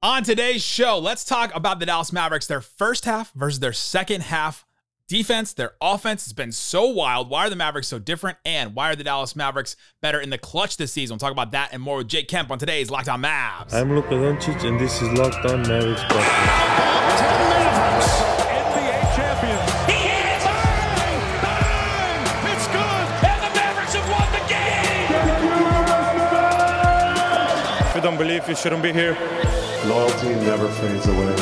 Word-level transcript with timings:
On 0.00 0.22
today's 0.22 0.62
show, 0.62 0.96
let's 0.96 1.24
talk 1.24 1.52
about 1.56 1.80
the 1.80 1.86
Dallas 1.86 2.12
Mavericks, 2.12 2.46
their 2.46 2.60
first 2.60 3.04
half 3.04 3.32
versus 3.32 3.58
their 3.58 3.72
second 3.72 4.20
half 4.22 4.64
defense. 5.08 5.52
Their 5.52 5.72
offense 5.80 6.24
has 6.24 6.32
been 6.32 6.52
so 6.52 6.86
wild. 6.86 7.28
Why 7.28 7.46
are 7.46 7.50
the 7.50 7.56
Mavericks 7.56 7.88
so 7.88 7.98
different? 7.98 8.38
And 8.44 8.76
why 8.76 8.92
are 8.92 8.94
the 8.94 9.02
Dallas 9.02 9.34
Mavericks 9.34 9.74
better 10.00 10.20
in 10.20 10.30
the 10.30 10.38
clutch 10.38 10.76
this 10.76 10.92
season? 10.92 11.14
We'll 11.14 11.18
talk 11.18 11.32
about 11.32 11.50
that 11.50 11.70
and 11.72 11.82
more 11.82 11.96
with 11.96 12.06
Jake 12.06 12.28
Kemp 12.28 12.52
on 12.52 12.60
today's 12.60 12.92
Locked 12.92 13.08
On 13.08 13.20
Mavs. 13.20 13.74
I'm 13.74 13.92
Luka 13.92 14.10
Doncic, 14.10 14.62
and 14.62 14.78
this 14.78 15.02
is 15.02 15.10
Locked 15.18 15.44
On 15.46 15.62
Mavericks. 15.62 16.00
Mavericks, 16.02 18.12
NBA 18.46 19.16
champions. 19.16 19.70
He 19.90 19.94
hits! 20.06 20.44
Bang! 20.44 21.42
Bang! 21.42 22.22
It's 22.54 22.68
good. 22.68 23.06
And 23.26 23.42
the 23.42 23.50
Mavericks 23.58 23.94
have 23.94 24.08
won 24.08 24.30
the 24.30 24.42
game! 24.46 25.10
If 27.88 27.94
you 27.96 28.00
don't 28.00 28.16
believe, 28.16 28.48
you 28.48 28.54
shouldn't 28.54 28.84
be 28.84 28.92
here. 28.92 29.16
Loyalty 29.86 30.34
never 30.44 30.68
fades 30.68 31.06
away. 31.06 31.34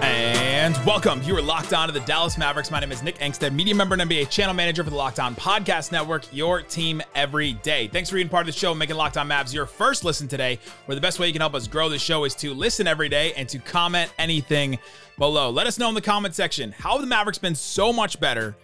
And 0.00 0.74
welcome. 0.86 1.22
You 1.22 1.36
are 1.36 1.42
locked 1.42 1.74
on 1.74 1.88
to 1.88 1.92
the 1.92 2.00
Dallas 2.00 2.38
Mavericks. 2.38 2.70
My 2.70 2.80
name 2.80 2.90
is 2.90 3.02
Nick 3.02 3.18
Angstadt, 3.18 3.52
media 3.52 3.74
member 3.74 3.94
and 3.94 4.10
NBA 4.10 4.30
channel 4.30 4.54
manager 4.54 4.82
for 4.82 4.88
the 4.90 4.96
Locked 4.96 5.20
On 5.20 5.34
Podcast 5.36 5.92
Network, 5.92 6.24
your 6.34 6.62
team 6.62 7.02
every 7.14 7.52
day. 7.54 7.88
Thanks 7.88 8.08
for 8.08 8.16
being 8.16 8.30
part 8.30 8.48
of 8.48 8.54
the 8.54 8.58
show, 8.58 8.74
making 8.74 8.96
Locked 8.96 9.18
On 9.18 9.28
Mavs 9.28 9.52
your 9.52 9.66
first 9.66 10.04
listen 10.04 10.26
today, 10.26 10.58
where 10.86 10.94
the 10.94 11.00
best 11.02 11.18
way 11.18 11.26
you 11.26 11.32
can 11.34 11.42
help 11.42 11.54
us 11.54 11.66
grow 11.66 11.90
the 11.90 11.98
show 11.98 12.24
is 12.24 12.34
to 12.36 12.54
listen 12.54 12.86
every 12.86 13.10
day 13.10 13.34
and 13.34 13.46
to 13.50 13.58
comment 13.58 14.10
anything 14.18 14.78
below. 15.18 15.50
Let 15.50 15.66
us 15.66 15.78
know 15.78 15.90
in 15.90 15.94
the 15.94 16.00
comment 16.00 16.34
section 16.34 16.72
how 16.72 16.96
the 16.96 17.06
Mavericks 17.06 17.38
been 17.38 17.54
so 17.54 17.92
much 17.92 18.18
better 18.20 18.56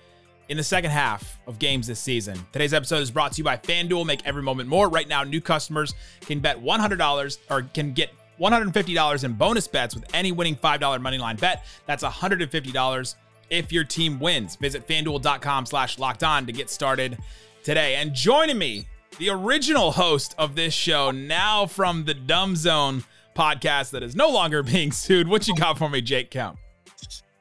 in 0.49 0.57
the 0.57 0.65
second 0.65 0.91
half 0.91 1.39
of 1.47 1.59
games 1.59 1.87
this 1.87 2.01
season. 2.01 2.39
Today's 2.53 2.75
episode 2.75 3.03
is 3.03 3.11
brought 3.11 3.33
to 3.33 3.39
you 3.39 3.45
by 3.45 3.57
FanDuel. 3.57 4.07
Make 4.07 4.27
every 4.27 4.43
moment 4.43 4.69
more. 4.69 4.89
Right 4.89 5.09
now, 5.09 5.25
new 5.25 5.41
customers 5.41 5.95
can 6.21 6.41
bet 6.41 6.63
$100 6.63 7.39
or 7.51 7.63
can 7.63 7.93
get 7.93 8.11
$150 8.41 9.25
in 9.25 9.33
bonus 9.35 9.69
bets 9.69 9.95
with 9.95 10.05
any 10.15 10.33
winning 10.33 10.57
$5 10.57 10.79
moneyline 10.81 11.39
bet. 11.39 11.65
That's 11.87 12.03
$150 12.05 13.15
if 13.51 13.73
your 13.73 13.85
team 13.85 14.19
wins. 14.21 14.57
Visit 14.57 14.87
fanduel.com 14.87 15.67
slash 15.67 15.99
locked 15.99 16.25
on 16.25 16.47
to 16.47 16.53
get 16.53 16.71
started 16.71 17.19
today. 17.63 17.97
And 17.97 18.15
joining 18.15 18.59
me, 18.59 18.89
the 19.19 19.31
original 19.31 19.93
host 19.93 20.35
of 20.39 20.57
this 20.57 20.75
show, 20.75 21.11
now 21.11 21.67
from 21.67 22.05
the 22.05 22.15
Dumb 22.15 22.57
Zone 22.57 23.05
podcast 23.37 23.91
that 23.91 24.03
is 24.03 24.17
no 24.17 24.29
longer 24.29 24.63
being 24.63 24.93
sued. 24.93 25.29
What 25.29 25.47
you 25.49 25.55
got 25.55 25.79
for 25.79 25.89
me, 25.89 26.01
Jake 26.01 26.31
Kemp? 26.31 26.59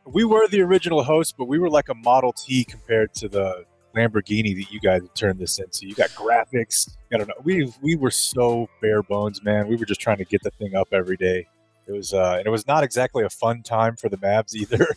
We 0.06 0.24
were 0.24 0.48
the 0.48 0.62
original 0.62 1.04
host, 1.04 1.36
but 1.38 1.46
we 1.46 1.60
were 1.60 1.70
like 1.70 1.90
a 1.90 1.96
Model 1.96 2.34
T 2.34 2.64
compared 2.64 3.14
to 3.16 3.28
the 3.28 3.66
Lamborghini 3.96 4.56
that 4.56 4.72
you 4.72 4.80
guys 4.80 5.02
turned 5.16 5.40
this 5.40 5.60
into. 5.60 5.88
You 5.88 5.96
got 5.96 6.10
graphics. 6.10 6.90
I 7.14 7.18
don't 7.18 7.28
know. 7.28 7.36
We 7.44 7.72
we 7.82 7.96
were 7.96 8.12
so 8.12 8.68
bare 8.82 9.04
bones, 9.04 9.44
man. 9.44 9.68
We 9.68 9.76
were 9.76 9.86
just 9.86 10.02
trying 10.02 10.18
to 10.18 10.26
get 10.26 10.42
the 10.44 10.52
thing 10.52 10.76
up 10.76 10.90
every 10.92 11.18
day. 11.18 11.48
It 11.88 11.92
was 11.92 12.14
uh, 12.14 12.36
and 12.38 12.48
it 12.48 12.50
was 12.50 12.68
not 12.68 12.84
exactly 12.84 13.24
a 13.24 13.30
fun 13.30 13.62
time 13.62 13.96
for 13.96 14.10
the 14.10 14.18
Mavs 14.18 14.56
either. 14.56 14.88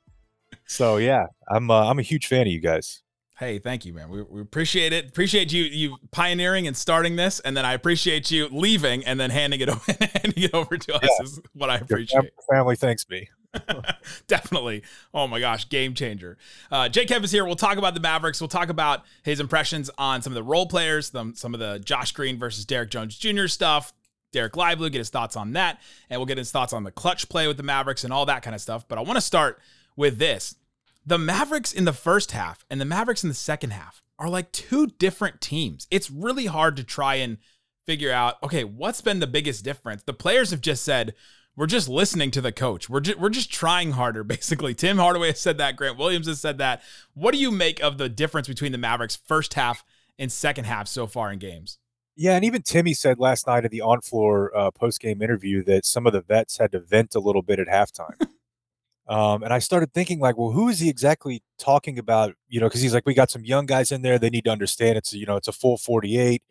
so 0.66 0.96
yeah, 0.96 1.26
I'm 1.48 1.70
uh, 1.70 1.88
I'm 1.88 1.98
a 1.98 2.02
huge 2.02 2.26
fan 2.26 2.42
of 2.42 2.52
you 2.52 2.60
guys. 2.60 3.02
Hey, 3.38 3.58
thank 3.58 3.84
you, 3.84 3.92
man. 3.92 4.08
We, 4.08 4.22
we 4.22 4.40
appreciate 4.40 4.92
it. 4.92 5.08
Appreciate 5.08 5.52
you 5.52 5.64
you 5.64 5.96
pioneering 6.10 6.66
and 6.66 6.76
starting 6.76 7.16
this, 7.16 7.40
and 7.40 7.56
then 7.56 7.64
I 7.64 7.74
appreciate 7.74 8.30
you 8.30 8.48
leaving 8.50 9.04
and 9.04 9.18
then 9.18 9.30
handing 9.30 9.60
it 9.60 9.68
over, 9.68 9.82
handing 10.00 10.42
it 10.42 10.54
over 10.54 10.76
to 10.76 10.94
us. 10.94 11.02
Yeah. 11.02 11.24
Is 11.24 11.40
what 11.52 11.70
I 11.70 11.76
appreciate. 11.76 12.22
fam- 12.22 12.56
family 12.56 12.76
thanks 12.76 13.08
me. 13.08 13.28
Definitely. 14.26 14.82
Oh 15.12 15.26
my 15.26 15.40
gosh, 15.40 15.68
game 15.68 15.94
changer. 15.94 16.38
Uh, 16.70 16.88
Jake 16.88 17.08
Kemp 17.08 17.24
is 17.24 17.30
here. 17.30 17.44
We'll 17.44 17.56
talk 17.56 17.78
about 17.78 17.94
the 17.94 18.00
Mavericks. 18.00 18.40
We'll 18.40 18.48
talk 18.48 18.68
about 18.68 19.02
his 19.22 19.40
impressions 19.40 19.90
on 19.98 20.22
some 20.22 20.32
of 20.32 20.34
the 20.34 20.42
role 20.42 20.66
players, 20.66 21.10
some, 21.10 21.34
some 21.34 21.54
of 21.54 21.60
the 21.60 21.78
Josh 21.78 22.12
Green 22.12 22.38
versus 22.38 22.64
Derrick 22.64 22.90
Jones 22.90 23.16
Jr. 23.16 23.46
stuff. 23.46 23.92
Dereck 24.32 24.56
Lively, 24.56 24.90
get 24.90 24.98
his 24.98 25.10
thoughts 25.10 25.36
on 25.36 25.52
that. 25.52 25.80
And 26.08 26.18
we'll 26.18 26.26
get 26.26 26.38
his 26.38 26.50
thoughts 26.50 26.72
on 26.72 26.84
the 26.84 26.90
clutch 26.90 27.28
play 27.28 27.46
with 27.46 27.58
the 27.58 27.62
Mavericks 27.62 28.04
and 28.04 28.12
all 28.12 28.26
that 28.26 28.42
kind 28.42 28.54
of 28.54 28.62
stuff. 28.62 28.88
But 28.88 28.98
I 28.98 29.02
want 29.02 29.16
to 29.16 29.22
start 29.22 29.60
with 29.96 30.18
this. 30.18 30.56
The 31.04 31.18
Mavericks 31.18 31.72
in 31.72 31.84
the 31.84 31.92
first 31.92 32.32
half 32.32 32.64
and 32.70 32.80
the 32.80 32.86
Mavericks 32.86 33.22
in 33.22 33.28
the 33.28 33.34
second 33.34 33.70
half 33.70 34.02
are 34.18 34.30
like 34.30 34.52
two 34.52 34.86
different 34.86 35.40
teams. 35.40 35.86
It's 35.90 36.10
really 36.10 36.46
hard 36.46 36.76
to 36.76 36.84
try 36.84 37.16
and 37.16 37.38
figure 37.86 38.12
out, 38.12 38.36
okay, 38.42 38.64
what's 38.64 39.00
been 39.00 39.20
the 39.20 39.26
biggest 39.26 39.64
difference? 39.64 40.04
The 40.04 40.12
players 40.12 40.50
have 40.50 40.60
just 40.60 40.84
said, 40.84 41.14
we're 41.56 41.66
just 41.66 41.88
listening 41.88 42.30
to 42.32 42.40
the 42.40 42.52
coach. 42.52 42.88
We're 42.88 43.00
just, 43.00 43.18
we're 43.18 43.28
just 43.28 43.52
trying 43.52 43.92
harder, 43.92 44.24
basically. 44.24 44.74
Tim 44.74 44.98
Hardaway 44.98 45.28
has 45.28 45.40
said 45.40 45.58
that. 45.58 45.76
Grant 45.76 45.98
Williams 45.98 46.26
has 46.26 46.40
said 46.40 46.58
that. 46.58 46.82
What 47.14 47.32
do 47.32 47.38
you 47.38 47.50
make 47.50 47.82
of 47.82 47.98
the 47.98 48.08
difference 48.08 48.48
between 48.48 48.72
the 48.72 48.78
Mavericks 48.78 49.16
first 49.16 49.54
half 49.54 49.84
and 50.18 50.30
second 50.30 50.64
half 50.64 50.88
so 50.88 51.06
far 51.06 51.32
in 51.32 51.38
games? 51.38 51.78
Yeah, 52.14 52.36
and 52.36 52.44
even 52.44 52.62
Timmy 52.62 52.92
said 52.92 53.18
last 53.18 53.46
night 53.46 53.64
in 53.64 53.70
the 53.70 53.80
on-floor 53.80 54.54
uh, 54.54 54.70
post-game 54.70 55.22
interview 55.22 55.64
that 55.64 55.86
some 55.86 56.06
of 56.06 56.12
the 56.12 56.20
vets 56.20 56.58
had 56.58 56.72
to 56.72 56.80
vent 56.80 57.14
a 57.14 57.20
little 57.20 57.40
bit 57.40 57.58
at 57.58 57.68
halftime. 57.68 58.20
um, 59.08 59.42
and 59.42 59.52
I 59.52 59.58
started 59.58 59.94
thinking, 59.94 60.20
like, 60.20 60.36
well, 60.36 60.50
who 60.50 60.68
is 60.68 60.78
he 60.78 60.90
exactly 60.90 61.42
talking 61.58 61.98
about? 61.98 62.34
You 62.48 62.60
know, 62.60 62.66
because 62.66 62.82
he's 62.82 62.92
like, 62.92 63.06
we 63.06 63.14
got 63.14 63.30
some 63.30 63.44
young 63.44 63.64
guys 63.64 63.90
in 63.90 64.02
there. 64.02 64.18
They 64.18 64.28
need 64.28 64.44
to 64.44 64.50
understand 64.50 64.98
it's 64.98 65.14
you 65.14 65.24
know 65.24 65.36
it's 65.36 65.48
a 65.48 65.52
full 65.52 65.78
forty-eight. 65.78 66.42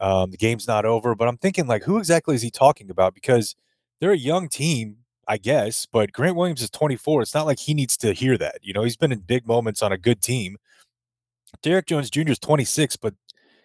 Um, 0.00 0.32
the 0.32 0.36
game's 0.36 0.66
not 0.66 0.84
over. 0.84 1.14
But 1.14 1.28
I'm 1.28 1.38
thinking, 1.38 1.68
like, 1.68 1.84
who 1.84 1.98
exactly 1.98 2.34
is 2.34 2.42
he 2.42 2.50
talking 2.50 2.90
about? 2.90 3.14
Because 3.14 3.54
they're 4.00 4.12
a 4.12 4.18
young 4.18 4.48
team, 4.48 4.98
I 5.26 5.38
guess. 5.38 5.86
But 5.86 6.12
Grant 6.12 6.36
Williams 6.36 6.62
is 6.62 6.70
24. 6.70 7.22
It's 7.22 7.34
not 7.34 7.46
like 7.46 7.58
he 7.58 7.74
needs 7.74 7.96
to 7.98 8.12
hear 8.12 8.38
that. 8.38 8.58
You 8.62 8.72
know, 8.72 8.82
he's 8.84 8.96
been 8.96 9.12
in 9.12 9.20
big 9.20 9.46
moments 9.46 9.82
on 9.82 9.92
a 9.92 9.98
good 9.98 10.22
team. 10.22 10.56
Derrick 11.62 11.86
Jones 11.86 12.10
Jr. 12.10 12.30
is 12.30 12.38
26, 12.38 12.96
but 12.96 13.14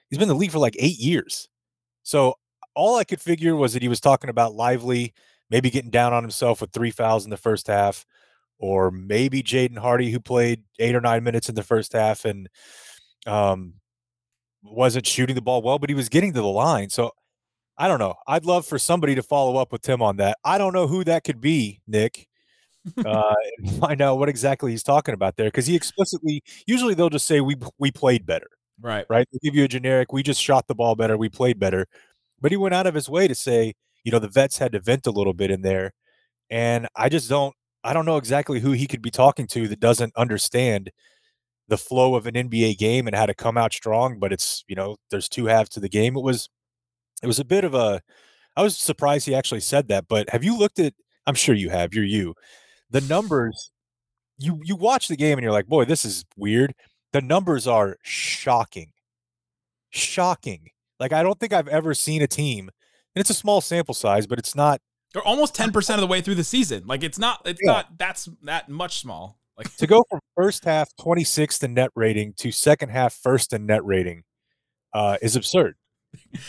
he's 0.10 0.18
been 0.18 0.24
in 0.24 0.36
the 0.36 0.36
league 0.36 0.52
for 0.52 0.60
like 0.60 0.76
eight 0.80 1.00
years. 1.00 1.50
So 2.04 2.36
all 2.76 2.98
I 2.98 3.04
could 3.04 3.22
figure 3.22 3.56
was 3.56 3.74
that 3.74 3.82
he 3.82 3.88
was 3.88 4.00
talking 4.00 4.30
about 4.30 4.56
Lively, 4.56 5.14
maybe 5.50 5.70
getting 5.70 5.92
down 5.92 6.14
on 6.14 6.24
himself 6.24 6.62
with 6.62 6.72
three 6.72 6.92
fouls 6.92 7.26
in 7.26 7.30
the 7.30 7.38
first 7.38 7.68
half, 7.68 8.06
or 8.58 8.92
maybe 8.92 9.44
Jaden 9.44 9.78
Hardy, 9.78 10.12
who 10.12 10.20
played 10.20 10.64
eight 10.80 10.96
or 10.96 11.02
nine 11.02 11.24
minutes 11.24 11.50
in 11.50 11.56
the 11.56 11.64
first 11.64 11.94
half 11.94 12.26
and 12.26 12.50
um, 13.28 13.74
wasn't 14.64 15.06
shooting 15.06 15.36
the 15.36 15.42
ball 15.42 15.62
well, 15.62 15.80
but 15.80 15.90
he 15.90 15.96
was 15.96 16.10
getting 16.10 16.34
to 16.34 16.42
the 16.42 16.48
line. 16.48 16.90
So 16.90 17.12
I 17.84 17.90
don't 17.90 18.00
know. 18.00 18.16
I'd 18.28 18.46
love 18.46 18.66
for 18.66 18.80
somebody 18.80 19.14
to 19.16 19.22
follow 19.22 19.58
up 19.58 19.74
with 19.74 19.82
Tim 19.82 20.02
on 20.02 20.16
that. 20.18 20.38
I 20.46 20.58
don't 20.58 20.72
know 20.72 20.88
who 20.88 21.04
that 21.04 21.26
could 21.26 21.42
be, 21.42 21.82
Nick. 21.86 22.30
uh, 23.06 23.34
and 23.58 23.72
find 23.78 24.02
out 24.02 24.20
what 24.20 24.30
exactly 24.30 24.72
he's 24.72 24.84
talking 24.84 25.14
about 25.14 25.36
there 25.36 25.48
because 25.48 25.68
he 25.68 25.76
explicitly 25.76 26.42
usually 26.66 26.94
they'll 26.94 27.10
just 27.10 27.26
say 27.28 27.42
we 27.42 27.56
we 27.80 27.92
played 27.92 28.26
better 28.26 28.48
Right. 28.82 29.06
right? 29.10 29.28
They 29.32 29.40
give 29.42 29.56
you 29.56 29.66
a 29.66 29.68
generic, 29.68 30.14
we 30.14 30.24
just 30.24 30.42
shot 30.42 30.68
the 30.68 30.76
ball 30.76 30.96
better, 30.96 31.18
we 31.18 31.30
played 31.30 31.60
better. 31.60 31.88
But 32.42 32.52
he 32.52 32.58
went 32.58 32.74
out 32.76 32.88
of 32.88 32.96
his 32.96 33.10
way 33.10 33.28
to 33.28 33.36
say, 33.36 33.74
you 34.04 34.12
know, 34.12 34.20
the 34.20 34.28
vets 34.30 34.58
had 34.58 34.72
to 34.74 34.80
vent 34.80 35.08
a 35.08 35.12
little 35.12 35.34
bit 35.34 35.52
in 35.52 35.62
there. 35.62 35.92
And 36.50 36.88
I 36.96 37.10
just 37.10 37.30
don't 37.30 37.54
I 37.84 37.94
don't 37.94 38.06
know 38.06 38.18
exactly 38.18 38.62
who 38.62 38.72
he 38.72 38.88
could 38.88 39.02
be 39.02 39.12
talking 39.12 39.48
to 39.48 39.68
that 39.68 39.82
doesn't 39.82 40.14
understand 40.18 40.90
the 41.68 41.78
flow 41.78 42.16
of 42.16 42.28
an 42.28 42.36
NBA 42.36 42.78
game 42.78 43.08
and 43.08 43.16
how 43.16 43.26
to 43.26 43.34
come 43.34 43.58
out 43.58 43.74
strong, 43.74 44.20
but 44.20 44.34
it's, 44.34 44.64
you 44.68 44.76
know, 44.76 44.98
there's 45.12 45.30
two 45.30 45.46
halves 45.48 45.70
to 45.72 45.80
the 45.80 45.90
game. 45.90 46.16
It 46.18 46.24
was 46.24 46.50
it 47.24 47.28
was 47.28 47.40
a 47.40 47.46
bit 47.46 47.64
of 47.64 47.74
a 47.74 48.02
I 48.56 48.62
was 48.62 48.78
surprised 48.78 49.26
he 49.26 49.34
actually 49.34 49.62
said 49.62 49.88
that, 49.88 50.08
but 50.08 50.30
have 50.30 50.44
you 50.44 50.56
looked 50.58 50.78
at 50.78 50.94
I'm 51.26 51.34
sure 51.36 51.56
you 51.56 51.70
have, 51.70 51.94
you're 51.94 52.04
you. 52.04 52.36
The 52.92 53.02
numbers 53.02 53.72
you 54.38 54.60
you 54.64 54.76
watch 54.76 55.08
the 55.08 55.16
game 55.16 55.38
and 55.38 55.44
you're 55.44 55.52
like, 55.54 55.68
"Boy, 55.68 55.86
this 55.86 56.06
is 56.06 56.26
weird." 56.38 56.74
The 57.14 57.22
numbers 57.22 57.66
are 57.68 57.98
shocking. 58.04 58.92
Shocking. 59.92 60.70
Like 61.00 61.14
I 61.14 61.24
don't 61.24 61.40
think 61.40 61.54
I've 61.54 61.68
ever 61.68 61.94
seen 61.94 62.22
a 62.22 62.28
team, 62.28 62.70
and 63.16 63.22
it's 63.22 63.30
a 63.30 63.34
small 63.36 63.62
sample 63.62 63.94
size, 63.94 64.26
but 64.28 64.40
it's 64.40 64.56
not 64.56 64.82
They're 65.14 65.24
almost 65.24 65.56
10% 65.56 65.94
of 65.96 66.02
the 66.02 66.08
way 66.08 66.22
through 66.22 66.36
the 66.36 66.44
season. 66.44 66.84
Like 66.88 67.04
it's 67.04 67.20
not, 67.20 67.42
it's 67.46 67.60
Yeah. 67.64 67.72
not, 67.74 67.98
that's 68.00 68.28
that 68.44 68.68
much 68.70 69.00
small. 69.00 69.38
Like 69.58 69.76
to 69.78 69.86
go 69.86 70.04
from 70.10 70.20
first 70.36 70.66
half 70.66 70.90
26th 71.00 71.62
in 71.64 71.76
net 71.76 71.92
rating 71.96 72.34
to 72.38 72.52
second 72.52 72.90
half 72.90 73.14
first 73.14 73.54
in 73.54 73.68
net 73.68 73.86
rating 73.86 74.24
uh, 74.94 75.18
is 75.22 75.36
absurd. 75.36 75.76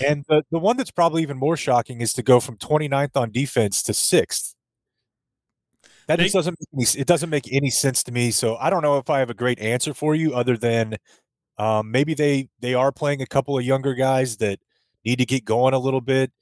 And 0.04 0.24
the, 0.28 0.42
the 0.50 0.58
one 0.58 0.76
that's 0.76 0.90
probably 0.90 1.22
even 1.22 1.36
more 1.36 1.56
shocking 1.56 2.00
is 2.00 2.12
to 2.14 2.22
go 2.22 2.40
from 2.40 2.56
29th 2.56 3.16
on 3.16 3.30
defense 3.30 3.82
to 3.84 3.94
sixth. 3.94 4.54
That 6.06 6.18
just 6.18 6.34
doesn't 6.34 6.58
make 6.60 6.68
any, 6.88 7.00
it 7.00 7.06
doesn't 7.06 7.30
make 7.30 7.50
any 7.52 7.70
sense 7.70 8.02
to 8.04 8.12
me. 8.12 8.30
So 8.30 8.56
I 8.56 8.68
don't 8.70 8.82
know 8.82 8.98
if 8.98 9.08
I 9.08 9.20
have 9.20 9.30
a 9.30 9.34
great 9.34 9.58
answer 9.58 9.94
for 9.94 10.14
you 10.14 10.34
other 10.34 10.56
than 10.56 10.96
um, 11.58 11.90
maybe 11.90 12.14
they 12.14 12.48
they 12.60 12.74
are 12.74 12.92
playing 12.92 13.22
a 13.22 13.26
couple 13.26 13.56
of 13.56 13.64
younger 13.64 13.94
guys 13.94 14.36
that 14.38 14.58
need 15.04 15.16
to 15.16 15.26
get 15.26 15.44
going 15.44 15.72
a 15.74 15.78
little 15.78 16.00
bit. 16.00 16.32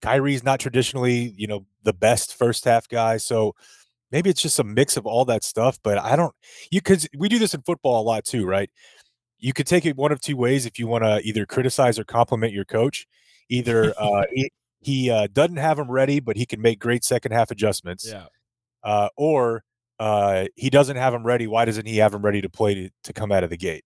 Kyrie's 0.00 0.42
not 0.42 0.60
traditionally, 0.60 1.34
you 1.36 1.46
know, 1.46 1.66
the 1.82 1.92
best 1.92 2.34
first 2.36 2.64
half 2.64 2.88
guy. 2.88 3.18
So 3.18 3.54
maybe 4.10 4.30
it's 4.30 4.42
just 4.42 4.58
a 4.58 4.64
mix 4.64 4.96
of 4.96 5.06
all 5.06 5.24
that 5.26 5.44
stuff. 5.44 5.78
But 5.82 5.98
I 5.98 6.16
don't 6.16 6.34
you 6.70 6.80
because 6.80 7.08
we 7.16 7.28
do 7.28 7.38
this 7.38 7.54
in 7.54 7.62
football 7.62 8.00
a 8.00 8.04
lot 8.04 8.24
too, 8.24 8.46
right? 8.46 8.70
You 9.40 9.52
could 9.52 9.66
take 9.66 9.86
it 9.86 9.96
one 9.96 10.12
of 10.12 10.20
two 10.20 10.36
ways 10.36 10.66
if 10.66 10.78
you 10.78 10.86
want 10.86 11.04
to 11.04 11.20
either 11.22 11.46
criticize 11.46 11.98
or 11.98 12.04
compliment 12.04 12.52
your 12.52 12.64
coach. 12.64 13.06
Either 13.48 13.92
uh, 13.98 14.24
he, 14.32 14.52
he 14.80 15.10
uh, 15.10 15.28
doesn't 15.32 15.56
have 15.56 15.78
him 15.78 15.90
ready, 15.90 16.20
but 16.20 16.36
he 16.36 16.46
can 16.46 16.60
make 16.60 16.78
great 16.78 17.04
second 17.04 17.32
half 17.32 17.50
adjustments, 17.50 18.08
yeah. 18.08 18.26
uh, 18.82 19.08
or 19.16 19.64
uh, 19.98 20.46
he 20.56 20.70
doesn't 20.70 20.96
have 20.96 21.12
him 21.12 21.24
ready. 21.24 21.46
Why 21.46 21.64
doesn't 21.64 21.86
he 21.86 21.98
have 21.98 22.14
him 22.14 22.22
ready 22.22 22.40
to 22.40 22.48
play 22.48 22.74
to, 22.74 22.90
to 23.04 23.12
come 23.12 23.32
out 23.32 23.44
of 23.44 23.50
the 23.50 23.56
gate? 23.56 23.84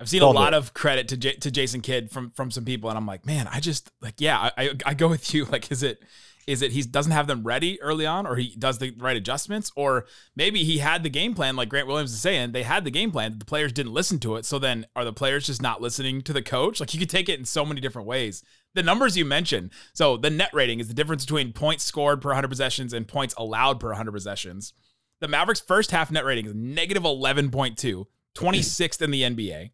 I've 0.00 0.08
seen 0.08 0.22
a 0.22 0.30
lot 0.30 0.50
new. 0.52 0.58
of 0.58 0.74
credit 0.74 1.08
to 1.08 1.16
J- 1.16 1.36
to 1.36 1.50
Jason 1.50 1.80
Kidd 1.80 2.10
from 2.10 2.30
from 2.32 2.50
some 2.50 2.64
people, 2.64 2.90
and 2.90 2.98
I'm 2.98 3.06
like, 3.06 3.26
man, 3.26 3.48
I 3.50 3.60
just 3.60 3.90
like, 4.00 4.14
yeah, 4.18 4.38
I, 4.38 4.52
I 4.56 4.70
I 4.86 4.94
go 4.94 5.08
with 5.08 5.32
you. 5.32 5.44
Like, 5.50 5.70
is 5.70 5.82
it 5.82 6.02
is 6.46 6.62
it 6.62 6.72
he 6.72 6.82
doesn't 6.82 7.12
have 7.12 7.26
them 7.26 7.42
ready 7.42 7.80
early 7.80 8.06
on, 8.06 8.26
or 8.26 8.36
he 8.36 8.54
does 8.58 8.78
the 8.78 8.92
right 8.98 9.16
adjustments, 9.16 9.70
or 9.76 10.06
maybe 10.36 10.64
he 10.64 10.78
had 10.78 11.02
the 11.02 11.10
game 11.10 11.34
plan, 11.34 11.56
like 11.56 11.68
Grant 11.68 11.86
Williams 11.86 12.12
is 12.12 12.20
saying, 12.20 12.52
they 12.52 12.62
had 12.62 12.84
the 12.84 12.90
game 12.90 13.10
plan, 13.10 13.38
the 13.38 13.44
players 13.44 13.72
didn't 13.72 13.92
listen 13.92 14.18
to 14.20 14.36
it. 14.36 14.44
So 14.44 14.58
then, 14.58 14.86
are 14.94 15.04
the 15.04 15.12
players 15.12 15.46
just 15.46 15.62
not 15.62 15.80
listening 15.80 16.22
to 16.22 16.32
the 16.32 16.42
coach? 16.42 16.80
Like, 16.80 16.92
you 16.94 17.00
could 17.00 17.10
take 17.10 17.28
it 17.28 17.38
in 17.38 17.44
so 17.44 17.64
many 17.64 17.80
different 17.80 18.08
ways. 18.08 18.42
The 18.74 18.82
numbers 18.82 19.16
you 19.16 19.24
mentioned, 19.24 19.70
so 19.92 20.16
the 20.16 20.30
net 20.30 20.50
rating 20.52 20.80
is 20.80 20.88
the 20.88 20.94
difference 20.94 21.24
between 21.24 21.52
points 21.52 21.84
scored 21.84 22.20
per 22.20 22.30
100 22.30 22.48
possessions 22.48 22.92
and 22.92 23.06
points 23.06 23.34
allowed 23.38 23.80
per 23.80 23.88
100 23.88 24.12
possessions. 24.12 24.72
The 25.20 25.28
Mavericks' 25.28 25.60
first 25.60 25.90
half 25.92 26.10
net 26.10 26.24
rating 26.24 26.46
is 26.46 26.54
negative 26.54 27.04
11.2, 27.04 28.06
26th 28.36 29.02
in 29.02 29.10
the 29.10 29.22
NBA. 29.22 29.70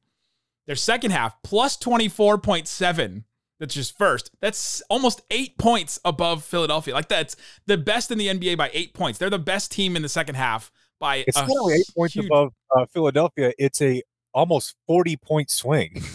Their 0.67 0.77
second 0.77 1.11
half, 1.11 1.43
plus 1.43 1.77
24.7. 1.79 3.25
That's 3.61 3.75
just 3.75 3.97
first. 3.97 4.31
That's 4.41 4.83
almost 4.89 5.21
eight 5.31 5.59
points 5.59 6.01
above 6.05 6.43
Philadelphia. 6.43 6.95
Like 6.95 7.09
that's 7.09 7.37
the 7.67 7.77
best 7.77 8.11
in 8.11 8.19
the 8.19 8.29
NBA 8.29 8.57
by 8.57 8.71
eight 8.73 8.95
points. 8.95 9.19
They're 9.19 9.31
the 9.31 9.39
best 9.39 9.71
team 9.71 9.97
in 9.97 10.03
the 10.03 10.09
second 10.09 10.35
half 10.35 10.73
by 10.99 11.25
It's 11.27 11.37
not 11.37 11.49
only 11.51 11.75
eight 11.75 11.91
points 11.97 12.15
huge- 12.15 12.27
above 12.27 12.53
uh, 12.75 12.87
Philadelphia. 12.87 13.53
It's 13.59 13.83
a 13.83 14.03
almost 14.33 14.75
forty 14.87 15.17
point 15.17 15.51
swing. 15.51 16.03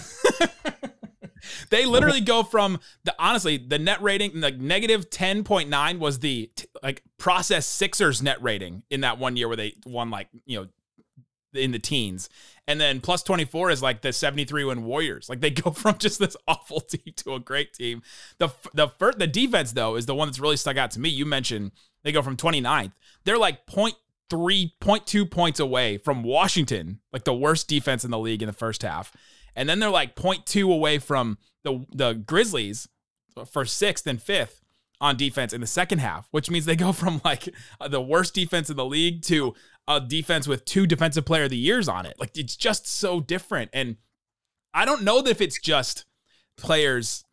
they 1.69 1.85
literally 1.85 2.21
go 2.21 2.43
from 2.43 2.79
the 3.03 3.15
honestly 3.19 3.57
the 3.57 3.79
net 3.79 4.01
rating 4.01 4.39
like 4.41 4.57
negative 4.57 5.09
10.9 5.09 5.99
was 5.99 6.19
the 6.19 6.49
t- 6.55 6.67
like 6.83 7.03
process 7.17 7.65
Sixers 7.65 8.21
net 8.21 8.41
rating 8.41 8.83
in 8.89 9.01
that 9.01 9.17
one 9.17 9.35
year 9.35 9.47
where 9.47 9.57
they 9.57 9.75
won 9.85 10.09
like 10.09 10.27
you 10.45 10.59
know 10.59 10.67
in 11.57 11.71
the 11.71 11.79
teens. 11.79 12.29
And 12.67 12.81
then 12.81 12.99
plus 12.99 13.21
24 13.23 13.69
is 13.69 13.81
like 13.81 14.01
the 14.01 14.11
73 14.11 14.65
win 14.65 14.83
Warriors. 14.83 15.29
Like 15.29 15.41
they 15.41 15.49
go 15.51 15.71
from 15.71 15.97
just 15.97 16.19
this 16.19 16.37
awful 16.47 16.81
team 16.81 17.13
to 17.17 17.35
a 17.35 17.39
great 17.39 17.73
team. 17.73 18.01
The 18.37 18.49
the 18.73 18.87
first 18.87 19.19
the 19.19 19.27
defense 19.27 19.73
though 19.73 19.95
is 19.95 20.05
the 20.05 20.15
one 20.15 20.27
that's 20.27 20.39
really 20.39 20.57
stuck 20.57 20.77
out 20.77 20.91
to 20.91 20.99
me. 20.99 21.09
You 21.09 21.25
mentioned 21.25 21.71
they 22.03 22.11
go 22.11 22.21
from 22.21 22.37
29th 22.37 22.91
they're 23.25 23.37
like 23.37 23.65
point 23.65 23.95
three 24.29 24.73
point 24.79 25.05
two 25.05 25.25
points 25.25 25.59
away 25.59 25.97
from 25.97 26.23
Washington, 26.23 26.99
like 27.11 27.25
the 27.25 27.33
worst 27.33 27.67
defense 27.67 28.05
in 28.05 28.11
the 28.11 28.19
league 28.19 28.41
in 28.41 28.47
the 28.47 28.53
first 28.53 28.83
half. 28.83 29.11
And 29.55 29.67
then 29.67 29.79
they're 29.79 29.89
like 29.89 30.15
0.2 30.15 30.71
away 30.71 30.99
from 30.99 31.37
the 31.63 31.85
the 31.91 32.13
Grizzlies 32.13 32.87
for 33.51 33.65
sixth 33.65 34.07
and 34.07 34.21
fifth 34.21 34.61
on 35.01 35.17
defense 35.17 35.51
in 35.51 35.59
the 35.59 35.67
second 35.67 35.99
half, 35.99 36.27
which 36.31 36.49
means 36.49 36.65
they 36.65 36.75
go 36.75 36.91
from 36.93 37.19
like 37.25 37.49
the 37.89 38.01
worst 38.01 38.33
defense 38.33 38.69
in 38.69 38.77
the 38.77 38.85
league 38.85 39.21
to 39.23 39.53
a 39.87 39.99
defense 39.99 40.47
with 40.47 40.65
two 40.65 40.87
defensive 40.87 41.25
player 41.25 41.43
of 41.43 41.49
the 41.49 41.57
years 41.57 41.87
on 41.87 42.05
it. 42.05 42.19
Like 42.19 42.37
it's 42.37 42.55
just 42.55 42.87
so 42.87 43.19
different. 43.19 43.69
And 43.73 43.97
I 44.73 44.85
don't 44.85 45.03
know 45.03 45.19
if 45.19 45.41
it's 45.41 45.59
just 45.59 46.05
players 46.57 47.23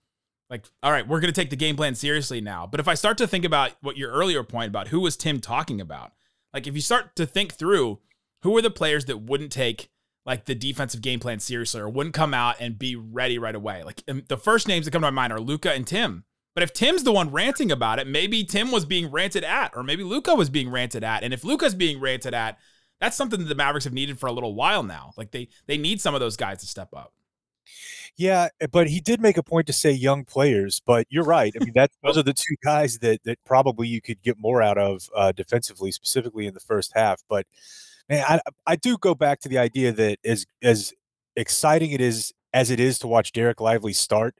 like, 0.50 0.66
all 0.82 0.93
right, 0.93 1.08
we're 1.08 1.20
going 1.20 1.32
to 1.32 1.40
take 1.40 1.49
the 1.49 1.56
game 1.56 1.76
plan 1.76 1.94
seriously 1.94 2.43
now. 2.43 2.66
But 2.66 2.78
if 2.78 2.87
I 2.87 2.93
start 2.93 3.16
to 3.19 3.26
think 3.26 3.46
about 3.46 3.72
what 3.81 3.96
your 3.96 4.10
earlier 4.12 4.44
point 4.44 4.69
about 4.69 4.88
who 4.88 5.00
was 5.00 5.16
Tim 5.16 5.40
talking 5.40 5.81
about, 5.81 6.12
like 6.52 6.66
if 6.66 6.75
you 6.75 6.82
start 6.82 7.16
to 7.16 7.25
think 7.25 7.54
through 7.54 8.00
who 8.43 8.54
are 8.56 8.62
the 8.62 8.70
players 8.70 9.06
that 9.06 9.22
wouldn't 9.22 9.50
take 9.50 9.88
like 10.26 10.44
the 10.44 10.54
defensive 10.54 11.00
game 11.00 11.20
plan 11.20 11.40
seriously 11.40 11.81
or 11.81 11.88
wouldn't 11.88 12.14
come 12.14 12.34
out 12.34 12.56
and 12.60 12.78
be 12.78 12.94
ready 12.94 13.38
right 13.38 13.54
away. 13.54 13.82
Like 13.82 14.02
um, 14.08 14.25
the 14.28 14.37
first 14.37 14.69
names 14.69 14.84
that 14.84 14.90
come 14.90 15.02
to 15.02 15.10
my 15.10 15.10
mind 15.10 15.32
are 15.32 15.40
Luka 15.40 15.72
and 15.72 15.87
Tim. 15.87 16.25
But 16.54 16.62
if 16.62 16.72
Tim's 16.72 17.02
the 17.02 17.12
one 17.12 17.31
ranting 17.31 17.72
about 17.72 17.99
it, 17.99 18.06
maybe 18.06 18.44
Tim 18.44 18.70
was 18.70 18.84
being 18.84 19.10
ranted 19.10 19.44
at, 19.44 19.72
or 19.75 19.82
maybe 19.82 20.02
Luka 20.02 20.34
was 20.34 20.50
being 20.50 20.70
ranted 20.70 21.02
at. 21.02 21.22
And 21.22 21.32
if 21.32 21.44
Luka's 21.44 21.75
being 21.75 22.00
ranted 22.00 22.34
at, 22.34 22.58
that's 23.00 23.16
something 23.16 23.40
that 23.40 23.46
the 23.46 23.54
Mavericks 23.54 23.84
have 23.84 23.94
needed 23.94 24.19
for 24.19 24.26
a 24.26 24.32
little 24.32 24.54
while 24.54 24.82
now. 24.82 25.12
Like 25.16 25.31
they 25.31 25.49
they 25.66 25.78
need 25.78 26.00
some 26.00 26.14
of 26.14 26.20
those 26.20 26.37
guys 26.37 26.60
to 26.60 26.66
step 26.66 26.90
up. 26.94 27.12
Yeah, 28.16 28.49
but 28.70 28.88
he 28.88 29.00
did 29.00 29.20
make 29.20 29.38
a 29.38 29.43
point 29.43 29.66
to 29.69 29.72
say 29.72 29.90
young 29.90 30.25
players. 30.25 30.81
But 30.84 31.06
you're 31.08 31.25
right. 31.25 31.52
I 31.58 31.64
mean, 31.64 31.72
that 31.75 31.90
those 32.02 32.19
are 32.19 32.22
the 32.22 32.34
two 32.34 32.56
guys 32.62 32.99
that 32.99 33.25
that 33.25 33.38
probably 33.44 33.88
you 33.88 34.00
could 34.00 34.22
get 34.22 34.38
more 34.38 34.62
out 34.62 34.78
of 34.78 35.08
uh, 35.16 35.32
defensively, 35.32 35.90
specifically 35.90 36.46
in 36.46 36.54
the 36.54 36.60
first 36.60 36.93
half. 36.94 37.22
But 37.28 37.46
man, 38.08 38.25
I 38.28 38.40
I 38.66 38.76
do 38.76 38.99
go 38.99 39.14
back 39.14 39.40
to 39.40 39.49
the 39.49 39.58
idea 39.58 39.93
that 39.93 40.19
as 40.25 40.46
as 40.62 40.93
exciting 41.34 41.93
it 41.93 42.00
is 42.00 42.32
as 42.52 42.70
it 42.70 42.78
is 42.78 42.99
to 42.99 43.06
watch 43.08 43.32
Dereck 43.32 43.60
Lively 43.60 43.94
start, 43.94 44.34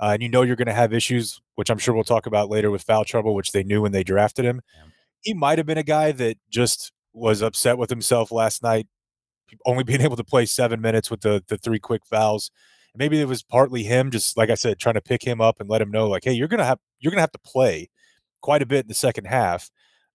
uh, 0.00 0.10
and 0.12 0.22
you 0.22 0.28
know 0.28 0.42
you're 0.42 0.56
going 0.56 0.66
to 0.66 0.74
have 0.74 0.92
issues, 0.92 1.40
which 1.56 1.70
I'm 1.70 1.78
sure 1.78 1.94
we'll 1.94 2.04
talk 2.04 2.26
about 2.26 2.50
later 2.50 2.70
with 2.70 2.82
foul 2.82 3.04
trouble, 3.04 3.34
which 3.34 3.52
they 3.52 3.62
knew 3.62 3.82
when 3.82 3.92
they 3.92 4.04
drafted 4.04 4.44
him. 4.44 4.60
Yeah. 4.74 4.90
He 5.22 5.34
might 5.34 5.58
have 5.58 5.66
been 5.66 5.78
a 5.78 5.82
guy 5.82 6.12
that 6.12 6.38
just 6.50 6.92
was 7.12 7.42
upset 7.42 7.78
with 7.78 7.90
himself 7.90 8.30
last 8.30 8.62
night, 8.62 8.86
only 9.66 9.84
being 9.84 10.00
able 10.00 10.16
to 10.16 10.24
play 10.24 10.46
seven 10.46 10.80
minutes 10.80 11.10
with 11.10 11.20
the 11.20 11.42
the 11.48 11.58
three 11.58 11.78
quick 11.78 12.06
fouls 12.06 12.50
maybe 12.98 13.20
it 13.20 13.28
was 13.28 13.42
partly 13.42 13.82
him 13.82 14.10
just 14.10 14.36
like 14.36 14.50
i 14.50 14.54
said 14.54 14.78
trying 14.78 14.94
to 14.94 15.00
pick 15.00 15.22
him 15.22 15.40
up 15.40 15.60
and 15.60 15.70
let 15.70 15.80
him 15.80 15.90
know 15.90 16.08
like 16.08 16.24
hey 16.24 16.32
you're 16.32 16.48
gonna 16.48 16.64
have 16.64 16.78
you're 16.98 17.10
gonna 17.10 17.20
have 17.20 17.32
to 17.32 17.38
play 17.38 17.88
quite 18.40 18.60
a 18.60 18.66
bit 18.66 18.84
in 18.84 18.88
the 18.88 18.94
second 18.94 19.24
half 19.26 19.70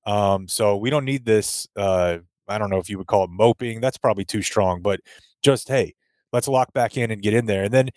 um 0.06 0.48
so 0.48 0.76
we 0.78 0.90
don't 0.90 1.06
need 1.06 1.26
this 1.26 1.68
uh 1.78 2.18
i 2.48 2.58
don't 2.58 2.70
know 2.70 2.78
if 2.78 2.90
you 2.90 2.98
would 2.98 3.08
call 3.08 3.24
it 3.24 3.30
moping 3.30 3.80
that's 3.80 3.98
probably 3.98 4.26
too 4.26 4.42
strong 4.42 4.82
but 4.82 5.00
just 5.42 5.68
hey 5.68 5.94
let's 6.32 6.48
lock 6.48 6.74
back 6.74 6.98
in 6.98 7.10
and 7.10 7.22
get 7.22 7.34
in 7.34 7.46
there 7.46 7.64
and 7.64 7.74
then 7.74 7.90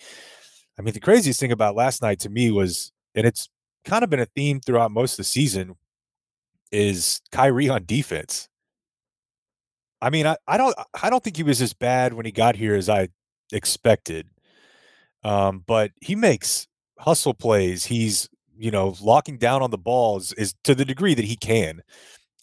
i 0.78 0.82
mean 0.82 0.94
the 0.94 1.00
craziest 1.00 1.40
thing 1.40 1.52
about 1.52 1.74
last 1.76 2.02
night 2.02 2.20
to 2.20 2.28
me 2.28 2.50
was 2.50 2.92
and 3.14 3.26
it's 3.26 3.48
kind 3.84 4.02
of 4.04 4.10
been 4.10 4.20
a 4.20 4.26
theme 4.26 4.60
throughout 4.60 4.90
most 4.90 5.12
of 5.12 5.18
the 5.18 5.24
season 5.24 5.74
is 6.72 7.20
Kyrie 7.30 7.68
on 7.68 7.84
defense 7.84 8.48
i 10.02 10.10
mean 10.10 10.26
i, 10.26 10.36
I 10.46 10.56
don't 10.56 10.74
i 11.02 11.08
don't 11.08 11.22
think 11.22 11.36
he 11.36 11.42
was 11.42 11.62
as 11.62 11.72
bad 11.72 12.12
when 12.12 12.26
he 12.26 12.32
got 12.32 12.56
here 12.56 12.74
as 12.74 12.88
i 12.88 13.08
expected 13.52 14.28
um, 15.26 15.64
but 15.66 15.90
he 16.00 16.14
makes 16.14 16.68
hustle 17.00 17.34
plays. 17.34 17.84
He's 17.84 18.28
you 18.56 18.70
know 18.70 18.94
locking 19.00 19.38
down 19.38 19.60
on 19.60 19.70
the 19.70 19.78
balls 19.78 20.32
is 20.34 20.54
to 20.64 20.74
the 20.74 20.84
degree 20.84 21.14
that 21.14 21.24
he 21.24 21.36
can. 21.36 21.82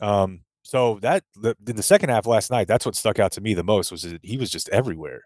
Um, 0.02 0.42
so 0.64 1.00
that 1.02 1.24
the, 1.36 1.56
in 1.66 1.78
the 1.78 1.84
second 1.84 2.10
half 2.10 2.26
last 2.26 2.52
night, 2.52 2.68
that's 2.68 2.86
what 2.86 2.96
stuck 2.96 3.20
out 3.20 3.32
to 3.34 3.42
me 3.42 3.54
the 3.54 3.64
most 3.64 3.90
was 3.90 4.02
that 4.04 4.20
he 4.24 4.38
was 4.38 4.50
just 4.50 4.68
everywhere. 4.70 5.24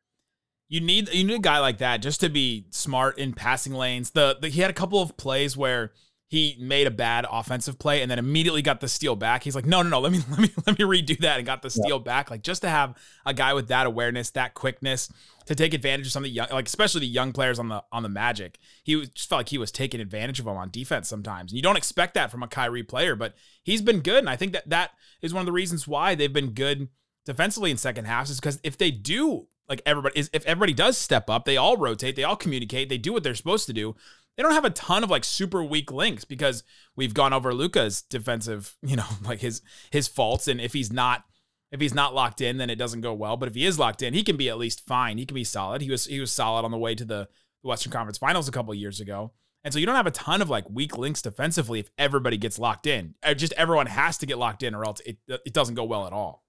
You 0.70 0.82
need 0.82 1.10
you 1.14 1.24
need 1.24 1.36
a 1.36 1.40
guy 1.40 1.60
like 1.60 1.78
that 1.78 2.02
just 2.02 2.20
to 2.22 2.30
be 2.30 2.66
smart 2.72 3.18
in 3.18 3.34
passing 3.34 3.74
lanes. 3.74 4.12
The, 4.12 4.38
the 4.42 4.50
he 4.50 4.62
had 4.62 4.70
a 4.70 4.74
couple 4.74 5.02
of 5.02 5.16
plays 5.16 5.56
where 5.56 5.94
he 6.30 6.58
made 6.60 6.88
a 6.88 6.92
bad 6.92 7.26
offensive 7.32 7.80
play 7.80 8.02
and 8.02 8.12
then 8.12 8.20
immediately 8.20 8.62
got 8.62 8.82
the 8.82 8.90
steal 8.90 9.16
back. 9.16 9.44
He's 9.44 9.56
like, 9.56 9.66
no, 9.66 9.82
no, 9.82 9.90
no, 9.90 10.00
let 10.02 10.12
me 10.12 10.20
let 10.30 10.40
me 10.40 10.52
let 10.66 10.78
me 10.78 10.84
redo 10.84 11.18
that 11.20 11.38
and 11.38 11.46
got 11.46 11.62
the 11.62 11.70
steal 11.70 12.00
back. 12.00 12.30
Like 12.30 12.44
just 12.44 12.62
to 12.64 12.70
have 12.70 12.96
a 13.26 13.34
guy 13.34 13.54
with 13.54 13.70
that 13.70 13.86
awareness, 13.86 14.32
that 14.32 14.54
quickness 14.54 15.10
to 15.46 15.56
take 15.56 15.74
advantage 15.74 16.08
of 16.08 16.12
some 16.12 16.24
of 16.24 16.26
the 16.26 16.32
young, 16.32 16.48
like 16.52 16.68
especially 16.68 17.00
the 17.02 17.08
young 17.08 17.32
players 17.32 17.60
on 17.60 17.70
the 17.70 17.82
on 17.94 18.04
the 18.04 18.10
Magic. 18.10 18.58
He 18.84 18.98
was, 18.98 19.10
just 19.10 19.30
felt 19.30 19.40
like 19.40 19.50
he 19.50 19.58
was 19.58 19.72
taking 19.72 20.02
advantage 20.02 20.40
of 20.40 20.46
them 20.46 20.58
on 20.58 20.70
defense 20.70 21.08
sometimes. 21.08 21.52
And 21.52 21.58
you 21.58 21.64
don't 21.64 21.78
expect 21.78 22.14
that 22.16 22.30
from 22.30 22.44
a 22.44 22.48
Kyrie 22.48 22.84
player, 22.84 23.16
but 23.16 23.36
he's 23.64 23.82
been 23.82 24.02
good, 24.02 24.20
and 24.20 24.30
I 24.30 24.36
think 24.36 24.52
that 24.52 24.70
that 24.70 24.92
is 25.22 25.34
one 25.34 25.42
of 25.42 25.46
the 25.46 25.54
reasons 25.54 25.88
why 25.88 26.14
they've 26.14 26.32
been 26.32 26.52
good 26.52 26.90
defensively 27.26 27.72
in 27.72 27.78
second 27.78 28.06
halves 28.06 28.30
is 28.30 28.40
because 28.40 28.60
if 28.64 28.78
they 28.78 28.92
do 28.92 29.48
like 29.70 29.82
everybody 29.86 30.20
is 30.20 30.30
if 30.34 30.46
everybody 30.46 30.74
does 30.74 30.98
step 30.98 31.30
up, 31.30 31.46
they 31.46 31.58
all 31.58 31.78
rotate, 31.78 32.16
they 32.16 32.24
all 32.24 32.36
communicate, 32.36 32.90
they 32.90 32.98
do 32.98 33.14
what 33.14 33.24
they're 33.24 33.36
supposed 33.36 33.68
to 33.68 33.74
do. 33.74 33.96
They 34.36 34.44
don't 34.44 34.54
have 34.54 34.66
a 34.66 34.70
ton 34.70 35.04
of 35.04 35.10
like 35.10 35.24
super 35.24 35.64
weak 35.64 35.92
links 35.92 36.24
because 36.24 36.64
we've 36.96 37.14
gone 37.14 37.34
over 37.34 37.54
Luka's 37.54 38.04
defensive, 38.04 38.78
you 38.82 38.96
know, 38.96 39.08
like 39.24 39.40
his 39.40 39.62
his 39.92 40.08
faults. 40.08 40.48
And 40.48 40.62
if 40.62 40.74
he's 40.74 40.92
not 40.92 41.24
if 41.72 41.82
he's 41.82 41.94
not 41.94 42.16
locked 42.16 42.40
in, 42.40 42.58
then 42.58 42.70
it 42.70 42.78
doesn't 42.78 43.02
go 43.02 43.14
well. 43.14 43.36
But 43.36 43.50
if 43.50 43.56
he 43.56 43.66
is 43.66 43.80
locked 43.80 44.02
in, 44.02 44.14
he 44.14 44.24
can 44.24 44.38
be 44.38 44.50
at 44.50 44.58
least 44.58 44.86
fine. 44.86 45.18
He 45.18 45.26
can 45.26 45.36
be 45.36 45.44
solid. 45.44 45.82
He 45.82 45.92
was 45.92 46.06
he 46.06 46.20
was 46.20 46.32
solid 46.32 46.64
on 46.64 46.72
the 46.72 46.78
way 46.78 46.96
to 46.96 47.06
the 47.06 47.28
Western 47.64 47.92
Conference 47.92 48.18
Finals 48.18 48.48
a 48.48 48.52
couple 48.52 48.74
years 48.74 49.00
ago. 49.00 49.34
And 49.64 49.74
so 49.74 49.80
you 49.80 49.86
don't 49.86 49.96
have 49.96 50.08
a 50.08 50.12
ton 50.12 50.42
of 50.42 50.50
like 50.50 50.70
weak 50.70 50.98
links 50.98 51.22
defensively 51.22 51.80
if 51.80 51.90
everybody 51.98 52.38
gets 52.38 52.58
locked 52.58 52.88
in. 52.88 53.16
Uh, 53.22 53.34
Just 53.34 53.52
everyone 53.54 53.88
has 53.88 54.18
to 54.20 54.26
get 54.26 54.38
locked 54.38 54.64
in, 54.64 54.74
or 54.74 54.86
else 54.86 55.02
it 55.02 55.18
it 55.28 55.54
doesn't 55.54 55.76
go 55.76 55.84
well 55.84 56.08
at 56.08 56.14
all. 56.14 56.46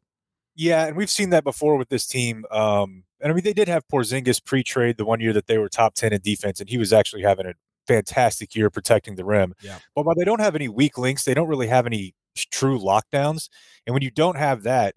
Yeah, 0.59 0.87
and 0.87 0.97
we've 0.97 1.09
seen 1.09 1.31
that 1.31 1.45
before 1.45 1.77
with 1.77 1.89
this 1.89 2.05
team. 2.05 2.45
Um, 2.51 3.05
and 3.21 3.31
I 3.31 3.35
mean, 3.35 3.45
they 3.45 3.53
did 3.53 3.69
have 3.69 3.87
Porzingis 3.87 4.45
pre-trade 4.45 4.97
the 4.97 5.05
one 5.05 5.21
year 5.21 5.33
that 5.33 5.47
they 5.47 5.57
were 5.57 5.69
top 5.69 5.95
ten 5.95 6.13
in 6.13 6.21
defense, 6.21 6.59
and 6.61 6.69
he 6.69 6.77
was 6.79 6.93
actually 6.93 7.23
having 7.23 7.47
a 7.47 7.55
fantastic 7.87 8.57
year 8.57 8.69
protecting 8.69 9.15
the 9.15 9.25
rim. 9.25 9.55
Yeah. 9.63 9.79
But 9.95 10.05
while 10.05 10.17
they 10.17 10.25
don't 10.25 10.41
have 10.41 10.57
any 10.57 10.69
weak 10.69 10.99
links, 10.99 11.25
they 11.25 11.33
don't 11.33 11.47
really 11.47 11.69
have 11.69 11.87
any 11.87 12.13
true 12.51 12.77
lockdowns. 12.77 13.49
And 13.87 13.95
when 13.95 14.03
you 14.03 14.11
don't 14.11 14.37
have 14.37 14.65
that, 14.65 14.97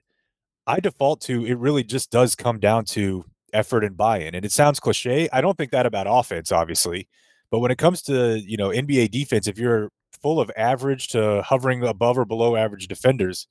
I 0.65 0.79
default 0.79 1.21
to 1.21 1.45
it 1.45 1.57
really 1.59 1.83
just 1.83 2.09
does 2.09 2.33
come 2.35 2.59
down 2.59 2.85
to 2.85 3.23
effort 3.53 3.83
and 3.83 3.95
buy-in. 3.95 4.33
And 4.33 4.43
it 4.43 4.51
sounds 4.51 4.79
cliche. 4.79 5.29
I 5.31 5.41
don't 5.41 5.57
think 5.57 5.71
that 5.71 5.85
about 5.85 6.07
offense, 6.09 6.51
obviously. 6.51 7.07
But 7.51 7.59
when 7.59 7.69
it 7.69 7.77
comes 7.77 8.01
to, 8.03 8.39
you 8.39 8.57
know, 8.57 8.69
NBA 8.69 9.11
defense, 9.11 9.47
if 9.47 9.59
you're 9.59 9.89
full 10.21 10.39
of 10.39 10.49
average 10.57 11.09
to 11.09 11.43
hovering 11.43 11.83
above 11.83 12.17
or 12.17 12.25
below 12.25 12.55
average 12.55 12.87
defenders, 12.87 13.47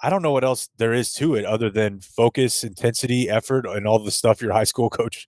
I 0.00 0.10
don't 0.10 0.22
know 0.22 0.32
what 0.32 0.44
else 0.44 0.68
there 0.78 0.92
is 0.92 1.12
to 1.14 1.34
it 1.34 1.44
other 1.44 1.70
than 1.70 2.00
focus, 2.00 2.62
intensity, 2.64 3.28
effort, 3.28 3.66
and 3.66 3.86
all 3.86 3.98
the 3.98 4.10
stuff 4.10 4.40
your 4.40 4.52
high 4.58 4.64
school 4.64 4.90
coach 4.90 5.26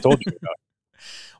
told 0.00 0.22
you 0.24 0.32
about. 0.40 0.56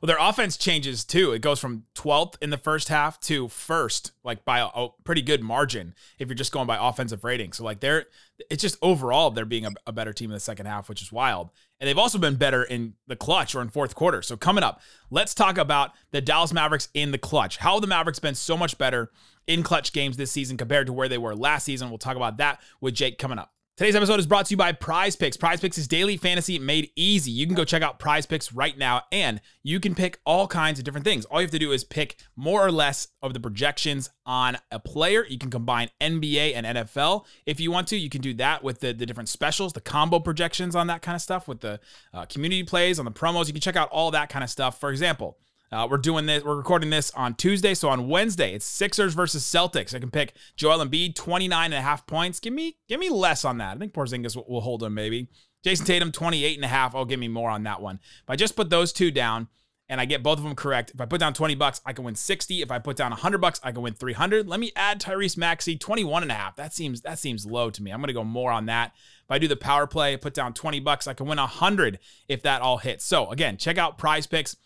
Well, 0.03 0.07
their 0.07 0.17
offense 0.19 0.57
changes 0.57 1.05
too. 1.05 1.31
It 1.31 1.41
goes 1.41 1.61
from 1.61 1.85
12th 1.95 2.35
in 2.41 2.49
the 2.49 2.57
first 2.57 2.89
half 2.89 3.21
to 3.21 3.47
first, 3.47 4.11
like 4.21 4.43
by 4.43 4.59
a, 4.59 4.89
pretty 5.05 5.21
good 5.21 5.41
margin 5.41 5.95
if 6.19 6.27
you're 6.27 6.35
just 6.35 6.51
going 6.51 6.67
by 6.67 6.77
offensive 6.77 7.23
rating. 7.23 7.53
So 7.53 7.63
like 7.63 7.79
they're 7.79 8.07
it's 8.49 8.61
just 8.61 8.77
overall 8.81 9.31
they're 9.31 9.45
being 9.45 9.65
a, 9.65 9.71
a 9.87 9.93
better 9.93 10.11
team 10.11 10.29
in 10.29 10.33
the 10.33 10.41
second 10.41 10.65
half, 10.65 10.89
which 10.89 11.01
is 11.01 11.13
wild. 11.13 11.51
And 11.79 11.87
they've 11.87 11.97
also 11.97 12.17
been 12.17 12.35
better 12.35 12.63
in 12.63 12.95
the 13.07 13.15
clutch 13.15 13.55
or 13.55 13.61
in 13.61 13.69
fourth 13.69 13.95
quarter. 13.95 14.21
So 14.21 14.35
coming 14.35 14.61
up, 14.61 14.81
let's 15.09 15.33
talk 15.33 15.57
about 15.57 15.91
the 16.11 16.19
Dallas 16.19 16.51
Mavericks 16.51 16.89
in 16.93 17.11
the 17.11 17.17
clutch. 17.17 17.55
How 17.55 17.79
the 17.79 17.87
Mavericks 17.87 18.19
been 18.19 18.35
so 18.35 18.57
much 18.57 18.77
better 18.77 19.09
in 19.47 19.63
clutch 19.63 19.93
games 19.93 20.17
this 20.17 20.31
season 20.31 20.57
compared 20.57 20.87
to 20.87 20.93
where 20.93 21.09
they 21.09 21.17
were 21.17 21.35
last 21.35 21.65
season. 21.65 21.89
We'll 21.89 21.97
talk 21.97 22.15
about 22.15 22.37
that 22.37 22.61
with 22.81 22.93
Jake 22.93 23.17
coming 23.17 23.39
up. 23.39 23.53
Today's 23.75 23.95
episode 23.95 24.19
is 24.19 24.27
brought 24.27 24.45
to 24.45 24.51
you 24.51 24.57
by 24.57 24.71
Prize 24.71 25.15
Picks. 25.15 25.35
Prize 25.35 25.59
Picks 25.59 25.79
is 25.79 25.87
daily 25.87 26.15
fantasy 26.15 26.59
made 26.59 26.91
easy. 26.95 27.31
You 27.31 27.47
can 27.47 27.55
go 27.55 27.65
check 27.65 27.81
out 27.81 27.97
Prize 27.97 28.27
Picks 28.27 28.53
right 28.53 28.77
now 28.77 29.01
and 29.11 29.41
you 29.63 29.79
can 29.79 29.95
pick 29.95 30.19
all 30.27 30.47
kinds 30.47 30.77
of 30.77 30.85
different 30.85 31.05
things. 31.05 31.25
All 31.25 31.41
you 31.41 31.45
have 31.45 31.51
to 31.53 31.57
do 31.57 31.71
is 31.71 31.83
pick 31.83 32.17
more 32.35 32.63
or 32.63 32.71
less 32.71 33.07
of 33.23 33.33
the 33.33 33.39
projections 33.39 34.11
on 34.27 34.59
a 34.71 34.79
player. 34.79 35.25
You 35.27 35.39
can 35.39 35.49
combine 35.49 35.89
NBA 35.99 36.53
and 36.53 36.67
NFL 36.67 37.25
if 37.47 37.59
you 37.59 37.71
want 37.71 37.87
to. 37.87 37.97
You 37.97 38.11
can 38.11 38.21
do 38.21 38.35
that 38.35 38.63
with 38.63 38.79
the, 38.79 38.93
the 38.93 39.07
different 39.07 39.29
specials, 39.29 39.73
the 39.73 39.81
combo 39.81 40.19
projections 40.19 40.75
on 40.75 40.85
that 40.85 41.01
kind 41.01 41.15
of 41.15 41.23
stuff, 41.23 41.47
with 41.47 41.61
the 41.61 41.79
uh, 42.13 42.27
community 42.27 42.61
plays, 42.61 42.99
on 42.99 43.05
the 43.05 43.11
promos. 43.11 43.47
You 43.47 43.53
can 43.53 43.61
check 43.61 43.75
out 43.75 43.89
all 43.89 44.11
that 44.11 44.29
kind 44.29 44.43
of 44.43 44.51
stuff. 44.51 44.79
For 44.79 44.91
example, 44.91 45.39
uh, 45.73 45.87
we're 45.89 45.97
doing 45.97 46.27
this. 46.27 46.43
We're 46.43 46.55
recording 46.55 46.91
this 46.91 47.09
on 47.11 47.33
Tuesday. 47.33 47.73
So 47.73 47.89
on 47.89 48.07
Wednesday, 48.07 48.53
it's 48.53 48.65
Sixers 48.65 49.13
versus 49.15 49.43
Celtics. 49.43 49.95
I 49.95 49.99
can 49.99 50.11
pick 50.11 50.35
Joel 50.55 50.85
Embiid, 50.85 51.15
29 51.15 51.65
and 51.65 51.73
a 51.73 51.81
half 51.81 52.05
points. 52.05 52.39
Give 52.39 52.53
me, 52.53 52.77
give 52.87 52.99
me 52.99 53.09
less 53.09 53.43
on 53.43 53.57
that. 53.57 53.75
I 53.75 53.79
think 53.79 53.93
Porzingis 53.93 54.35
will, 54.35 54.45
will 54.47 54.61
hold 54.61 54.83
him 54.83 54.93
maybe. 54.93 55.29
Jayson 55.65 55.85
Tatum, 55.85 56.11
28 56.11 56.57
and 56.57 56.65
a 56.65 56.67
half. 56.67 56.93
Oh, 56.93 57.05
give 57.05 57.19
me 57.19 57.27
more 57.27 57.49
on 57.49 57.63
that 57.63 57.81
one. 57.81 57.99
If 58.03 58.29
I 58.29 58.35
just 58.35 58.55
put 58.55 58.69
those 58.69 58.93
two 58.93 59.09
down 59.09 59.47
and 59.89 59.99
I 59.99 60.05
get 60.05 60.21
both 60.21 60.37
of 60.37 60.43
them 60.43 60.55
correct, 60.55 60.91
if 60.93 61.01
I 61.01 61.05
put 61.05 61.19
down 61.19 61.33
20 61.33 61.55
bucks, 61.55 61.81
I 61.85 61.93
can 61.93 62.03
win 62.03 62.15
60. 62.15 62.61
If 62.61 62.69
I 62.69 62.77
put 62.79 62.97
down 62.97 63.11
100 63.11 63.39
bucks, 63.39 63.59
I 63.63 63.71
can 63.71 63.81
win 63.81 63.93
300. 63.93 64.47
Let 64.47 64.59
me 64.59 64.71
add 64.75 65.01
Tyrese 65.01 65.37
Maxey, 65.37 65.77
21 65.77 66.21
and 66.21 66.31
a 66.31 66.35
half. 66.35 66.55
That 66.55 66.73
seems, 66.73 67.01
that 67.01 67.17
seems 67.17 67.45
low 67.45 67.69
to 67.71 67.81
me. 67.81 67.91
I'm 67.91 67.99
going 67.99 68.07
to 68.07 68.13
go 68.13 68.23
more 68.23 68.51
on 68.51 68.67
that. 68.67 68.91
If 69.23 69.31
I 69.31 69.39
do 69.39 69.47
the 69.47 69.55
power 69.55 69.87
play, 69.87 70.17
put 70.17 70.33
down 70.33 70.53
20 70.53 70.81
bucks, 70.81 71.07
I 71.07 71.13
can 71.13 71.27
win 71.27 71.39
100 71.39 71.97
if 72.27 72.43
that 72.43 72.61
all 72.61 72.77
hits. 72.77 73.05
So 73.05 73.31
again, 73.31 73.57
check 73.57 73.77
out 73.77 73.97
prize 73.97 74.27
picks 74.27 74.57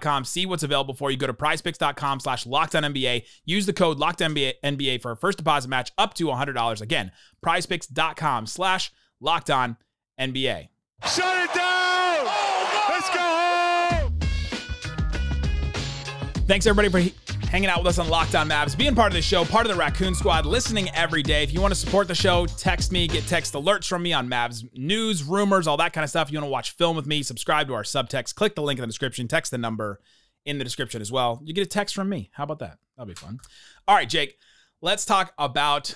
com. 0.00 0.24
See 0.24 0.46
what's 0.46 0.62
available 0.62 0.94
for 0.94 1.10
you. 1.10 1.16
Go 1.16 1.26
to 1.26 1.34
prizepicks.com 1.34 2.20
slash 2.20 2.44
NBA. 2.44 3.24
Use 3.44 3.66
the 3.66 3.72
code 3.72 3.98
LOCKEDNBA 3.98 4.54
NBA 4.64 5.02
for 5.02 5.10
a 5.10 5.16
first 5.16 5.38
deposit 5.38 5.68
match 5.68 5.92
up 5.98 6.14
to 6.14 6.26
$100. 6.26 6.80
Again, 6.80 7.12
prizepicks.com 7.44 8.46
slash 8.46 8.92
NBA. 10.18 10.68
Shut 11.04 11.44
it 11.44 11.54
down! 11.54 12.26
Oh, 12.26 12.86
Let's 12.90 13.10
go 13.10 13.20
home! 13.20 14.18
Thanks 16.46 16.66
everybody 16.66 16.88
for 16.88 16.98
he- 17.00 17.14
hanging 17.52 17.68
out 17.68 17.76
with 17.80 17.86
us 17.86 17.98
on 17.98 18.08
Locked 18.08 18.34
On 18.34 18.48
Mavs, 18.48 18.74
being 18.78 18.94
part 18.94 19.12
of 19.12 19.14
the 19.14 19.20
show, 19.20 19.44
part 19.44 19.66
of 19.66 19.72
the 19.72 19.78
Raccoon 19.78 20.14
Squad, 20.14 20.46
listening 20.46 20.88
every 20.94 21.22
day. 21.22 21.42
If 21.42 21.52
you 21.52 21.60
want 21.60 21.70
to 21.74 21.78
support 21.78 22.08
the 22.08 22.14
show, 22.14 22.46
text 22.46 22.90
me, 22.90 23.06
get 23.06 23.26
text 23.26 23.52
alerts 23.52 23.86
from 23.86 24.02
me 24.02 24.14
on 24.14 24.26
Mavs 24.26 24.66
news, 24.74 25.22
rumors, 25.22 25.66
all 25.66 25.76
that 25.76 25.92
kind 25.92 26.02
of 26.02 26.08
stuff. 26.08 26.28
If 26.28 26.32
you 26.32 26.38
want 26.38 26.46
to 26.46 26.50
watch 26.50 26.70
film 26.76 26.96
with 26.96 27.06
me, 27.06 27.22
subscribe 27.22 27.66
to 27.66 27.74
our 27.74 27.82
subtext, 27.82 28.36
click 28.36 28.54
the 28.54 28.62
link 28.62 28.78
in 28.78 28.82
the 28.82 28.86
description, 28.86 29.28
text 29.28 29.50
the 29.50 29.58
number 29.58 30.00
in 30.46 30.56
the 30.56 30.64
description 30.64 31.02
as 31.02 31.12
well. 31.12 31.42
You 31.44 31.52
get 31.52 31.60
a 31.60 31.68
text 31.68 31.94
from 31.94 32.08
me. 32.08 32.30
How 32.32 32.44
about 32.44 32.60
that? 32.60 32.78
That'll 32.96 33.08
be 33.08 33.14
fun. 33.14 33.38
All 33.86 33.94
right, 33.94 34.08
Jake, 34.08 34.38
let's 34.80 35.04
talk 35.04 35.34
about 35.36 35.94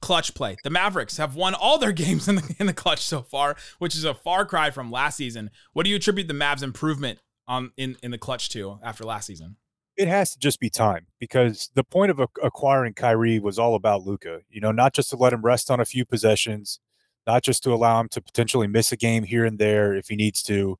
clutch 0.00 0.34
play. 0.34 0.56
The 0.62 0.70
Mavericks 0.70 1.16
have 1.16 1.34
won 1.34 1.54
all 1.54 1.78
their 1.78 1.90
games 2.04 2.28
in 2.28 2.36
the 2.36 2.54
in 2.60 2.68
the 2.68 2.72
clutch 2.72 3.04
so 3.04 3.22
far, 3.22 3.56
which 3.80 3.96
is 3.96 4.04
a 4.04 4.14
far 4.14 4.46
cry 4.46 4.70
from 4.70 4.92
last 4.92 5.16
season. 5.16 5.50
What 5.72 5.82
do 5.82 5.90
you 5.90 5.96
attribute 5.96 6.28
the 6.28 6.34
Mavs 6.34 6.62
improvement 6.62 7.18
on 7.48 7.72
in 7.76 7.96
in 8.04 8.12
the 8.12 8.18
clutch 8.18 8.50
to 8.50 8.78
after 8.84 9.02
last 9.02 9.26
season? 9.26 9.56
It 9.96 10.08
has 10.08 10.32
to 10.32 10.38
just 10.38 10.58
be 10.58 10.70
time 10.70 11.06
because 11.20 11.70
the 11.74 11.84
point 11.84 12.10
of 12.10 12.20
acquiring 12.42 12.94
Kyrie 12.94 13.38
was 13.38 13.58
all 13.58 13.76
about 13.76 14.04
Luka. 14.04 14.40
You 14.50 14.60
know, 14.60 14.72
not 14.72 14.92
just 14.92 15.10
to 15.10 15.16
let 15.16 15.32
him 15.32 15.42
rest 15.42 15.70
on 15.70 15.78
a 15.78 15.84
few 15.84 16.04
possessions, 16.04 16.80
not 17.26 17.42
just 17.42 17.62
to 17.64 17.72
allow 17.72 18.00
him 18.00 18.08
to 18.08 18.20
potentially 18.20 18.66
miss 18.66 18.90
a 18.90 18.96
game 18.96 19.22
here 19.22 19.44
and 19.44 19.58
there 19.58 19.94
if 19.94 20.08
he 20.08 20.16
needs 20.16 20.42
to, 20.44 20.76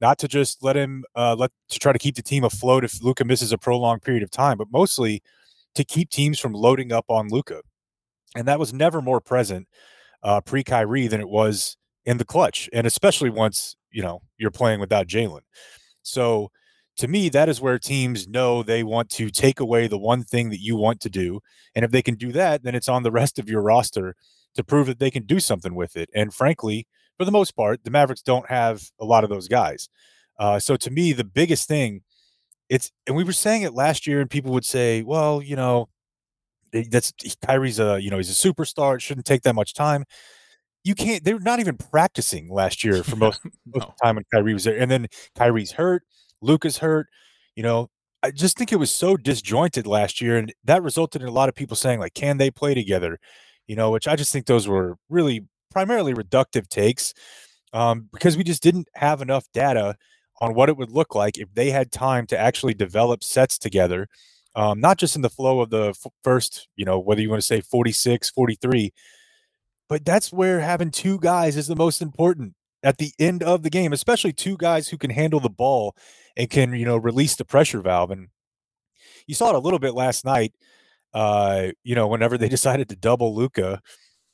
not 0.00 0.18
to 0.18 0.28
just 0.28 0.62
let 0.62 0.76
him 0.76 1.04
uh, 1.16 1.34
let 1.36 1.50
to 1.70 1.78
try 1.78 1.92
to 1.92 1.98
keep 1.98 2.16
the 2.16 2.22
team 2.22 2.44
afloat 2.44 2.84
if 2.84 3.02
Luka 3.02 3.24
misses 3.24 3.52
a 3.52 3.58
prolonged 3.58 4.02
period 4.02 4.22
of 4.22 4.30
time, 4.30 4.58
but 4.58 4.68
mostly 4.70 5.22
to 5.74 5.84
keep 5.84 6.10
teams 6.10 6.38
from 6.38 6.52
loading 6.52 6.92
up 6.92 7.06
on 7.08 7.28
Luka. 7.28 7.62
And 8.36 8.46
that 8.46 8.58
was 8.58 8.72
never 8.72 9.00
more 9.02 9.20
present 9.20 9.68
uh, 10.22 10.40
pre 10.40 10.62
Kyrie 10.62 11.06
than 11.06 11.20
it 11.20 11.28
was 11.28 11.76
in 12.04 12.18
the 12.18 12.24
clutch, 12.24 12.68
and 12.72 12.86
especially 12.86 13.30
once 13.30 13.76
you 13.90 14.02
know 14.02 14.22
you're 14.38 14.50
playing 14.50 14.80
without 14.80 15.06
Jalen. 15.06 15.40
So 16.02 16.50
to 17.00 17.08
me, 17.08 17.30
that 17.30 17.48
is 17.48 17.62
where 17.62 17.78
teams 17.78 18.28
know 18.28 18.62
they 18.62 18.82
want 18.82 19.08
to 19.12 19.30
take 19.30 19.58
away 19.58 19.86
the 19.86 19.98
one 19.98 20.22
thing 20.22 20.50
that 20.50 20.60
you 20.60 20.76
want 20.76 21.00
to 21.00 21.08
do. 21.08 21.40
And 21.74 21.82
if 21.82 21.90
they 21.90 22.02
can 22.02 22.14
do 22.14 22.30
that, 22.32 22.62
then 22.62 22.74
it's 22.74 22.90
on 22.90 23.04
the 23.04 23.10
rest 23.10 23.38
of 23.38 23.48
your 23.48 23.62
roster 23.62 24.14
to 24.54 24.62
prove 24.62 24.86
that 24.86 24.98
they 24.98 25.10
can 25.10 25.24
do 25.24 25.40
something 25.40 25.74
with 25.74 25.96
it. 25.96 26.10
And 26.14 26.34
frankly, 26.34 26.86
for 27.16 27.24
the 27.24 27.30
most 27.30 27.56
part, 27.56 27.84
the 27.84 27.90
Mavericks 27.90 28.20
don't 28.20 28.46
have 28.50 28.82
a 29.00 29.06
lot 29.06 29.24
of 29.24 29.30
those 29.30 29.48
guys. 29.48 29.88
Uh, 30.38 30.58
so 30.58 30.76
to 30.76 30.90
me, 30.90 31.14
the 31.14 31.24
biggest 31.24 31.66
thing, 31.66 32.02
it's 32.68 32.92
and 33.06 33.16
we 33.16 33.24
were 33.24 33.32
saying 33.32 33.62
it 33.62 33.72
last 33.72 34.06
year, 34.06 34.20
and 34.20 34.28
people 34.28 34.52
would 34.52 34.64
say, 34.66 35.02
"Well, 35.02 35.42
you 35.42 35.56
know, 35.56 35.88
that's 36.72 37.12
Kyrie's 37.44 37.80
a 37.80 37.98
you 38.00 38.10
know 38.10 38.18
he's 38.18 38.30
a 38.30 38.48
superstar. 38.52 38.94
It 38.94 39.02
shouldn't 39.02 39.26
take 39.26 39.42
that 39.42 39.54
much 39.54 39.74
time." 39.74 40.04
You 40.84 40.94
can't. 40.94 41.24
They're 41.24 41.40
not 41.40 41.60
even 41.60 41.76
practicing 41.76 42.50
last 42.50 42.84
year 42.84 43.02
for 43.02 43.16
most, 43.16 43.40
no. 43.44 43.50
most 43.74 43.84
of 43.88 43.94
the 43.96 44.04
time 44.04 44.16
when 44.16 44.24
Kyrie 44.32 44.54
was 44.54 44.64
there, 44.64 44.78
and 44.78 44.90
then 44.90 45.08
Kyrie's 45.34 45.72
hurt. 45.72 46.04
Luka's 46.42 46.78
hurt. 46.78 47.08
You 47.56 47.62
know, 47.62 47.88
I 48.22 48.30
just 48.30 48.56
think 48.56 48.72
it 48.72 48.76
was 48.76 48.92
so 48.92 49.16
disjointed 49.16 49.86
last 49.86 50.20
year, 50.20 50.36
and 50.36 50.52
that 50.64 50.82
resulted 50.82 51.22
in 51.22 51.28
a 51.28 51.32
lot 51.32 51.48
of 51.48 51.54
people 51.54 51.76
saying, 51.76 52.00
like, 52.00 52.14
can 52.14 52.38
they 52.38 52.50
play 52.50 52.74
together? 52.74 53.18
You 53.66 53.76
know, 53.76 53.90
which 53.90 54.08
I 54.08 54.16
just 54.16 54.32
think 54.32 54.46
those 54.46 54.68
were 54.68 54.96
really 55.08 55.46
primarily 55.70 56.12
reductive 56.12 56.68
takes 56.68 57.14
um, 57.72 58.08
because 58.12 58.36
we 58.36 58.44
just 58.44 58.62
didn't 58.62 58.88
have 58.94 59.22
enough 59.22 59.46
data 59.54 59.96
on 60.40 60.54
what 60.54 60.68
it 60.68 60.76
would 60.76 60.90
look 60.90 61.14
like 61.14 61.38
if 61.38 61.52
they 61.54 61.70
had 61.70 61.92
time 61.92 62.26
to 62.26 62.38
actually 62.38 62.74
develop 62.74 63.22
sets 63.22 63.58
together, 63.58 64.08
um, 64.54 64.80
not 64.80 64.98
just 64.98 65.16
in 65.16 65.22
the 65.22 65.30
flow 65.30 65.60
of 65.60 65.70
the 65.70 65.88
f- 65.88 66.12
first, 66.24 66.68
you 66.76 66.84
know, 66.84 66.98
whether 66.98 67.20
you 67.20 67.28
want 67.28 67.40
to 67.40 67.46
say 67.46 67.60
46, 67.60 68.30
43, 68.30 68.92
but 69.88 70.04
that's 70.04 70.32
where 70.32 70.60
having 70.60 70.90
two 70.90 71.18
guys 71.18 71.56
is 71.56 71.66
the 71.66 71.76
most 71.76 72.00
important 72.00 72.54
at 72.82 72.98
the 72.98 73.12
end 73.18 73.42
of 73.42 73.62
the 73.62 73.70
game, 73.70 73.92
especially 73.92 74.32
two 74.32 74.56
guys 74.56 74.88
who 74.88 74.98
can 74.98 75.10
handle 75.10 75.40
the 75.40 75.50
ball 75.50 75.94
and 76.36 76.48
can, 76.48 76.72
you 76.74 76.84
know, 76.84 76.96
release 76.96 77.36
the 77.36 77.44
pressure 77.44 77.80
valve. 77.80 78.10
And 78.10 78.28
you 79.26 79.34
saw 79.34 79.50
it 79.50 79.54
a 79.54 79.60
little 79.60 79.78
bit 79.78 79.94
last 79.94 80.24
night. 80.24 80.54
Uh, 81.12 81.68
you 81.82 81.94
know, 81.94 82.06
whenever 82.06 82.38
they 82.38 82.48
decided 82.56 82.88
to 82.88 82.96
double 82.96 83.34
Luka, 83.34 83.80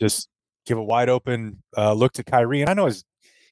just 0.01 0.29
give 0.67 0.79
a 0.79 0.85
wide 0.85 1.09
open 1.09 1.63
uh, 1.77 1.93
look 1.93 2.13
to 2.15 2.25
Kyrie. 2.25 2.61
And 2.61 2.71
I 2.71 2.75
know 2.75 2.87
his 2.87 3.05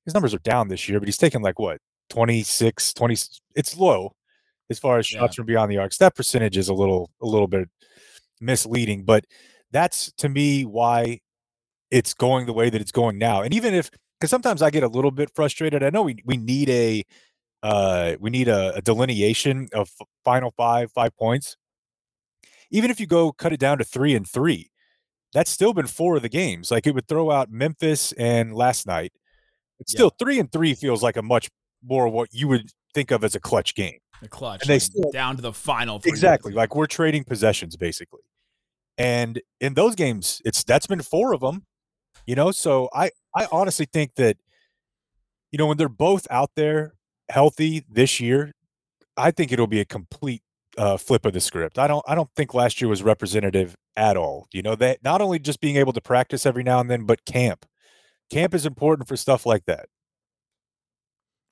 his 0.05 0.15
numbers 0.15 0.35
are 0.35 0.39
down 0.41 0.69
this 0.69 0.89
year, 0.89 1.01
but 1.01 1.09
he's 1.09 1.17
taken 1.17 1.41
like 1.41 1.59
what 1.59 1.79
26, 2.11 2.93
20. 2.93 3.17
It's 3.55 3.77
low 3.77 4.13
as 4.71 4.79
far 4.79 4.99
as 4.99 5.07
shots 5.07 5.35
yeah. 5.35 5.37
from 5.37 5.47
beyond 5.47 5.71
the 5.71 5.79
arcs. 5.79 5.97
That 5.99 6.15
percentage 6.15 6.57
is 6.57 6.69
a 6.69 6.75
little 6.75 7.11
a 7.23 7.27
little 7.27 7.49
bit 7.49 7.69
misleading, 8.41 9.05
but 9.05 9.25
that's 9.71 10.13
to 10.19 10.29
me 10.29 10.65
why 10.65 11.21
it's 11.91 12.15
going 12.15 12.47
the 12.47 12.53
way 12.53 12.71
that 12.71 12.81
it's 12.81 12.93
going 12.93 13.19
now. 13.19 13.43
And 13.43 13.55
even 13.55 13.75
if 13.75 13.91
because 14.25 14.31
sometimes 14.31 14.63
I 14.63 14.71
get 14.71 14.83
a 14.83 14.89
little 14.89 15.11
bit 15.11 15.29
frustrated. 15.35 15.83
I 15.83 15.91
know 15.91 16.01
we 16.01 16.17
we 16.25 16.39
need 16.39 16.71
a 16.71 17.05
uh, 17.63 18.17
we 18.21 18.31
need 18.31 18.49
a, 18.49 18.75
a 18.75 18.81
delineation 18.81 19.69
of 19.75 19.91
final 20.25 20.51
five 20.57 20.91
five 20.93 21.15
points. 21.15 21.59
Even 22.71 22.91
if 22.91 22.99
you 22.99 23.07
go 23.07 23.33
cut 23.33 23.53
it 23.53 23.61
down 23.61 23.77
to 23.77 23.85
three 23.85 24.15
and 24.15 24.27
three, 24.27 24.71
that's 25.35 25.51
still 25.51 25.75
been 25.75 25.87
four 25.87 26.17
of 26.17 26.23
the 26.23 26.31
games. 26.31 26.71
Like 26.71 26.87
it 26.87 26.95
would 26.95 27.07
throw 27.07 27.31
out 27.31 27.51
Memphis 27.51 28.13
and 28.13 28.55
last 28.55 28.87
night. 28.87 29.13
It's 29.79 29.93
yeah. 29.93 29.99
still 29.99 30.11
three 30.19 30.41
and 30.41 30.51
three 30.51 30.73
feels 30.73 31.03
like 31.03 31.19
a 31.19 31.23
much 31.23 31.51
more 31.83 32.09
what 32.09 32.31
you 32.33 32.49
would 32.49 32.71
think 32.95 33.11
of 33.11 33.25
as 33.25 33.35
a 33.35 33.41
clutch 33.41 33.75
game. 33.75 33.99
A 34.23 34.29
clutch, 34.29 34.63
and 34.63 34.71
they 34.71 34.79
still 34.79 35.11
down 35.13 35.37
to 35.37 35.43
the 35.43 35.53
final. 35.53 36.01
Exactly, 36.07 36.55
like 36.55 36.75
we're 36.75 36.87
trading 36.87 37.25
possessions 37.25 37.77
basically. 37.77 38.23
And 38.97 39.43
in 39.61 39.75
those 39.75 39.95
games, 39.95 40.41
it's 40.47 40.65
that's 40.65 40.87
been 40.87 41.03
four 41.03 41.35
of 41.35 41.41
them. 41.41 41.67
You 42.27 42.35
know, 42.35 42.51
so 42.51 42.89
I 42.93 43.11
I 43.35 43.47
honestly 43.53 43.87
think 43.91 44.15
that 44.17 44.37
you 45.51 45.59
know 45.59 45.67
when 45.67 45.77
they're 45.77 45.89
both 45.89 46.27
out 46.31 46.51
there 46.57 46.95
healthy 47.29 47.85
this 47.89 48.21
year, 48.21 48.53
I 49.17 49.31
think 49.31 49.53
it'll 49.53 49.67
be 49.67 49.81
a 49.81 49.85
complete 49.85 50.43
uh, 50.77 50.97
flip 50.97 51.25
of 51.27 51.33
the 51.33 51.41
script. 51.41 51.79
I 51.79 51.87
don't 51.87 52.05
I 52.09 52.15
don't 52.15 52.31
think 52.35 52.55
last 52.55 52.81
year 52.81 52.89
was 52.89 53.03
representative 53.03 53.75
at 53.97 54.17
all. 54.17 54.47
You 54.53 54.63
know 54.63 54.75
that 54.77 55.03
not 55.05 55.21
only 55.21 55.39
just 55.39 55.61
being 55.61 55.77
able 55.77 55.93
to 55.93 56.01
practice 56.01 56.47
every 56.47 56.63
now 56.63 56.81
and 56.81 56.91
then, 56.91 57.05
but 57.05 57.25
camp. 57.25 57.67
Camp 58.31 58.55
is 58.55 58.65
important 58.65 59.07
for 59.07 59.17
stuff 59.17 59.45
like 59.45 59.67
that. 59.67 59.87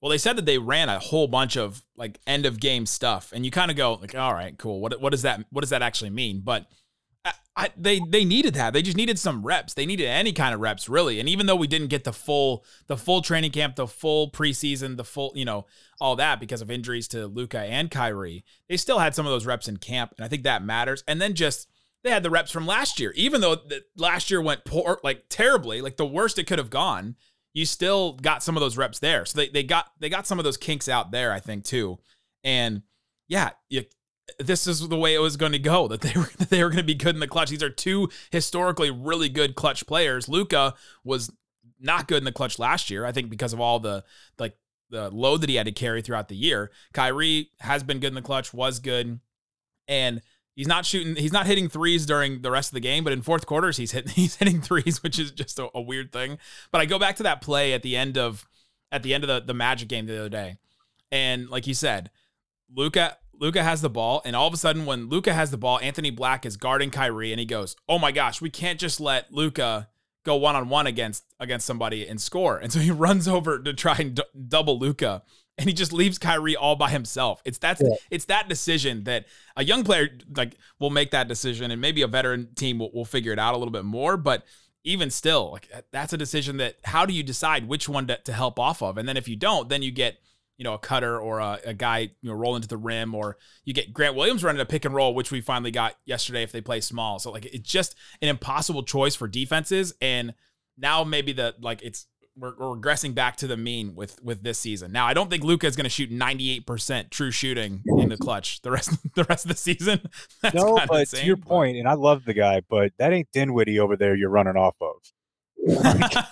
Well, 0.00 0.11
they 0.11 0.19
said 0.19 0.37
that 0.37 0.47
they 0.47 0.59
ran 0.59 0.88
a 0.88 0.99
whole 0.99 1.29
bunch 1.29 1.57
of 1.57 1.85
like 1.97 2.19
end 2.26 2.45
of 2.45 2.59
game 2.59 2.87
stuff, 2.87 3.31
and 3.33 3.45
you 3.45 3.52
kind 3.52 3.71
of 3.71 3.76
go 3.76 3.95
like, 3.95 4.17
"All 4.17 4.33
right, 4.35 4.59
cool. 4.59 4.81
What 4.81 5.00
what 5.00 5.11
does 5.11 5.23
that 5.23 5.45
what 5.50 5.61
does 5.61 5.71
that 5.71 5.83
actually 5.83 6.11
mean?" 6.11 6.41
But 6.41 6.67
I, 7.55 7.71
they 7.76 8.00
they 8.09 8.25
needed 8.25 8.55
that. 8.55 8.73
They 8.73 8.83
just 8.83 8.97
needed 8.97 9.19
some 9.19 9.45
reps. 9.45 9.75
They 9.75 9.85
needed 9.85 10.07
any 10.07 10.33
kind 10.33 10.55
of 10.55 10.61
reps, 10.61 10.88
really. 10.88 11.21
And 11.21 11.29
even 11.29 11.47
though 11.47 11.57
we 11.57 11.67
didn't 11.67 11.88
get 11.88 12.05
the 12.05 12.12
full 12.12 12.64
the 12.87 12.97
full 12.97 13.21
training 13.21 13.50
camp, 13.50 13.76
the 13.76 13.87
full 13.87 14.31
preseason, 14.31 14.97
the 14.97 15.05
full 15.05 15.33
you 15.35 15.45
know 15.45 15.67
all 16.00 16.17
that 16.17 16.41
because 16.41 16.62
of 16.62 16.71
injuries 16.71 17.07
to 17.09 17.26
Luka 17.26 17.61
and 17.61 17.91
Kyrie, 17.91 18.45
they 18.69 18.76
still 18.79 18.99
had 18.99 19.14
some 19.14 19.26
of 19.26 19.33
those 19.33 19.47
reps 19.47 19.69
in 19.69 19.76
camp, 19.76 20.14
and 20.17 20.25
I 20.25 20.29
think 20.29 20.45
that 20.45 20.64
matters. 20.64 21.05
And 21.07 21.21
then 21.21 21.35
just 21.35 21.69
they 22.02 22.11
had 22.11 22.23
the 22.23 22.31
reps 22.31 22.50
from 22.50 22.67
last 22.67 22.99
year, 22.99 23.12
even 23.14 23.43
though 23.43 23.55
the, 23.55 23.83
last 23.97 24.31
year 24.31 24.41
went 24.41 24.64
poor, 24.64 24.99
like 25.05 25.25
terribly, 25.29 25.83
like 25.83 25.99
the 25.99 26.07
worst 26.07 26.38
it 26.38 26.47
could 26.47 26.59
have 26.59 26.71
gone. 26.71 27.17
You 27.52 27.67
still 27.67 28.14
got 28.14 28.43
some 28.43 28.57
of 28.57 28.62
those 28.62 28.79
reps 28.79 28.99
there, 28.99 29.26
so 29.26 29.37
they 29.38 29.50
they 29.50 29.62
got 29.62 29.91
they 30.00 30.09
got 30.09 30.26
some 30.26 30.38
of 30.38 30.45
those 30.45 30.57
kinks 30.57 30.88
out 30.88 31.11
there, 31.11 31.33
I 31.33 31.38
think 31.38 31.64
too. 31.64 31.99
And 32.43 32.83
yeah, 33.29 33.50
you 33.69 33.85
this 34.39 34.67
is 34.67 34.89
the 34.89 34.97
way 34.97 35.15
it 35.15 35.21
was 35.21 35.37
going 35.37 35.53
to 35.53 35.59
go 35.59 35.89
that 35.89 36.01
they 36.01 36.12
were 36.15 36.31
they 36.49 36.62
were 36.62 36.71
going 36.71 36.79
to 36.79 36.83
be 36.83 36.95
good 36.95 37.15
in 37.15 37.21
the 37.21 37.29
clutch. 37.29 37.51
These 37.51 37.62
are 37.62 37.71
two 37.71 38.09
historically 38.31 38.91
really 38.91 39.29
good 39.29 39.55
clutch 39.55 39.87
players. 39.87 40.29
Luka 40.29 40.75
was 41.05 41.31
not 41.81 42.09
good 42.09 42.19
in 42.19 42.25
the 42.25 42.33
clutch 42.33 42.59
last 42.59 42.91
year, 42.91 43.05
I 43.05 43.12
think 43.12 43.29
because 43.29 43.53
of 43.53 43.61
all 43.61 43.81
the 43.81 44.05
like 44.39 44.57
the 44.91 45.11
load 45.11 45.41
that 45.41 45.49
he 45.49 45.57
had 45.57 45.67
to 45.67 45.73
carry 45.73 46.03
throughout 46.03 46.29
the 46.29 46.37
year. 46.37 46.71
Kyrie 46.93 47.51
has 47.61 47.83
been 47.83 47.99
good 47.99 48.09
in 48.09 48.15
the 48.15 48.23
clutch, 48.23 48.53
was 48.53 48.79
good, 48.79 49.21
and 49.89 50.21
he's 50.55 50.69
not 50.69 50.87
shooting 50.87 51.17
he's 51.17 51.33
not 51.33 51.47
hitting 51.47 51.69
threes 51.69 52.07
during 52.07 52.43
the 52.43 52.51
rest 52.51 52.71
of 52.71 52.75
the 52.75 52.81
game, 52.81 53.05
but 53.05 53.12
in 53.12 53.23
fourth 53.23 53.47
quarters 53.47 53.77
he's 53.77 53.93
hitting 53.93 54.12
he's 54.15 54.37
hitting 54.37 54.61
threes, 54.61 55.03
which 55.03 55.19
is 55.19 55.31
just 55.31 55.59
a, 55.59 55.69
a 55.75 55.81
weird 55.81 56.12
thing. 56.12 56.39
But 56.71 56.81
I 56.81 56.87
go 56.87 56.99
back 56.99 57.17
to 57.17 57.23
that 57.25 57.41
play 57.41 57.73
at 57.73 57.83
the 57.83 57.97
end 57.97 58.17
of 58.17 58.47
at 58.91 59.03
the 59.03 59.15
end 59.15 59.25
of 59.25 59.29
the, 59.29 59.41
the 59.41 59.55
Magic 59.55 59.89
game 59.89 60.07
the 60.07 60.19
other 60.19 60.29
day. 60.29 60.57
And 61.11 61.49
like 61.49 61.67
you 61.67 61.75
said, 61.75 62.11
Luka 62.75 63.17
Luka 63.39 63.62
has 63.62 63.81
the 63.81 63.91
ball, 63.91 64.23
and 64.25 64.37
all 64.37 64.47
of 64.47 64.55
a 64.55 64.57
sudden, 64.57 64.87
when 64.87 65.09
Luka 65.09 65.33
has 65.33 65.51
the 65.51 65.57
ball, 65.57 65.79
Anthony 65.81 66.11
Black 66.11 66.47
is 66.47 66.57
guarding 66.57 66.91
Kyrie, 66.91 67.33
and 67.33 67.41
he 67.41 67.47
goes, 67.47 67.77
"Oh 67.89 67.99
my 67.99 68.12
gosh, 68.12 68.41
we 68.41 68.51
can't 68.51 68.79
just 68.79 69.01
let 69.01 69.33
Luka 69.33 69.89
go 70.25 70.37
one 70.37 70.55
on 70.55 70.69
one 70.69 70.87
against 70.87 71.25
against 71.41 71.67
somebody 71.67 72.07
and 72.07 72.21
score." 72.21 72.59
And 72.59 72.73
so 72.73 72.79
he 72.79 72.91
runs 72.93 73.27
over 73.27 73.59
to 73.59 73.75
try 73.75 73.97
and 73.97 74.15
d- 74.15 74.23
double 74.49 74.79
Luka, 74.79 75.23
and 75.59 75.69
he 75.69 75.75
just 75.75 75.93
leaves 75.93 76.19
Kyrie 76.19 76.57
all 76.57 76.77
by 76.77 76.91
himself. 76.91 77.43
It's 77.45 77.59
that's 77.59 77.83
yeah. 77.83 77.97
it's 78.11 78.27
that 78.27 78.49
decision 78.49 79.05
that 79.05 79.27
a 79.57 79.65
young 79.65 79.85
player 79.85 80.09
like 80.37 80.57
will 80.79 80.91
make 80.91 81.11
that 81.11 81.29
decision, 81.29 81.71
and 81.71 81.81
maybe 81.81 82.03
a 82.03 82.09
veteran 82.09 82.55
team 82.55 82.79
will, 82.79 82.93
will 82.93 83.05
figure 83.05 83.33
it 83.33 83.39
out 83.39 83.55
a 83.55 83.59
little 83.59 83.73
bit 83.73 83.85
more, 83.85 84.17
but. 84.17 84.45
Even 84.85 85.11
still, 85.11 85.53
like 85.53 85.71
that's 85.93 86.12
a 86.12 86.17
decision 86.17 86.57
that 86.57 86.75
how 86.83 87.07
do 87.07 87.15
you 87.15 87.23
decide 87.23 87.69
which 87.69 87.89
one 87.89 88.09
to, 88.09 88.17
to 88.25 88.33
help 88.33 88.59
off 88.59 88.83
of? 88.83 88.99
And 88.99 89.09
then 89.09 89.17
if 89.17 89.29
you 89.29 89.37
don't, 89.37 89.69
then 89.69 89.81
you 89.81 89.93
get 89.93 90.19
you 90.56 90.64
know, 90.64 90.75
a 90.75 90.78
cutter 90.78 91.18
or 91.18 91.40
a, 91.40 91.59
a, 91.66 91.75
guy, 91.75 91.99
you 91.99 92.30
know, 92.30 92.35
roll 92.35 92.56
into 92.56 92.68
the 92.68 92.76
rim, 92.76 93.14
or 93.14 93.37
you 93.64 93.75
get 93.75 93.92
Grant 93.92 94.14
Williams 94.14 94.44
running 94.44 94.61
a 94.61 94.66
pick 94.66 94.85
and 94.85 94.94
roll, 94.94 95.14
which 95.14 95.30
we 95.30 95.40
finally 95.40 95.71
got 95.71 95.97
yesterday 96.04 96.42
if 96.42 96.52
they 96.52 96.61
play 96.61 96.80
small. 96.80 97.18
So 97.18 97.30
like 97.30 97.47
it's 97.47 97.68
just 97.68 97.94
an 98.21 98.28
impossible 98.28 98.82
choice 98.82 99.14
for 99.14 99.26
defenses. 99.26 99.94
And 100.00 100.35
now 100.76 101.04
maybe 101.04 101.32
the 101.32 101.54
like 101.61 101.82
it's 101.82 102.06
we're, 102.37 102.54
we're 102.56 102.76
regressing 102.76 103.14
back 103.14 103.37
to 103.37 103.47
the 103.47 103.56
mean 103.56 103.94
with 103.94 104.23
with 104.23 104.42
this 104.42 104.59
season. 104.59 104.92
Now 104.92 105.06
I 105.06 105.14
don't 105.14 105.30
think 105.30 105.44
Luka 105.44 105.66
is 105.66 105.76
going 105.76 105.85
to 105.85 105.90
shoot 105.90 106.11
98% 106.11 107.11
true 107.11 107.30
shooting 107.30 107.82
in 107.99 108.09
the 108.09 108.16
clutch 108.16 108.62
the 108.62 108.71
rest 108.71 108.97
the 109.14 109.25
rest 109.25 109.44
of 109.44 109.50
the 109.50 109.56
season. 109.56 110.00
That's 110.42 110.54
no, 110.54 110.78
but 110.88 111.00
insane, 111.00 111.21
to 111.21 111.26
your 111.26 111.37
but... 111.37 111.49
point, 111.49 111.76
and 111.76 111.88
I 111.88 111.94
love 111.94 112.25
the 112.25 112.35
guy, 112.35 112.62
but 112.68 112.92
that 112.99 113.12
ain't 113.12 113.28
Dinwiddie 113.32 113.78
over 113.78 113.97
there 113.97 114.14
you're 114.14 114.30
running 114.30 114.56
off 114.56 114.76
of. 114.80 114.97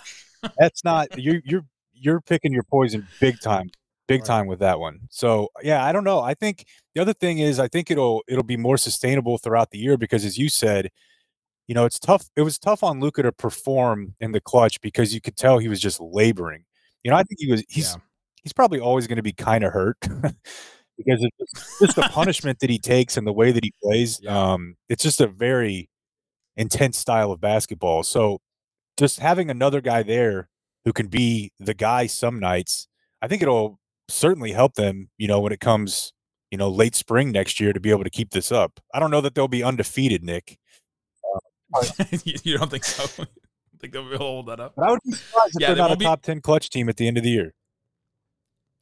that's 0.57 0.83
not 0.83 1.07
you're 1.17 1.41
you're 1.45 1.65
you're 1.93 2.19
picking 2.19 2.51
your 2.51 2.63
poison 2.63 3.07
big 3.19 3.39
time 3.39 3.69
big 4.11 4.21
right. 4.21 4.27
time 4.27 4.47
with 4.47 4.59
that 4.59 4.79
one. 4.79 4.99
So 5.09 5.49
yeah, 5.63 5.85
I 5.85 5.91
don't 5.91 6.03
know. 6.03 6.19
I 6.19 6.33
think 6.33 6.65
the 6.95 7.01
other 7.01 7.13
thing 7.13 7.39
is 7.39 7.59
I 7.59 7.67
think 7.67 7.89
it'll 7.89 8.23
it'll 8.27 8.43
be 8.43 8.57
more 8.57 8.77
sustainable 8.77 9.37
throughout 9.37 9.71
the 9.71 9.77
year 9.77 9.97
because 9.97 10.25
as 10.25 10.37
you 10.37 10.49
said, 10.49 10.89
you 11.67 11.75
know, 11.75 11.85
it's 11.85 11.99
tough. 11.99 12.27
It 12.35 12.41
was 12.41 12.59
tough 12.59 12.83
on 12.83 12.99
Luka 12.99 13.23
to 13.23 13.31
perform 13.31 14.15
in 14.19 14.33
the 14.33 14.41
clutch 14.41 14.81
because 14.81 15.13
you 15.13 15.21
could 15.21 15.37
tell 15.37 15.57
he 15.57 15.69
was 15.69 15.79
just 15.79 16.01
laboring. 16.01 16.65
You 17.03 17.11
know, 17.11 17.17
I 17.17 17.23
think 17.23 17.39
he 17.39 17.49
was 17.49 17.63
he's 17.69 17.93
yeah. 17.93 18.01
he's 18.43 18.53
probably 18.53 18.79
always 18.79 19.07
going 19.07 19.15
to 19.17 19.23
be 19.23 19.33
kind 19.33 19.63
of 19.63 19.71
hurt 19.71 19.97
because 20.01 21.23
it's 21.23 21.79
just 21.79 21.95
the 21.95 22.09
punishment 22.11 22.59
that 22.59 22.69
he 22.69 22.79
takes 22.79 23.15
and 23.15 23.25
the 23.25 23.33
way 23.33 23.51
that 23.51 23.63
he 23.63 23.73
plays. 23.81 24.19
Yeah. 24.23 24.53
Um, 24.53 24.75
it's 24.89 25.03
just 25.03 25.21
a 25.21 25.27
very 25.27 25.89
intense 26.57 26.97
style 26.97 27.31
of 27.31 27.39
basketball. 27.39 28.03
So 28.03 28.41
just 28.97 29.19
having 29.19 29.49
another 29.49 29.79
guy 29.79 30.03
there 30.03 30.49
who 30.83 30.91
can 30.91 31.07
be 31.07 31.53
the 31.59 31.73
guy 31.73 32.07
some 32.07 32.39
nights, 32.39 32.87
I 33.21 33.27
think 33.27 33.41
it'll 33.41 33.79
certainly 34.07 34.51
help 34.51 34.75
them, 34.75 35.09
you 35.17 35.27
know, 35.27 35.39
when 35.39 35.51
it 35.51 35.59
comes, 35.59 36.13
you 36.49 36.57
know, 36.57 36.69
late 36.69 36.95
spring 36.95 37.31
next 37.31 37.59
year 37.59 37.73
to 37.73 37.79
be 37.79 37.89
able 37.89 38.03
to 38.03 38.09
keep 38.09 38.31
this 38.31 38.51
up. 38.51 38.79
I 38.93 38.99
don't 38.99 39.11
know 39.11 39.21
that 39.21 39.35
they'll 39.35 39.47
be 39.47 39.63
undefeated, 39.63 40.23
Nick. 40.23 40.57
Uh, 41.73 41.89
you 42.23 42.57
don't 42.57 42.69
think 42.69 42.83
so? 42.83 43.03
I 43.23 43.77
think 43.79 43.93
they'll 43.93 44.09
be 44.09 44.17
hold 44.17 44.47
that 44.47 44.59
up. 44.59 44.73
But 44.75 44.87
I 44.87 44.91
would 44.91 44.99
be 45.03 45.13
surprised 45.13 45.55
if 45.55 45.61
yeah, 45.61 45.67
they're 45.67 45.75
they 45.75 45.81
not 45.81 45.91
a 45.91 45.97
be... 45.97 46.05
top 46.05 46.21
10 46.21 46.41
clutch 46.41 46.69
team 46.69 46.89
at 46.89 46.97
the 46.97 47.07
end 47.07 47.17
of 47.17 47.23
the 47.23 47.29
year. 47.29 47.53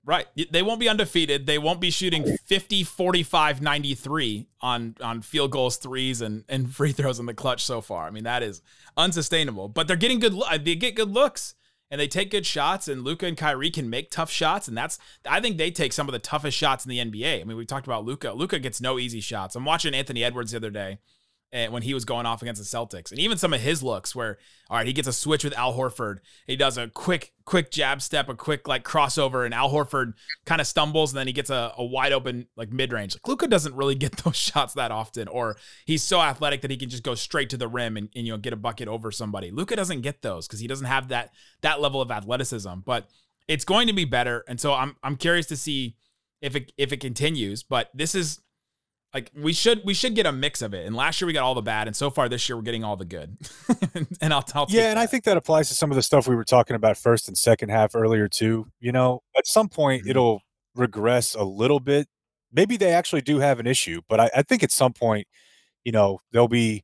Right. 0.05 0.25
They 0.51 0.63
won't 0.63 0.79
be 0.79 0.89
undefeated. 0.89 1.45
They 1.45 1.59
won't 1.59 1.79
be 1.79 1.91
shooting 1.91 2.37
50, 2.45 2.83
45, 2.83 3.61
93 3.61 4.47
on, 4.61 4.95
on 5.01 5.21
field 5.21 5.51
goals, 5.51 5.77
threes, 5.77 6.21
and, 6.21 6.45
and 6.49 6.73
free 6.75 6.93
throws 6.93 7.19
in 7.19 7.27
the 7.27 7.33
clutch 7.33 7.63
so 7.63 7.81
far. 7.81 8.07
I 8.07 8.09
mean, 8.09 8.23
that 8.23 8.41
is 8.41 8.61
unsustainable. 8.97 9.67
But 9.67 9.87
they're 9.87 9.97
getting 9.97 10.19
good. 10.19 10.33
They 10.63 10.75
get 10.75 10.95
good 10.95 11.11
looks 11.11 11.53
and 11.91 11.99
they 11.99 12.07
take 12.07 12.31
good 12.31 12.45
shots, 12.45 12.87
and 12.87 13.03
Luka 13.03 13.25
and 13.25 13.37
Kyrie 13.37 13.71
can 13.71 13.89
make 13.89 14.11
tough 14.11 14.29
shots, 14.29 14.67
and 14.67 14.77
that's 14.77 14.99
I 15.27 15.39
think 15.39 15.57
they 15.57 15.71
take 15.71 15.93
some 15.93 16.07
of 16.07 16.13
the 16.13 16.19
toughest 16.19 16.57
shots 16.57 16.85
in 16.85 16.89
the 16.89 16.99
NBA. 16.99 17.41
I 17.41 17.43
mean, 17.43 17.57
we 17.57 17.65
talked 17.65 17.87
about 17.87 18.05
Luka. 18.05 18.33
Luka 18.33 18.59
gets 18.59 18.81
no 18.81 18.99
easy 18.99 19.21
shots. 19.21 19.55
I'm 19.55 19.65
watching 19.65 19.93
Anthony 19.93 20.23
Edwards 20.23 20.51
the 20.51 20.57
other 20.57 20.69
day, 20.69 20.99
and 21.51 21.73
when 21.73 21.81
he 21.81 21.93
was 21.93 22.05
going 22.05 22.25
off 22.25 22.41
against 22.41 22.61
the 22.61 22.77
Celtics, 22.77 23.11
and 23.11 23.19
even 23.19 23.37
some 23.37 23.53
of 23.53 23.61
his 23.61 23.81
looks 23.81 24.15
where, 24.15 24.37
all 24.69 24.77
right, 24.77 24.85
he 24.85 24.93
gets 24.93 25.07
a 25.07 25.13
switch 25.13 25.43
with 25.43 25.57
Al 25.57 25.73
Horford, 25.73 26.17
he 26.45 26.55
does 26.55 26.77
a 26.77 26.87
quick, 26.89 27.33
quick 27.45 27.71
jab 27.71 28.01
step, 28.01 28.29
a 28.29 28.35
quick 28.35 28.67
like 28.67 28.83
crossover, 28.83 29.45
and 29.45 29.53
Al 29.53 29.71
Horford 29.71 30.13
kind 30.45 30.61
of 30.61 30.67
stumbles, 30.67 31.11
and 31.11 31.17
then 31.17 31.27
he 31.27 31.33
gets 31.33 31.49
a, 31.49 31.73
a 31.77 31.83
wide 31.83 32.13
open 32.13 32.47
like 32.55 32.71
mid 32.71 32.93
range. 32.93 33.15
Like 33.15 33.27
Luka 33.27 33.47
doesn't 33.47 33.75
really 33.75 33.95
get 33.95 34.17
those 34.23 34.35
shots 34.35 34.75
that 34.75 34.91
often, 34.91 35.27
or 35.27 35.57
he's 35.85 36.03
so 36.03 36.21
athletic 36.21 36.61
that 36.61 36.71
he 36.71 36.77
can 36.77 36.89
just 36.89 37.03
go 37.03 37.15
straight 37.15 37.49
to 37.49 37.57
the 37.57 37.67
rim 37.67 37.97
and, 37.97 38.09
and 38.15 38.25
you 38.25 38.33
know 38.33 38.37
get 38.37 38.53
a 38.53 38.57
bucket 38.57 38.87
over 38.87 39.11
somebody. 39.11 39.51
Luka 39.51 39.75
doesn't 39.75 40.01
get 40.01 40.21
those 40.21 40.47
because 40.47 40.59
he 40.59 40.67
doesn't 40.67 40.87
have 40.87 41.07
that 41.09 41.31
that 41.61 41.81
level 41.81 42.01
of 42.01 42.11
athleticism, 42.11 42.79
but 42.85 43.07
it's 43.47 43.65
going 43.65 43.87
to 43.87 43.93
be 43.93 44.05
better, 44.05 44.43
and 44.47 44.59
so 44.59 44.73
I'm 44.73 44.95
I'm 45.03 45.15
curious 45.15 45.47
to 45.47 45.57
see 45.57 45.95
if 46.41 46.55
it 46.55 46.71
if 46.77 46.93
it 46.93 46.99
continues. 46.99 47.63
But 47.63 47.89
this 47.93 48.13
is 48.13 48.39
like 49.13 49.31
we 49.35 49.53
should 49.53 49.81
we 49.85 49.93
should 49.93 50.15
get 50.15 50.25
a 50.25 50.31
mix 50.31 50.61
of 50.61 50.73
it. 50.73 50.85
And 50.85 50.95
last 50.95 51.19
year 51.19 51.27
we 51.27 51.33
got 51.33 51.43
all 51.43 51.55
the 51.55 51.61
bad, 51.61 51.87
and 51.87 51.95
so 51.95 52.09
far 52.09 52.29
this 52.29 52.47
year 52.47 52.55
we're 52.55 52.63
getting 52.63 52.83
all 52.83 52.95
the 52.95 53.05
good. 53.05 53.37
and 54.21 54.33
I'll 54.33 54.41
tell. 54.41 54.67
Yeah, 54.69 54.89
and 54.89 54.97
that. 54.97 55.03
I 55.03 55.05
think 55.07 55.23
that 55.23 55.37
applies 55.37 55.67
to 55.69 55.75
some 55.75 55.91
of 55.91 55.95
the 55.95 56.03
stuff 56.03 56.27
we 56.27 56.35
were 56.35 56.43
talking 56.43 56.75
about 56.75 56.97
first 56.97 57.27
and 57.27 57.37
second 57.37 57.69
half 57.69 57.95
earlier 57.95 58.27
too. 58.27 58.67
You 58.79 58.91
know, 58.91 59.21
at 59.37 59.47
some 59.47 59.67
point 59.67 60.03
mm-hmm. 60.03 60.11
it'll 60.11 60.41
regress 60.75 61.33
a 61.33 61.43
little 61.43 61.79
bit. 61.79 62.07
Maybe 62.51 62.77
they 62.77 62.91
actually 62.91 63.21
do 63.21 63.39
have 63.39 63.59
an 63.59 63.67
issue, 63.67 64.01
but 64.07 64.19
I, 64.19 64.29
I 64.37 64.41
think 64.43 64.63
at 64.63 64.71
some 64.71 64.93
point, 64.93 65.27
you 65.83 65.91
know, 65.91 66.19
they'll 66.31 66.47
be 66.47 66.83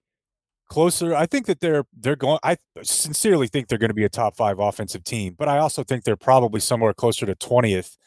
closer. 0.68 1.16
I 1.16 1.28
think 1.28 1.46
that 1.46 1.60
they're 1.60 1.86
they're 1.94 2.16
going. 2.16 2.40
I 2.44 2.58
sincerely 2.82 3.48
think 3.48 3.68
they're 3.68 3.78
going 3.78 3.90
to 3.90 3.96
be 3.96 4.04
a 4.04 4.10
top 4.10 4.36
five 4.36 4.58
offensive 4.60 5.04
team, 5.04 5.36
but 5.38 5.48
I 5.48 5.60
also 5.60 5.84
think 5.84 6.04
they're 6.04 6.16
probably 6.16 6.60
somewhere 6.60 6.94
closer 6.94 7.28
to 7.28 7.36
twentieth 7.36 7.98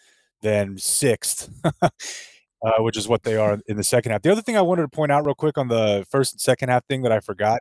than 0.42 0.78
sixth. 0.78 1.50
uh, 2.62 2.82
which 2.82 2.96
is 2.96 3.08
what 3.08 3.22
they 3.22 3.36
are 3.36 3.58
in 3.66 3.76
the 3.76 3.84
second 3.84 4.12
half. 4.12 4.22
The 4.22 4.32
other 4.32 4.42
thing 4.42 4.56
I 4.56 4.62
wanted 4.62 4.82
to 4.82 4.88
point 4.88 5.12
out 5.12 5.24
real 5.24 5.34
quick 5.34 5.58
on 5.58 5.68
the 5.68 6.04
first 6.10 6.34
and 6.34 6.40
second 6.40 6.68
half 6.68 6.84
thing 6.86 7.02
that 7.02 7.12
I 7.12 7.20
forgot 7.20 7.60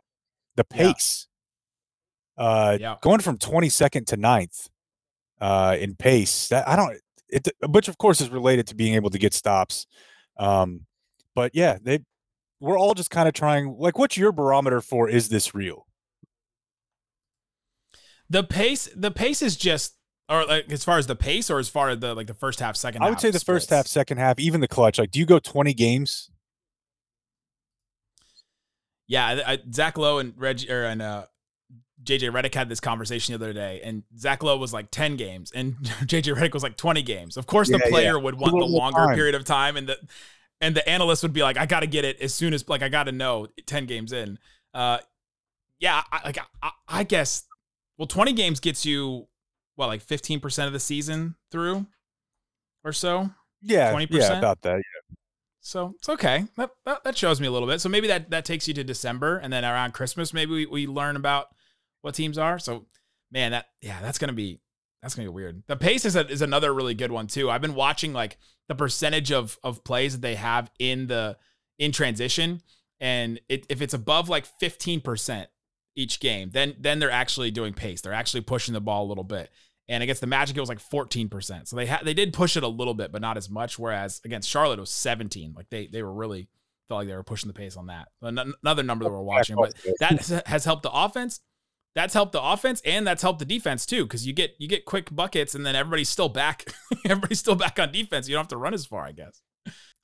the 0.56 0.64
pace. 0.64 1.28
Yeah. 2.38 2.44
Uh, 2.44 2.78
yeah. 2.80 2.96
Going 3.00 3.20
from 3.20 3.38
22nd 3.38 4.06
to 4.06 4.16
9th 4.16 4.68
uh, 5.40 5.76
in 5.78 5.94
pace. 5.94 6.48
That 6.48 6.68
I 6.68 6.76
don't, 6.76 6.98
it, 7.28 7.48
which 7.68 7.88
of 7.88 7.98
course 7.98 8.20
is 8.20 8.30
related 8.30 8.66
to 8.68 8.74
being 8.74 8.94
able 8.94 9.10
to 9.10 9.18
get 9.18 9.34
stops. 9.34 9.86
Um, 10.36 10.86
but 11.34 11.52
yeah, 11.54 11.78
they, 11.80 12.00
we're 12.60 12.78
all 12.78 12.94
just 12.94 13.10
kind 13.10 13.28
of 13.28 13.34
trying, 13.34 13.76
like, 13.78 13.98
what's 13.98 14.16
your 14.16 14.32
barometer 14.32 14.80
for 14.80 15.08
is 15.08 15.28
this 15.28 15.54
real? 15.54 15.86
The 18.30 18.44
pace, 18.44 18.88
the 18.94 19.10
pace 19.10 19.42
is 19.42 19.56
just 19.56 19.94
or 20.28 20.44
like 20.44 20.70
as 20.70 20.84
far 20.84 20.98
as 20.98 21.06
the 21.06 21.16
pace, 21.16 21.50
or 21.50 21.58
as 21.58 21.68
far 21.68 21.88
as 21.88 22.00
the 22.00 22.14
like 22.14 22.26
the 22.26 22.34
first 22.34 22.60
half, 22.60 22.76
second. 22.76 23.02
I 23.02 23.10
would 23.10 23.20
say 23.20 23.30
the 23.30 23.38
splits? 23.38 23.64
first 23.64 23.70
half, 23.70 23.86
second 23.86 24.18
half, 24.18 24.38
even 24.38 24.60
the 24.60 24.68
clutch. 24.68 24.98
Like, 24.98 25.10
do 25.10 25.18
you 25.18 25.26
go 25.26 25.38
twenty 25.38 25.74
games? 25.74 26.30
Yeah, 29.06 29.26
I, 29.26 29.52
I, 29.52 29.58
Zach 29.72 29.96
Lowe 29.96 30.18
and 30.18 30.34
Reg 30.36 30.70
or 30.70 30.84
and 30.84 31.00
uh, 31.00 31.24
JJ 32.02 32.30
Redick 32.30 32.54
had 32.54 32.68
this 32.68 32.80
conversation 32.80 33.32
the 33.32 33.42
other 33.42 33.54
day, 33.54 33.80
and 33.82 34.02
Zach 34.18 34.42
Lowe 34.42 34.58
was 34.58 34.72
like 34.72 34.90
ten 34.90 35.16
games, 35.16 35.50
and 35.52 35.76
JJ 35.82 36.36
Redick 36.36 36.52
was 36.52 36.62
like 36.62 36.76
twenty 36.76 37.02
games. 37.02 37.36
Of 37.38 37.46
course, 37.46 37.68
the 37.68 37.80
yeah, 37.82 37.90
player 37.90 38.16
yeah. 38.16 38.22
would 38.22 38.34
want 38.34 38.52
the 38.52 38.66
longer 38.66 39.06
time. 39.06 39.14
period 39.14 39.34
of 39.34 39.44
time, 39.44 39.76
and 39.78 39.88
the 39.88 39.98
and 40.60 40.76
the 40.76 40.86
analyst 40.86 41.22
would 41.22 41.32
be 41.32 41.42
like, 41.42 41.56
"I 41.56 41.64
got 41.64 41.80
to 41.80 41.86
get 41.86 42.04
it 42.04 42.20
as 42.20 42.34
soon 42.34 42.52
as 42.52 42.68
like 42.68 42.82
I 42.82 42.90
got 42.90 43.04
to 43.04 43.12
know 43.12 43.48
ten 43.66 43.86
games 43.86 44.12
in." 44.12 44.38
Uh, 44.74 44.98
yeah, 45.80 46.02
I, 46.12 46.20
like 46.24 46.38
I, 46.62 46.70
I 46.86 47.04
guess. 47.04 47.44
Well, 47.96 48.06
twenty 48.06 48.32
games 48.32 48.60
gets 48.60 48.84
you 48.84 49.26
what 49.78 49.86
like 49.86 50.04
15% 50.04 50.66
of 50.66 50.72
the 50.72 50.80
season 50.80 51.36
through 51.52 51.86
or 52.84 52.92
so 52.92 53.30
yeah 53.62 53.92
20% 53.92 54.08
yeah 54.10 54.38
about 54.38 54.60
that 54.62 54.76
yeah 54.76 55.16
So 55.60 55.94
it's 55.98 56.08
okay. 56.08 56.46
That, 56.56 56.70
that, 56.86 57.04
that 57.04 57.16
shows 57.16 57.40
me 57.40 57.46
a 57.46 57.50
little 57.50 57.68
bit. 57.68 57.80
So 57.80 57.88
maybe 57.88 58.08
that 58.08 58.30
that 58.30 58.44
takes 58.44 58.66
you 58.66 58.74
to 58.74 58.84
December, 58.84 59.36
and 59.36 59.52
then 59.52 59.64
around 59.64 59.92
Christmas, 59.92 60.32
maybe 60.32 60.52
we, 60.52 60.66
we 60.66 60.86
learn 60.86 61.16
about 61.16 61.48
what 62.00 62.14
teams 62.14 62.38
are. 62.38 62.58
So 62.58 62.86
man, 63.30 63.50
that 63.52 63.66
yeah, 63.82 64.00
that's 64.00 64.18
gonna 64.18 64.32
be 64.32 64.60
that's 65.02 65.14
gonna 65.14 65.28
be 65.28 65.34
weird. 65.34 65.62
The 65.66 65.76
pace 65.76 66.04
is 66.04 66.16
a, 66.16 66.26
is 66.26 66.42
another 66.42 66.72
really 66.72 66.94
good 66.94 67.12
one 67.12 67.26
too. 67.26 67.50
I've 67.50 67.60
been 67.60 67.74
watching 67.74 68.12
like 68.12 68.38
the 68.68 68.74
percentage 68.74 69.30
of 69.30 69.58
of 69.62 69.84
plays 69.84 70.12
that 70.12 70.22
they 70.22 70.36
have 70.36 70.70
in 70.78 71.06
the 71.06 71.36
in 71.78 71.92
transition, 71.92 72.62
and 72.98 73.40
it, 73.48 73.66
if 73.68 73.82
it's 73.82 73.94
above 73.94 74.28
like 74.28 74.46
fifteen 74.46 75.00
percent 75.00 75.50
each 75.96 76.20
game, 76.20 76.50
then 76.52 76.76
then 76.78 76.98
they're 76.98 77.10
actually 77.10 77.50
doing 77.50 77.74
pace. 77.74 78.00
They're 78.00 78.12
actually 78.14 78.42
pushing 78.42 78.72
the 78.72 78.80
ball 78.80 79.04
a 79.04 79.08
little 79.08 79.24
bit. 79.24 79.50
And 79.88 80.02
against 80.02 80.20
the 80.20 80.26
Magic, 80.26 80.56
it 80.56 80.60
was 80.60 80.68
like 80.68 80.80
14%. 80.80 81.66
So 81.66 81.76
they 81.76 81.86
had 81.86 82.04
they 82.04 82.14
did 82.14 82.32
push 82.32 82.56
it 82.56 82.62
a 82.62 82.68
little 82.68 82.94
bit, 82.94 83.10
but 83.10 83.22
not 83.22 83.36
as 83.36 83.48
much. 83.48 83.78
Whereas 83.78 84.20
against 84.24 84.48
Charlotte, 84.48 84.78
it 84.78 84.80
was 84.80 84.90
17. 84.90 85.54
Like 85.56 85.70
they 85.70 85.86
they 85.86 86.02
were 86.02 86.12
really 86.12 86.48
felt 86.88 87.00
like 87.00 87.08
they 87.08 87.16
were 87.16 87.22
pushing 87.22 87.48
the 87.48 87.54
pace 87.54 87.76
on 87.76 87.86
that. 87.86 88.08
Another 88.20 88.82
number 88.82 89.04
that 89.04 89.10
we're 89.10 89.22
watching, 89.22 89.56
but 89.56 89.74
that 90.00 90.42
has 90.46 90.64
helped 90.64 90.82
the 90.82 90.92
offense. 90.92 91.40
That's 91.94 92.14
helped 92.14 92.32
the 92.32 92.42
offense 92.42 92.80
and 92.84 93.06
that's 93.06 93.22
helped 93.22 93.38
the 93.38 93.44
defense 93.44 93.86
too, 93.86 94.04
because 94.04 94.26
you 94.26 94.32
get 94.32 94.54
you 94.58 94.68
get 94.68 94.84
quick 94.84 95.14
buckets 95.14 95.54
and 95.54 95.64
then 95.64 95.74
everybody's 95.74 96.08
still 96.10 96.28
back. 96.28 96.66
everybody's 97.04 97.40
still 97.40 97.56
back 97.56 97.78
on 97.78 97.90
defense. 97.90 98.28
You 98.28 98.34
don't 98.34 98.42
have 98.42 98.48
to 98.48 98.56
run 98.56 98.74
as 98.74 98.86
far, 98.86 99.04
I 99.04 99.12
guess. 99.12 99.40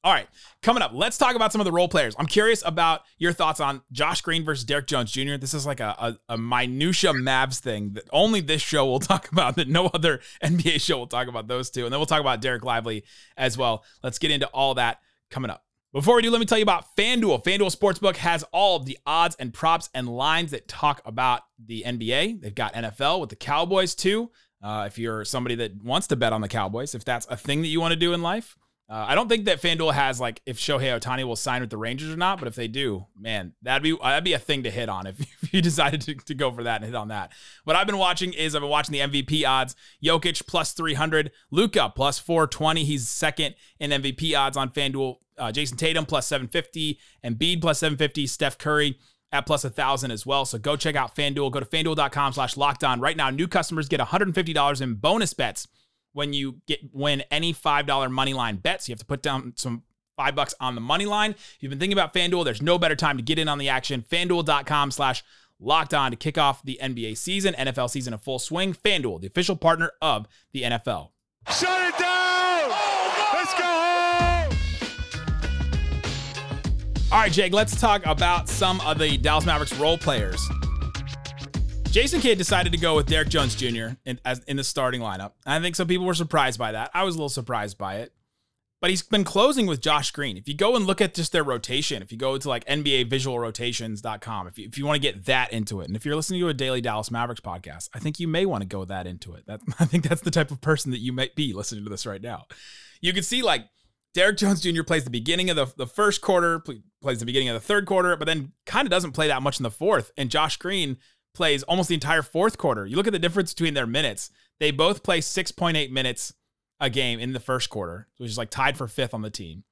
All 0.05 0.13
right, 0.13 0.29
coming 0.61 0.83
up, 0.83 0.91
let's 0.93 1.17
talk 1.17 1.35
about 1.35 1.51
some 1.51 1.63
of 1.63 1.65
the 1.65 1.73
role 1.73 1.89
players. 1.89 2.15
I'm 2.19 2.27
curious 2.27 2.63
about 2.67 3.01
your 3.17 3.33
thoughts 3.33 3.59
on 3.59 3.81
Josh 3.91 4.21
Green 4.21 4.45
versus 4.45 4.63
Derrick 4.63 4.87
Jones 4.87 5.11
Jr. 5.11 5.37
This 5.37 5.55
is 5.55 5.65
like 5.65 5.81
a, 5.81 5.97
a, 5.99 6.35
a 6.35 6.37
minutia 6.37 7.13
Mavs 7.15 7.59
thing 7.59 7.95
that 7.95 8.05
only 8.13 8.43
this 8.43 8.61
show 8.61 8.85
will 8.85 8.99
talk 9.01 9.33
about, 9.33 9.57
that 9.57 9.67
no 9.67 9.87
other 9.87 10.21
NBA 10.43 10.83
show 10.83 10.99
will 10.99 11.07
talk 11.07 11.27
about 11.27 11.49
those 11.49 11.71
two. 11.71 11.85
And 11.85 11.93
then 11.93 11.99
we'll 11.99 12.07
talk 12.07 12.21
about 12.21 12.43
Dereck 12.43 12.65
Lively 12.65 13.05
as 13.39 13.57
well. 13.57 13.83
Let's 14.03 14.19
get 14.19 14.31
into 14.31 14.47
all 14.49 14.75
that 14.75 14.99
coming 15.31 15.51
up. 15.51 15.65
Before 15.95 16.17
we 16.17 16.23
do, 16.23 16.31
let 16.31 16.39
me 16.39 16.45
tell 16.45 16.59
you 16.59 16.65
about 16.65 16.95
FanDuel. 16.99 17.43
FanDuel 17.43 17.75
Sportsbook 17.75 18.17
has 18.17 18.45
all 18.53 18.77
of 18.77 18.85
the 18.85 18.99
odds 19.07 19.37
and 19.39 19.55
props 19.55 19.89
and 19.95 20.07
lines 20.07 20.51
that 20.51 20.69
talk 20.69 21.01
about 21.07 21.45
the 21.59 21.83
NBA. 21.87 22.43
They've 22.43 22.55
got 22.55 22.75
NFL 22.75 23.21
with 23.23 23.31
the 23.31 23.37
Cowboys 23.37 23.95
too. 23.95 24.31
Uh, 24.63 24.85
if 24.87 24.99
you're 24.99 25.25
somebody 25.25 25.55
that 25.55 25.83
wants 25.83 26.09
to 26.09 26.17
bet 26.17 26.35
on 26.35 26.43
the 26.43 26.49
Cowboys, 26.49 26.95
if 26.95 27.07
that's 27.07 27.27
a 27.31 27.39
thing 27.39 27.63
that 27.63 27.69
you 27.69 27.81
want 27.81 27.93
to 27.93 27.99
do 27.99 28.13
in 28.13 28.21
life, 28.21 28.59
uh, 28.87 29.07
I 29.09 29.15
don't 29.15 29.29
think 29.29 29.47
that 29.47 29.63
FanDuel 29.63 29.95
has 29.95 30.21
like 30.21 30.43
if 30.45 30.59
Shohei 30.59 30.99
Ohtani 30.99 31.25
will 31.25 31.37
sign 31.37 31.63
with 31.63 31.71
the 31.71 31.79
Rangers 31.79 32.13
or 32.13 32.19
not, 32.19 32.39
but 32.39 32.49
if 32.49 32.55
they 32.55 32.69
do, 32.69 33.07
man, 33.19 33.55
that'd 33.63 33.83
be 33.83 33.97
that'd 34.01 34.25
be 34.25 34.35
a 34.35 34.39
thing 34.39 34.63
to 34.65 34.71
hit 34.71 34.91
on 34.91 35.07
if, 35.07 35.21
if 35.43 35.55
you 35.55 35.63
decided 35.63 36.03
to, 36.03 36.15
to 36.15 36.35
go 36.35 36.51
for 36.51 36.65
that 36.65 36.77
and 36.77 36.85
hit 36.85 36.95
on 36.95 37.09
that. 37.09 37.33
What 37.65 37.77
I've 37.77 37.87
been 37.87 37.99
watching 37.99 38.35
is 38.35 38.55
I've 38.55 38.61
been 38.61 38.71
watching 38.71 38.93
the 38.93 39.01
MVP 39.01 39.47
odds. 39.49 39.75
Jokic 40.05 40.47
plus 40.47 40.73
300, 40.73 41.33
Luka 41.51 41.93
plus 41.97 42.19
420. 42.19 42.85
He's 42.85 43.09
second 43.09 43.55
in 43.81 43.91
MVP 43.91 44.39
odds 44.39 44.57
on 44.57 44.69
FanDuel. 44.69 45.17
Uh, 45.37 45.51
Jayson 45.51 45.77
Tatum 45.77 46.07
plus 46.07 46.27
750, 46.29 46.99
and 47.23 47.37
Embiid 47.37 47.61
plus 47.61 47.79
750, 47.81 48.27
Steph 48.27 48.59
Curry 48.59 48.99
at 49.33 49.47
plus 49.47 49.65
a 49.65 49.71
thousand 49.71 50.13
as 50.13 50.25
well. 50.25 50.45
So 50.45 50.59
go 50.59 50.77
check 50.77 50.95
out 50.95 51.17
FanDuel. 51.17 51.51
Go 51.51 51.59
to 51.59 51.67
fanduel.com 51.67 52.35
slash 52.35 52.57
locked 52.57 52.85
on. 52.85 53.01
Right 53.01 53.17
now, 53.17 53.31
new 53.31 53.49
customers 53.49 53.89
get 53.89 53.99
$150 53.99 54.81
in 54.81 54.95
bonus 54.95 55.35
bets 55.35 55.67
when 56.15 56.33
you 56.33 56.61
get 56.67 56.81
win 56.93 57.23
any 57.31 57.53
$5 57.53 58.11
money 58.11 58.33
line 58.33 58.57
bets. 58.57 58.89
You 58.89 58.93
have 58.93 59.01
to 59.01 59.05
put 59.05 59.23
down 59.23 59.53
some 59.57 59.83
five 60.17 60.35
bucks 60.35 60.55
on 60.61 60.75
the 60.75 60.81
money 60.81 61.05
line. 61.07 61.33
If 61.33 61.59
you've 61.61 61.71
been 61.71 61.79
thinking 61.79 61.99
about 61.99 62.15
FanDuel, 62.15 62.45
there's 62.45 62.63
no 62.63 62.79
better 62.79 62.97
time 62.97 63.19
to 63.19 63.23
get 63.23 63.39
in 63.39 63.49
on 63.49 63.59
the 63.59 63.69
action. 63.69 64.03
FanDuel.com 64.09 64.91
slash 64.93 65.23
locked 65.61 65.93
on 65.93 66.13
to 66.13 66.17
kick 66.17 66.39
off 66.39 66.63
the 66.63 66.79
NBA 66.83 67.17
season, 67.17 67.55
NFL 67.55 67.91
season 67.91 68.15
in 68.15 68.19
full 68.19 68.39
swing. 68.39 68.73
FanDuel, 68.73 69.21
the 69.21 69.27
official 69.27 69.57
partner 69.57 69.91
of 70.01 70.27
the 70.53 70.63
NFL. 70.63 71.11
Shut 71.49 71.89
it 71.89 71.99
down! 71.99 72.71
Oh, 72.71 73.31
no! 73.35 73.39
Let's 73.39 73.55
go 73.55 73.65
home! 73.65 74.57
All 77.13 77.19
right, 77.21 77.33
Jake, 77.33 77.53
let's 77.53 77.79
talk 77.79 78.07
about 78.07 78.49
some 78.49 78.81
of 78.83 78.99
the 78.99 79.19
Dallas 79.19 79.45
Mavericks 79.45 79.75
role 79.75 79.99
players. 79.99 80.41
Jason 81.95 82.21
Kidd 82.21 82.39
decided 82.39 82.73
to 82.73 82.79
go 82.79 82.97
with 82.97 83.07
Derrick 83.07 83.29
Jones 83.29 83.55
Jr. 83.55 83.95
in, 84.05 84.19
as, 84.25 84.41
in 84.49 84.57
the 84.57 84.65
starting 84.65 85.01
lineup. 85.01 85.35
I 85.47 85.61
think 85.61 85.77
some 85.77 85.87
people 85.87 86.07
were 86.07 86.15
surprised 86.15 86.59
by 86.59 86.73
that. 86.73 86.91
I 86.93 87.05
was 87.05 87.15
a 87.15 87.19
little 87.19 87.29
surprised 87.29 87.79
by 87.79 87.99
it. 87.99 88.13
But 88.81 88.91
he's 88.91 89.03
been 89.03 89.23
closing 89.23 89.69
with 89.69 89.81
Josh 89.81 90.11
Green. 90.11 90.37
If 90.37 90.49
you 90.49 90.57
go 90.57 90.75
and 90.75 90.87
look 90.87 91.01
at 91.01 91.15
just 91.15 91.31
their 91.31 91.45
rotation, 91.45 92.03
if 92.03 92.11
you 92.11 92.19
go 92.19 92.37
to 92.37 92.49
like 92.49 92.65
NBAvisualrotations.com, 92.65 94.49
if 94.49 94.59
you, 94.59 94.67
if 94.67 94.77
you 94.77 94.85
want 94.85 94.97
to 94.97 95.09
get 95.09 95.27
that 95.27 95.53
into 95.53 95.83
it, 95.83 95.87
and 95.87 95.95
if 95.95 96.05
you're 96.05 96.17
listening 96.17 96.41
to 96.41 96.49
a 96.49 96.53
daily 96.53 96.81
Dallas 96.81 97.13
Mavericks 97.13 97.41
podcast, 97.41 97.91
I 97.95 98.01
think 98.01 98.19
you 98.19 98.27
may 98.27 98.45
want 98.45 98.63
to 98.63 98.69
go 98.69 98.85
that 98.85 99.07
into 99.07 99.35
it. 99.35 99.47
That 99.47 99.61
I 99.79 99.85
think 99.85 100.09
that's 100.09 100.23
the 100.23 100.33
type 100.33 100.51
of 100.51 100.61
person 100.61 100.91
that 100.91 100.99
you 100.99 101.13
might 101.13 101.37
be 101.37 101.53
listening 101.53 101.85
to 101.85 101.91
this 101.91 102.07
right 102.07 102.21
now. 102.21 102.47
You 103.03 103.13
can 103.13 103.23
see 103.23 103.41
like 103.41 103.67
Derrick 104.15 104.37
Jones 104.37 104.61
Jr. 104.61 104.83
plays 104.83 105.05
the 105.05 105.11
beginning 105.11 105.49
of 105.49 105.55
the, 105.55 105.67
the 105.77 105.87
first 105.87 106.21
quarter, 106.21 106.61
plays 107.01 107.21
the 107.21 107.27
beginning 107.27 107.51
of 107.51 107.55
the 107.55 107.61
third 107.61 107.87
quarter, 107.87 108.17
but 108.17 108.25
then 108.25 108.51
kind 108.67 108.85
of 108.85 108.91
doesn't 108.91 109.13
play 109.13 109.29
that 109.29 109.43
much 109.43 109.61
in 109.61 109.63
the 109.63 109.71
fourth. 109.71 110.11
And 110.17 110.29
Josh 110.29 110.57
Green 110.57 110.97
plays 111.35 111.63
almost 111.65 111.89
the 111.89 111.95
entire 111.95 112.23
fourth 112.23 112.57
quarter. 112.57 112.87
You 112.87 112.97
look 112.97 113.07
at 113.07 113.13
the 113.13 113.19
difference 113.19 113.53
between 113.53 113.75
their 113.75 113.87
minutes. 113.87 114.31
They 114.61 114.71
both 114.71 115.03
play 115.03 115.21
6.8 115.21 115.91
minutes 115.91 116.33
a 116.81 116.91
game 116.91 117.19
in 117.19 117.33
the 117.33 117.41
first 117.41 117.71
quarter, 117.71 118.09
which 118.19 118.31
is 118.31 118.39
like 118.39 118.51
tied 118.51 118.77
for 118.77 118.89
fifth 118.89 119.15
on 119.15 119.23
the 119.23 119.31
team. 119.31 119.65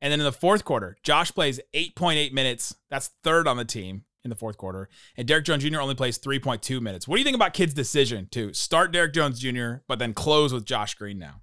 And 0.00 0.10
then 0.10 0.20
in 0.20 0.24
the 0.24 0.32
fourth 0.32 0.64
quarter, 0.64 0.96
Josh 1.02 1.32
plays 1.32 1.60
8.8 1.74 2.32
minutes. 2.32 2.74
That's 2.88 3.10
third 3.22 3.46
on 3.46 3.56
the 3.56 3.64
team 3.64 4.04
in 4.24 4.30
the 4.30 4.36
fourth 4.36 4.56
quarter. 4.56 4.88
And 5.16 5.28
Derrick 5.28 5.44
Jones 5.44 5.62
Jr. 5.62 5.80
only 5.80 5.94
plays 5.94 6.18
3.2 6.18 6.80
minutes. 6.80 7.06
What 7.06 7.16
do 7.16 7.20
you 7.20 7.24
think 7.24 7.36
about 7.36 7.54
Kidd's 7.54 7.74
decision 7.74 8.28
to 8.32 8.52
start 8.54 8.92
Derrick 8.92 9.12
Jones 9.12 9.40
Jr., 9.40 9.76
but 9.88 9.98
then 9.98 10.14
close 10.14 10.52
with 10.52 10.64
Josh 10.64 10.94
Green 10.94 11.18
now? 11.18 11.42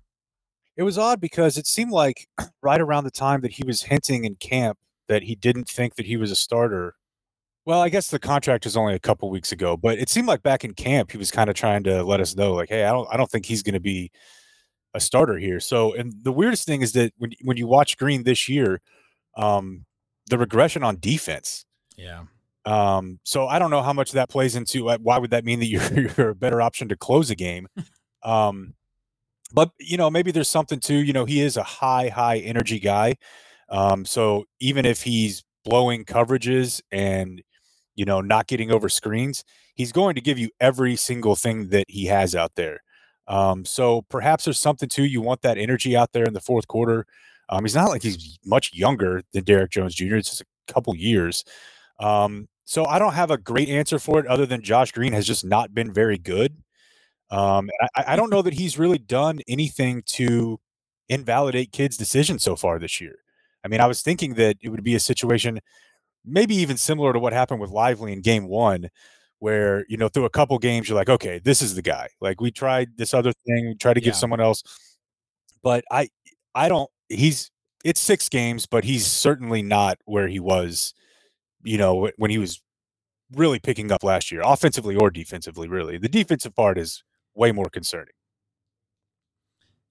It 0.75 0.83
was 0.83 0.97
odd 0.97 1.19
because 1.19 1.57
it 1.57 1.67
seemed 1.67 1.91
like 1.91 2.27
right 2.61 2.81
around 2.81 3.03
the 3.03 3.11
time 3.11 3.41
that 3.41 3.53
he 3.53 3.63
was 3.63 3.83
hinting 3.83 4.25
in 4.25 4.35
camp 4.35 4.77
that 5.07 5.23
he 5.23 5.35
didn't 5.35 5.69
think 5.69 5.95
that 5.95 6.05
he 6.05 6.17
was 6.17 6.31
a 6.31 6.35
starter 6.35 6.95
well, 7.67 7.81
I 7.81 7.89
guess 7.89 8.09
the 8.09 8.17
contract 8.17 8.63
was 8.63 8.77
only 8.77 8.93
a 8.93 8.99
couple 8.99 9.29
weeks 9.29 9.51
ago, 9.51 9.75
but 9.75 9.99
it 9.99 10.07
seemed 10.07 10.25
like 10.25 10.41
back 10.41 10.63
in 10.63 10.73
camp 10.73 11.11
he 11.11 11.17
was 11.17 11.31
kind 11.31 11.49
of 11.49 11.55
trying 11.57 11.83
to 11.83 12.01
let 12.01 12.21
us 12.21 12.33
know, 12.33 12.53
like, 12.53 12.69
hey, 12.69 12.85
I 12.85 12.93
don't, 12.93 13.05
I 13.11 13.17
don't 13.17 13.29
think 13.29 13.45
he's 13.45 13.61
going 13.61 13.73
to 13.73 13.81
be 13.81 14.09
a 14.93 15.01
starter 15.01 15.37
here. 15.37 15.59
So, 15.59 15.93
and 15.93 16.13
the 16.23 16.31
weirdest 16.31 16.65
thing 16.65 16.81
is 16.81 16.93
that 16.93 17.11
when 17.17 17.33
when 17.43 17.57
you 17.57 17.67
watch 17.67 17.97
Green 17.97 18.23
this 18.23 18.47
year, 18.47 18.79
um, 19.35 19.85
the 20.29 20.37
regression 20.37 20.81
on 20.81 20.97
defense. 21.01 21.65
Yeah. 21.97 22.23
Um, 22.63 23.19
so 23.23 23.47
I 23.47 23.59
don't 23.59 23.69
know 23.69 23.81
how 23.81 23.93
much 23.93 24.13
that 24.13 24.29
plays 24.29 24.55
into 24.55 24.89
why 25.01 25.17
would 25.17 25.31
that 25.31 25.43
mean 25.43 25.59
that 25.59 25.65
you're 25.67 26.09
you're 26.17 26.29
a 26.29 26.35
better 26.35 26.61
option 26.61 26.87
to 26.87 26.95
close 26.95 27.29
a 27.29 27.35
game. 27.35 27.67
Um, 28.23 28.73
but 29.53 29.69
you 29.79 29.95
know, 29.95 30.09
maybe 30.09 30.31
there's 30.31 30.49
something 30.49 30.81
to, 30.81 30.93
you 30.93 31.13
know, 31.13 31.23
he 31.23 31.39
is 31.39 31.55
a 31.55 31.63
high, 31.63 32.09
high 32.09 32.39
energy 32.39 32.79
guy. 32.79 33.15
Um, 33.69 34.03
so 34.05 34.45
even 34.59 34.85
if 34.85 35.03
he's 35.03 35.45
blowing 35.63 36.03
coverages 36.03 36.81
and 36.91 37.41
you 37.97 38.05
know, 38.05 38.21
not 38.21 38.47
getting 38.47 38.71
over 38.71 38.87
screens, 38.87 39.43
he's 39.75 39.91
going 39.91 40.15
to 40.15 40.21
give 40.21 40.39
you 40.39 40.49
every 40.61 40.95
single 40.95 41.35
thing 41.35 41.69
that 41.69 41.85
he 41.89 42.05
has 42.05 42.33
out 42.33 42.53
there. 42.55 42.79
Um, 43.27 43.65
so 43.65 44.03
perhaps 44.03 44.45
there's 44.45 44.59
something 44.59 44.87
too. 44.87 45.03
you 45.03 45.19
want 45.19 45.41
that 45.41 45.57
energy 45.57 45.97
out 45.97 46.13
there 46.13 46.23
in 46.23 46.33
the 46.33 46.39
fourth 46.39 46.67
quarter. 46.67 47.05
Um, 47.49 47.65
he's 47.65 47.75
not 47.75 47.89
like 47.89 48.03
he's 48.03 48.39
much 48.45 48.73
younger 48.73 49.21
than 49.33 49.43
Derrick 49.43 49.71
Jones 49.71 49.95
Jr. 49.95 50.15
It's 50.15 50.29
just 50.29 50.41
a 50.41 50.73
couple 50.73 50.95
years. 50.95 51.43
Um, 51.99 52.47
so 52.63 52.85
I 52.85 52.99
don't 52.99 53.13
have 53.13 53.31
a 53.31 53.37
great 53.37 53.69
answer 53.69 53.99
for 53.99 54.19
it 54.19 54.27
other 54.27 54.45
than 54.45 54.61
Josh 54.61 54.91
Green 54.91 55.13
has 55.13 55.25
just 55.25 55.43
not 55.43 55.73
been 55.73 55.91
very 55.91 56.17
good. 56.17 56.57
Um, 57.29 57.69
I, 57.95 58.03
I 58.09 58.15
don't 58.15 58.29
know 58.29 58.41
that 58.41 58.53
he's 58.53 58.77
really 58.77 58.97
done 58.97 59.39
anything 59.47 60.03
to 60.07 60.59
invalidate 61.09 61.71
Kidd's 61.71 61.97
decision 61.97 62.39
so 62.39 62.55
far 62.55 62.79
this 62.79 63.01
year. 63.01 63.19
I 63.63 63.69
mean, 63.69 63.81
I 63.81 63.87
was 63.87 64.01
thinking 64.01 64.35
that 64.35 64.57
it 64.61 64.69
would 64.69 64.83
be 64.83 64.95
a 64.95 64.99
situation 64.99 65.59
maybe 66.27 66.55
even 66.55 66.77
similar 66.77 67.13
to 67.13 67.19
what 67.19 67.33
happened 67.33 67.59
with 67.59 67.71
Lively 67.71 68.13
in 68.13 68.21
game 68.21 68.47
one, 68.47 68.89
where, 69.39 69.85
you 69.87 69.97
know, 69.97 70.09
through 70.09 70.25
a 70.25 70.29
couple 70.29 70.57
games, 70.59 70.89
you're 70.89 70.97
like, 70.97 71.09
okay, 71.09 71.39
this 71.39 71.61
is 71.61 71.75
the 71.75 71.81
guy. 71.81 72.09
Like 72.21 72.41
we 72.41 72.51
tried 72.51 72.97
this 72.97 73.13
other 73.13 73.31
thing, 73.45 73.67
we 73.67 73.75
tried 73.75 73.95
to 73.95 74.01
give 74.01 74.13
yeah. 74.13 74.19
someone 74.19 74.41
else. 74.41 74.63
But 75.63 75.83
I 75.91 76.09
I 76.55 76.69
don't 76.69 76.89
he's 77.09 77.51
it's 77.83 77.99
six 78.01 78.29
games, 78.29 78.65
but 78.65 78.83
he's 78.83 79.05
certainly 79.05 79.61
not 79.61 79.99
where 80.05 80.27
he 80.27 80.39
was, 80.39 80.93
you 81.63 81.77
know, 81.77 82.09
when 82.17 82.31
he 82.31 82.37
was 82.37 82.61
really 83.33 83.59
picking 83.59 83.91
up 83.91 84.03
last 84.03 84.31
year, 84.31 84.41
offensively 84.43 84.95
or 84.95 85.09
defensively, 85.11 85.67
really. 85.67 85.97
The 85.97 86.09
defensive 86.09 86.55
part 86.55 86.77
is 86.77 87.03
way 87.35 87.51
more 87.51 87.69
concerning. 87.69 88.13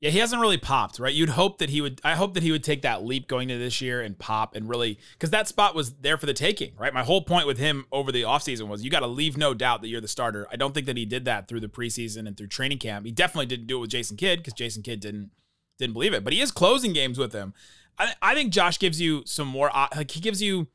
Yeah, 0.01 0.11
he 0.11 0.19
hasn't 0.19 0.43
really 0.43 0.59
popped, 0.59 0.99
right? 0.99 1.15
You'd 1.15 1.31
hope 1.31 1.57
that 1.59 1.71
he 1.71 1.81
would. 1.81 2.03
I 2.05 2.17
hope 2.17 2.35
that 2.35 2.43
he 2.43 2.53
would 2.53 2.63
take 2.63 2.83
that 2.83 3.05
leap 3.05 3.29
going 3.29 3.49
to 3.49 3.57
this 3.57 3.81
year 3.81 4.03
and 4.03 4.19
pop 4.19 4.55
and 4.55 4.69
really, 4.69 4.99
because 5.13 5.31
that 5.31 5.49
spot 5.49 5.75
was 5.75 5.95
there 5.95 6.19
for 6.19 6.27
the 6.27 6.35
taking, 6.35 6.73
right? 6.77 6.93
My 6.93 7.03
whole 7.03 7.23
point 7.23 7.47
with 7.47 7.57
him 7.57 7.87
over 7.91 8.13
the 8.13 8.23
offseason 8.23 8.69
was 8.69 8.85
you 8.85 8.91
got 8.91 9.01
to 9.01 9.07
leave 9.07 9.39
no 9.39 9.55
doubt 9.55 9.81
that 9.81 9.89
you're 9.89 10.03
the 10.03 10.09
starter. 10.09 10.47
I 10.53 10.57
don't 10.57 10.75
think 10.75 10.85
that 10.87 10.99
he 10.99 11.07
did 11.07 11.25
that 11.25 11.49
through 11.49 11.61
the 11.61 11.69
preseason 11.69 12.27
and 12.27 12.37
through 12.37 12.49
training 12.49 12.79
camp. 12.79 13.07
He 13.07 13.13
definitely 13.13 13.47
didn't 13.47 13.69
do 13.69 13.79
it 13.79 13.81
with 13.81 13.91
Jason 13.91 14.19
Kidd 14.19 14.41
because 14.41 14.53
Jason 14.53 14.83
Kidd 14.83 15.01
didn't 15.01 15.31
didn't 15.79 15.95
believe 15.95 16.13
it, 16.13 16.25
but 16.25 16.33
he 16.33 16.41
is 16.41 16.51
closing 16.51 16.93
games 16.93 17.19
with 17.19 17.33
him. 17.33 17.55
I, 17.99 18.13
I 18.21 18.35
think 18.35 18.53
Josh 18.53 18.79
gives 18.79 19.01
you 19.01 19.23
some 19.25 19.49
more, 19.49 19.71
like 19.95 20.11
he 20.11 20.21
gives 20.21 20.43
you 20.43 20.69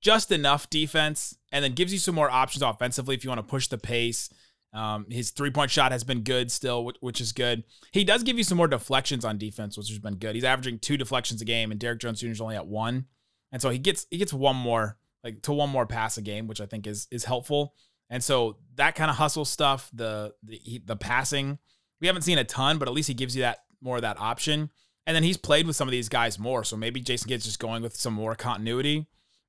just 0.00 0.30
enough 0.30 0.68
defense 0.68 1.36
and 1.52 1.64
then 1.64 1.72
gives 1.72 1.92
you 1.92 1.98
some 1.98 2.14
more 2.14 2.30
options 2.30 2.62
offensively 2.62 3.14
if 3.14 3.24
you 3.24 3.30
want 3.30 3.40
to 3.40 3.46
push 3.46 3.66
the 3.66 3.78
pace 3.78 4.30
Um, 4.76 5.06
his 5.10 5.30
three 5.30 5.50
point 5.50 5.70
shot 5.70 5.90
has 5.90 6.04
been 6.04 6.20
good 6.20 6.52
still, 6.52 6.84
which, 6.84 6.96
which 7.00 7.20
is 7.20 7.32
good. 7.32 7.64
He 7.92 8.04
does 8.04 8.22
give 8.22 8.36
you 8.36 8.44
some 8.44 8.58
more 8.58 8.68
deflections 8.68 9.24
on 9.24 9.38
defense, 9.38 9.78
which 9.78 9.88
has 9.88 9.98
been 9.98 10.16
good. 10.16 10.34
He's 10.34 10.44
averaging 10.44 10.80
two 10.80 10.98
deflections 10.98 11.40
a 11.40 11.46
game, 11.46 11.70
and 11.70 11.80
Derrick 11.80 11.98
Jones 11.98 12.20
Jr. 12.20 12.28
is 12.28 12.42
only 12.42 12.56
at 12.56 12.66
one, 12.66 13.06
and 13.50 13.62
so 13.62 13.70
he 13.70 13.78
gets 13.78 14.06
he 14.10 14.18
gets 14.18 14.34
one 14.34 14.54
more 14.54 14.98
like 15.24 15.40
to 15.42 15.54
one 15.54 15.70
more 15.70 15.86
pass 15.86 16.18
a 16.18 16.22
game, 16.22 16.46
which 16.46 16.60
I 16.60 16.66
think 16.66 16.86
is 16.86 17.08
is 17.10 17.24
helpful. 17.24 17.74
And 18.10 18.22
so 18.22 18.58
that 18.74 18.94
kind 18.94 19.10
of 19.10 19.16
hustle 19.16 19.46
stuff, 19.46 19.90
the 19.94 20.34
the 20.42 20.82
the 20.84 20.96
passing, 20.96 21.58
we 22.00 22.06
haven't 22.06 22.22
seen 22.22 22.36
a 22.36 22.44
ton, 22.44 22.76
but 22.76 22.86
at 22.86 22.92
least 22.92 23.08
he 23.08 23.14
gives 23.14 23.34
you 23.34 23.42
that 23.42 23.60
more 23.80 23.96
of 23.96 24.02
that 24.02 24.20
option. 24.20 24.70
And 25.06 25.14
then 25.14 25.22
he's 25.22 25.38
played 25.38 25.66
with 25.66 25.76
some 25.76 25.88
of 25.88 25.92
these 25.92 26.10
guys 26.10 26.38
more, 26.38 26.64
so 26.64 26.76
maybe 26.76 27.00
Jason 27.00 27.28
Kidd's 27.28 27.46
just 27.46 27.60
going 27.60 27.82
with 27.82 27.96
some 27.96 28.12
more 28.12 28.34
continuity 28.34 29.06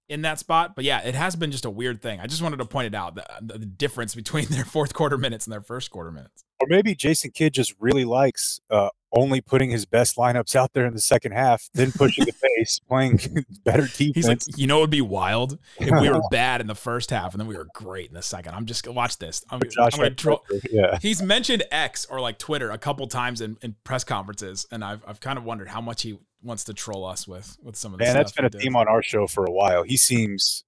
in 0.09 0.21
that 0.23 0.39
spot. 0.39 0.75
But 0.75 0.85
yeah, 0.85 1.01
it 1.01 1.15
has 1.15 1.35
been 1.35 1.51
just 1.51 1.65
a 1.65 1.69
weird 1.69 2.01
thing. 2.01 2.19
I 2.19 2.27
just 2.27 2.41
wanted 2.41 2.57
to 2.57 2.65
point 2.65 2.87
it 2.87 2.95
out 2.95 3.15
the, 3.15 3.25
the 3.41 3.65
difference 3.65 4.15
between 4.15 4.45
their 4.49 4.65
fourth 4.65 4.93
quarter 4.93 5.17
minutes 5.17 5.45
and 5.45 5.53
their 5.53 5.61
first 5.61 5.91
quarter 5.91 6.11
minutes. 6.11 6.43
Or 6.59 6.67
maybe 6.67 6.95
Jason 6.95 7.31
Kidd 7.31 7.53
just 7.53 7.75
really 7.79 8.03
likes 8.03 8.59
uh, 8.71 8.89
only 9.11 9.41
putting 9.41 9.69
his 9.69 9.85
best 9.85 10.17
lineups 10.17 10.55
out 10.55 10.73
there 10.73 10.85
in 10.85 10.93
the 10.93 11.01
second 11.01 11.31
half, 11.33 11.69
then 11.73 11.91
pushing 11.91 12.25
the 12.25 12.33
pace, 12.57 12.79
playing 12.79 13.19
better 13.63 13.83
defense. 13.83 14.15
He's 14.15 14.27
like, 14.27 14.41
you 14.57 14.65
know, 14.65 14.79
it 14.79 14.81
would 14.81 14.89
be 14.89 15.01
wild 15.01 15.59
if 15.79 16.01
we 16.01 16.09
were 16.09 16.21
bad 16.31 16.61
in 16.61 16.67
the 16.67 16.75
first 16.75 17.11
half 17.11 17.33
and 17.33 17.39
then 17.39 17.47
we 17.47 17.55
were 17.55 17.67
great 17.75 18.07
in 18.07 18.15
the 18.15 18.21
second. 18.21 18.55
I'm 18.55 18.65
just 18.65 18.87
watch 18.87 19.17
this. 19.17 19.45
I'm, 19.49 19.61
I'm 19.79 19.89
gonna 19.91 20.09
troll. 20.11 20.43
Yeah. 20.71 20.97
He's 21.01 21.21
mentioned 21.21 21.63
X 21.71 22.05
or 22.05 22.19
like 22.19 22.39
Twitter 22.39 22.71
a 22.71 22.77
couple 22.77 23.05
times 23.07 23.41
in, 23.41 23.57
in 23.61 23.75
press 23.83 24.03
conferences, 24.03 24.65
and 24.71 24.83
I've 24.83 25.03
I've 25.07 25.19
kind 25.19 25.37
of 25.37 25.45
wondered 25.45 25.67
how 25.67 25.81
much 25.81 26.01
he 26.01 26.17
wants 26.43 26.63
to 26.65 26.73
troll 26.73 27.05
us 27.05 27.27
with 27.27 27.57
with 27.63 27.75
some 27.75 27.93
of 27.93 27.99
the 27.99 28.05
Man, 28.05 28.13
that's 28.15 28.31
been 28.31 28.45
a 28.45 28.49
he 28.53 28.59
theme 28.59 28.75
on 28.75 28.87
our 28.87 29.01
show 29.01 29.27
for 29.27 29.45
a 29.45 29.51
while. 29.51 29.83
He 29.83 29.97
seems 29.97 30.63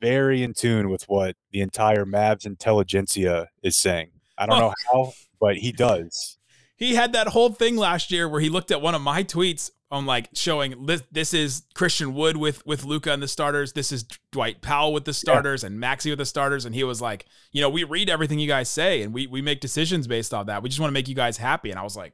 very 0.00 0.42
in 0.42 0.52
tune 0.54 0.90
with 0.90 1.04
what 1.08 1.36
the 1.50 1.60
entire 1.60 2.04
Mavs 2.04 2.44
intelligentsia 2.44 3.48
is 3.62 3.76
saying. 3.76 4.10
I 4.36 4.46
don't 4.46 4.56
Oh. 4.56 4.68
know 4.68 4.74
how, 4.92 5.12
but 5.40 5.56
he 5.56 5.72
does. 5.72 6.38
He 6.76 6.96
had 6.96 7.12
that 7.12 7.28
whole 7.28 7.50
thing 7.50 7.76
last 7.76 8.10
year 8.10 8.28
where 8.28 8.40
he 8.40 8.48
looked 8.48 8.72
at 8.72 8.82
one 8.82 8.96
of 8.96 9.00
my 9.00 9.22
tweets 9.22 9.70
on 9.92 10.06
like 10.06 10.28
showing 10.34 10.86
this, 10.86 11.04
this 11.12 11.32
is 11.32 11.62
Christian 11.72 12.14
Wood 12.14 12.36
with 12.36 12.66
with 12.66 12.84
Luka 12.84 13.12
and 13.12 13.22
the 13.22 13.28
starters. 13.28 13.74
This 13.74 13.92
is 13.92 14.02
Dwight 14.32 14.60
Powell 14.60 14.92
with 14.92 15.04
the 15.04 15.14
starters 15.14 15.62
and 15.62 15.80
Maxi 15.80 16.10
with 16.10 16.18
the 16.18 16.26
starters. 16.26 16.64
And 16.64 16.74
he 16.74 16.82
was 16.82 17.00
like, 17.00 17.26
you 17.52 17.60
know, 17.62 17.70
we 17.70 17.84
read 17.84 18.10
everything 18.10 18.40
you 18.40 18.48
guys 18.48 18.68
say 18.68 19.02
and 19.02 19.14
we 19.14 19.28
we 19.28 19.40
make 19.40 19.60
decisions 19.60 20.08
based 20.08 20.34
off 20.34 20.46
that. 20.46 20.64
We 20.64 20.68
just 20.68 20.80
want 20.80 20.88
to 20.90 20.94
make 20.94 21.06
you 21.06 21.14
guys 21.14 21.36
happy. 21.36 21.70
And 21.70 21.78
I 21.78 21.84
was 21.84 21.96
like, 21.96 22.12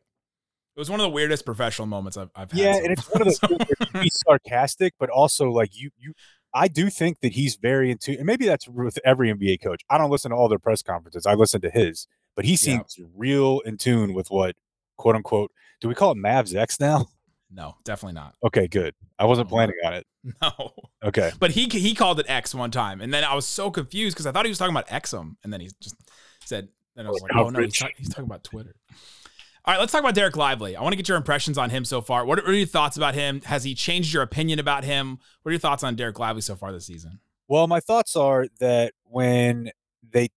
it 0.81 0.89
was 0.89 0.89
one 0.91 0.99
of 0.99 1.05
the 1.05 1.11
weirdest 1.11 1.45
professional 1.45 1.85
moments 1.87 2.17
I've, 2.17 2.31
I've 2.35 2.51
had. 2.51 2.59
Yeah, 2.59 2.77
and 2.77 2.91
it's 2.91 3.07
one 3.11 3.21
of 3.21 3.27
those 3.27 3.37
So- 3.39 3.49
things 3.49 3.61
where 3.61 3.89
you 3.95 4.01
be 4.05 4.11
sarcastic, 4.27 4.95
but 4.99 5.11
also 5.11 5.51
like 5.51 5.79
you 5.79 5.91
you 5.99 6.15
I 6.55 6.69
do 6.69 6.89
think 6.89 7.21
that 7.21 7.33
he's 7.33 7.57
very 7.57 7.91
into 7.91 8.13
and 8.13 8.25
maybe 8.25 8.47
that's 8.47 8.67
with 8.67 8.99
every 9.05 9.31
NBA 9.33 9.63
coach. 9.63 9.83
I 9.91 9.99
don't 9.99 10.11
listen 10.11 10.31
to 10.31 10.37
all 10.39 10.49
their 10.49 10.59
press 10.59 10.83
conferences. 10.83 11.27
I 11.27 11.35
listen 11.35 11.61
to 11.61 11.71
his, 11.71 12.07
but 12.35 12.47
he 12.47 12.53
Yeah. 12.53 12.57
seems 12.57 12.99
real 13.15 13.61
in 13.67 13.77
tune 13.77 14.15
with 14.15 14.31
what 14.31 14.57
quote 14.97 15.17
unquote 15.17 15.53
do 15.83 15.89
we 15.89 15.95
call 15.95 16.13
it 16.13 16.17
Mavs 16.19 16.55
X 16.55 16.81
now? 16.81 17.09
no, 17.53 17.75
definitely 17.85 18.15
not. 18.15 18.35
Okay, 18.43 18.67
good. 18.67 18.95
I 19.19 19.27
wasn't 19.27 19.49
No. 19.51 19.55
planning 19.55 19.77
on 19.85 19.93
it. 19.95 20.07
No. 20.41 20.73
Okay. 21.03 21.31
But 21.41 21.51
he 21.53 21.67
he 21.67 21.95
called 21.95 22.21
it 22.21 22.27
X 22.29 22.55
one 22.55 22.71
time, 22.71 23.01
and 23.01 23.13
then 23.13 23.25
I 23.25 23.35
was 23.35 23.47
so 23.47 23.71
confused 23.71 24.15
because 24.15 24.27
I 24.27 24.33
thought 24.33 24.45
he 24.45 24.51
was 24.51 24.59
talking 24.59 24.75
about 24.75 24.89
Exum, 24.89 25.37
and 25.43 25.51
then 25.51 25.61
he 25.63 25.71
just 25.81 25.97
said, 26.45 26.69
then 26.95 27.07
I 27.07 27.09
oh, 27.09 27.13
was 27.13 27.23
like, 27.23 27.31
oh 27.35 27.49
no, 27.49 27.61
he's, 27.61 27.83
he's 27.97 28.09
talking 28.11 28.25
about 28.25 28.45
Twitter. 28.45 28.75
All 29.71 29.75
right, 29.75 29.81
let's 29.83 29.93
talk 29.93 30.01
about 30.01 30.17
Dereck 30.17 30.35
Lively. 30.35 30.75
I 30.75 30.83
want 30.83 30.95
to 30.95 30.97
get 30.97 31.07
your 31.07 31.17
impressions 31.17 31.57
on 31.57 31.71
him 31.71 31.85
so 31.85 32.01
far. 32.01 32.25
What 32.25 32.41
are, 32.41 32.53
your 32.53 32.67
thoughts 32.67 32.97
about 32.97 33.15
him? 33.15 33.41
Has 33.43 33.63
he 33.63 33.77
changed 33.77 34.13
your 34.13 34.25
opinion 34.25 34.59
about 34.59 34.83
him? 34.83 35.21
What 35.43 35.51
are 35.51 35.53
your 35.53 35.61
thoughts 35.61 35.85
on 35.85 35.95
Dereck 35.95 36.19
Lively 36.19 36.43
so 36.43 36.57
far 36.57 36.73
this 36.73 36.87
season? 36.87 37.21
Well, 37.47 37.69
my 37.69 37.79
thoughts 37.79 38.17
are 38.17 38.49
that 38.59 38.95
when 39.05 39.71
they 40.03 40.31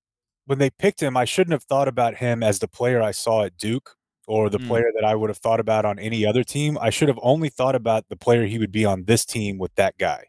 when 0.46 0.60
they 0.60 0.70
picked 0.70 1.02
him, 1.02 1.18
I 1.18 1.26
shouldn't 1.26 1.54
have 1.54 1.64
thought 1.64 1.88
about 1.88 2.18
him 2.18 2.44
as 2.44 2.60
the 2.60 2.68
player 2.68 3.02
I 3.02 3.10
saw 3.10 3.44
at 3.44 3.58
Duke 3.58 3.96
or 4.28 4.52
the 4.52 4.60
Mm. 4.60 4.68
player 4.68 4.92
that 4.94 5.04
I 5.04 5.16
would 5.16 5.32
have 5.32 5.40
thought 5.40 5.60
about 5.60 5.84
on 5.84 5.98
any 5.98 6.28
other 6.28 6.44
team. 6.44 6.78
I 6.80 6.92
should 6.92 7.08
have 7.08 7.20
only 7.24 7.50
thought 7.50 7.74
about 7.74 8.10
the 8.10 8.16
player 8.16 8.46
he 8.46 8.60
would 8.60 8.72
be 8.72 8.86
on 8.86 9.06
this 9.06 9.26
team 9.26 9.58
with 9.58 9.74
that 9.74 9.98
guy. 9.98 10.26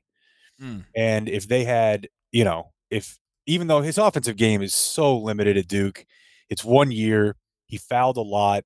Mm. 0.58 0.86
And 0.96 1.28
if 1.28 1.46
they 1.46 1.64
had, 1.64 2.08
you 2.32 2.44
know, 2.44 2.72
if 2.88 3.18
even 3.44 3.66
though 3.66 3.82
his 3.82 3.98
offensive 3.98 4.36
game 4.36 4.62
is 4.62 4.74
so 4.74 5.14
limited 5.14 5.58
at 5.58 5.68
Duke, 5.68 6.06
it's 6.48 6.64
one 6.64 6.90
year, 6.90 7.36
he 7.66 7.76
fouled 7.76 8.16
a 8.16 8.22
lot. 8.22 8.64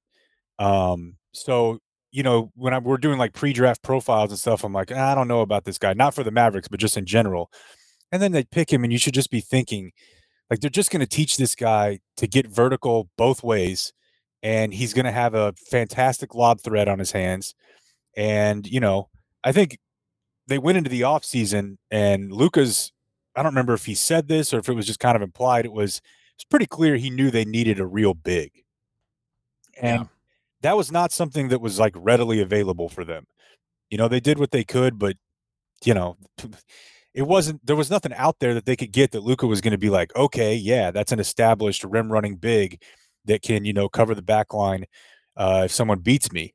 Um, 0.58 1.16
so 1.32 1.78
you 2.10 2.22
know, 2.22 2.50
when 2.54 2.72
I, 2.74 2.78
we're 2.78 2.96
doing 2.96 3.18
like 3.18 3.34
pre-draft 3.34 3.82
profiles 3.82 4.30
and 4.30 4.38
stuff, 4.38 4.64
I'm 4.64 4.72
like, 4.72 4.90
"Ah, 4.94 5.12
I 5.12 5.14
don't 5.14 5.28
know 5.28 5.42
about 5.42 5.64
this 5.64 5.78
guy, 5.78 5.92
not 5.94 6.14
for 6.14 6.24
the 6.24 6.30
Mavericks, 6.30 6.68
but 6.68 6.80
just 6.80 6.96
in 6.96 7.04
general. 7.06 7.50
And 8.12 8.22
then 8.22 8.32
they 8.32 8.44
pick 8.44 8.72
him, 8.72 8.84
and 8.84 8.92
you 8.92 8.98
should 8.98 9.14
just 9.14 9.30
be 9.30 9.40
thinking, 9.40 9.92
like, 10.50 10.60
they're 10.60 10.70
just 10.70 10.90
going 10.90 11.00
to 11.00 11.06
teach 11.06 11.36
this 11.36 11.54
guy 11.54 12.00
to 12.16 12.26
get 12.26 12.46
vertical 12.48 13.10
both 13.18 13.42
ways, 13.42 13.92
and 14.42 14.72
he's 14.74 14.94
going 14.94 15.04
to 15.06 15.12
have 15.12 15.34
a 15.34 15.52
fantastic 15.70 16.34
lob 16.34 16.60
threat 16.62 16.88
on 16.88 16.98
his 16.98 17.12
hands. 17.12 17.54
And 18.16 18.66
you 18.66 18.80
know, 18.80 19.08
I 19.44 19.52
think 19.52 19.78
they 20.48 20.58
went 20.58 20.78
into 20.78 20.90
the 20.90 21.02
offseason 21.02 21.76
and 21.90 22.32
Luka's 22.32 22.92
I 23.36 23.42
don't 23.42 23.52
remember 23.52 23.74
if 23.74 23.86
he 23.86 23.94
said 23.94 24.28
this 24.28 24.52
or 24.52 24.58
if 24.58 24.68
it 24.68 24.74
was 24.74 24.86
just 24.86 25.00
kind 25.00 25.16
of 25.16 25.22
implied. 25.22 25.64
It 25.66 25.72
was 25.72 26.00
it's 26.34 26.44
pretty 26.44 26.66
clear 26.66 26.96
he 26.96 27.10
knew 27.10 27.30
they 27.30 27.44
needed 27.44 27.80
a 27.80 27.86
real 27.86 28.14
big. 28.14 28.52
And 29.80 30.02
Yeah. 30.02 30.06
That 30.62 30.76
was 30.76 30.90
not 30.90 31.12
something 31.12 31.48
that 31.48 31.60
was 31.60 31.78
like 31.78 31.94
readily 31.96 32.40
available 32.40 32.88
for 32.88 33.04
them. 33.04 33.24
You 33.90 33.98
know, 33.98 34.08
they 34.08 34.20
did 34.20 34.38
what 34.38 34.50
they 34.50 34.64
could, 34.64 34.98
but 34.98 35.16
you 35.84 35.94
know, 35.94 36.16
it 37.14 37.22
wasn't 37.22 37.64
there 37.66 37.76
was 37.76 37.90
nothing 37.90 38.12
out 38.14 38.36
there 38.40 38.54
that 38.54 38.66
they 38.66 38.76
could 38.76 38.92
get 38.92 39.12
that 39.12 39.22
Luka 39.22 39.46
was 39.46 39.60
going 39.60 39.72
to 39.72 39.78
be 39.78 39.90
like, 39.90 40.14
okay, 40.16 40.54
yeah, 40.54 40.90
that's 40.90 41.12
an 41.12 41.20
established 41.20 41.84
rim 41.84 42.12
running 42.12 42.36
big 42.36 42.82
that 43.24 43.42
can, 43.42 43.64
you 43.64 43.72
know, 43.72 43.88
cover 43.88 44.14
the 44.14 44.22
back 44.22 44.54
line 44.54 44.84
uh, 45.36 45.62
if 45.66 45.72
someone 45.72 46.00
beats 46.00 46.32
me. 46.32 46.54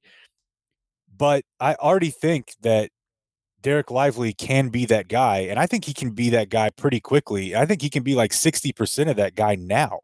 But 1.15 1.43
I 1.59 1.75
already 1.75 2.09
think 2.09 2.53
that 2.61 2.89
Dereck 3.61 3.91
Lively 3.91 4.33
can 4.33 4.69
be 4.69 4.85
that 4.87 5.07
guy, 5.07 5.39
and 5.39 5.59
I 5.59 5.67
think 5.67 5.85
he 5.85 5.93
can 5.93 6.11
be 6.11 6.29
that 6.31 6.49
guy 6.49 6.69
pretty 6.69 6.99
quickly. 6.99 7.55
I 7.55 7.65
think 7.65 7.81
he 7.81 7.89
can 7.89 8.03
be 8.03 8.15
like 8.15 8.31
60% 8.31 9.09
of 9.09 9.15
that 9.17 9.35
guy 9.35 9.55
now. 9.55 9.99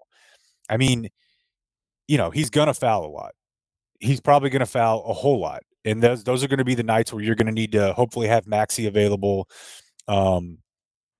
I 0.70 0.78
mean, 0.78 1.10
you 2.08 2.18
know, 2.18 2.32
he's 2.32 2.50
gonna 2.50 2.74
foul 2.74 3.06
a 3.06 3.08
lot. 3.08 3.34
He's 4.00 4.22
probably 4.22 4.50
gonna 4.50 4.66
foul 4.66 5.04
a 5.06 5.14
whole 5.14 5.40
lot. 5.40 5.64
And 5.86 6.02
those 6.04 6.24
those 6.24 6.44
are 6.44 6.48
gonna 6.48 6.66
be 6.66 6.76
the 6.76 6.84
nights 6.84 7.14
where 7.14 7.24
you're 7.24 7.36
gonna 7.36 7.52
need 7.52 7.72
to 7.74 7.94
hopefully 7.94 8.28
have 8.28 8.46
Maxi 8.46 8.88
available. 8.88 9.50
Um, 10.08 10.60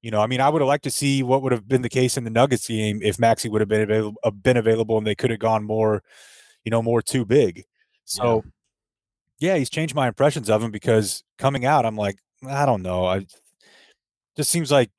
you 0.02 0.12
know, 0.12 0.22
I 0.22 0.28
mean, 0.28 0.42
I 0.42 0.50
would 0.50 0.62
have 0.62 0.68
liked 0.68 0.86
to 0.86 0.92
see 0.92 1.24
what 1.24 1.42
would 1.42 1.52
have 1.52 1.68
been 1.68 1.82
the 1.82 1.90
case 1.90 2.18
in 2.18 2.24
the 2.24 2.30
Nuggets 2.30 2.68
game 2.68 3.02
if 3.04 3.18
Maxi 3.18 3.50
would 3.52 3.62
have 3.62 3.68
been 3.68 3.82
available 3.82 4.18
uh, 4.24 4.32
been 4.32 4.58
available 4.58 4.98
and 4.98 5.06
they 5.06 5.16
could 5.16 5.30
have 5.30 5.40
gone 5.40 5.64
more, 5.64 6.04
you 6.64 6.72
know, 6.72 6.82
more 6.82 7.02
too 7.02 7.26
big. 7.26 7.66
So 8.06 8.44
yeah, 9.40 9.56
he's 9.58 9.70
changed 9.70 9.96
my 9.96 10.08
impressions 10.08 10.50
of 10.50 10.62
him 10.64 10.72
because 10.72 11.24
coming 11.38 11.66
out, 11.66 11.86
I'm 11.86 11.96
like, 11.96 12.18
I 12.48 12.66
don't 12.66 12.82
know. 12.82 13.06
I 13.06 13.26
just 14.36 14.50
seems 14.50 14.72
like 14.72 14.92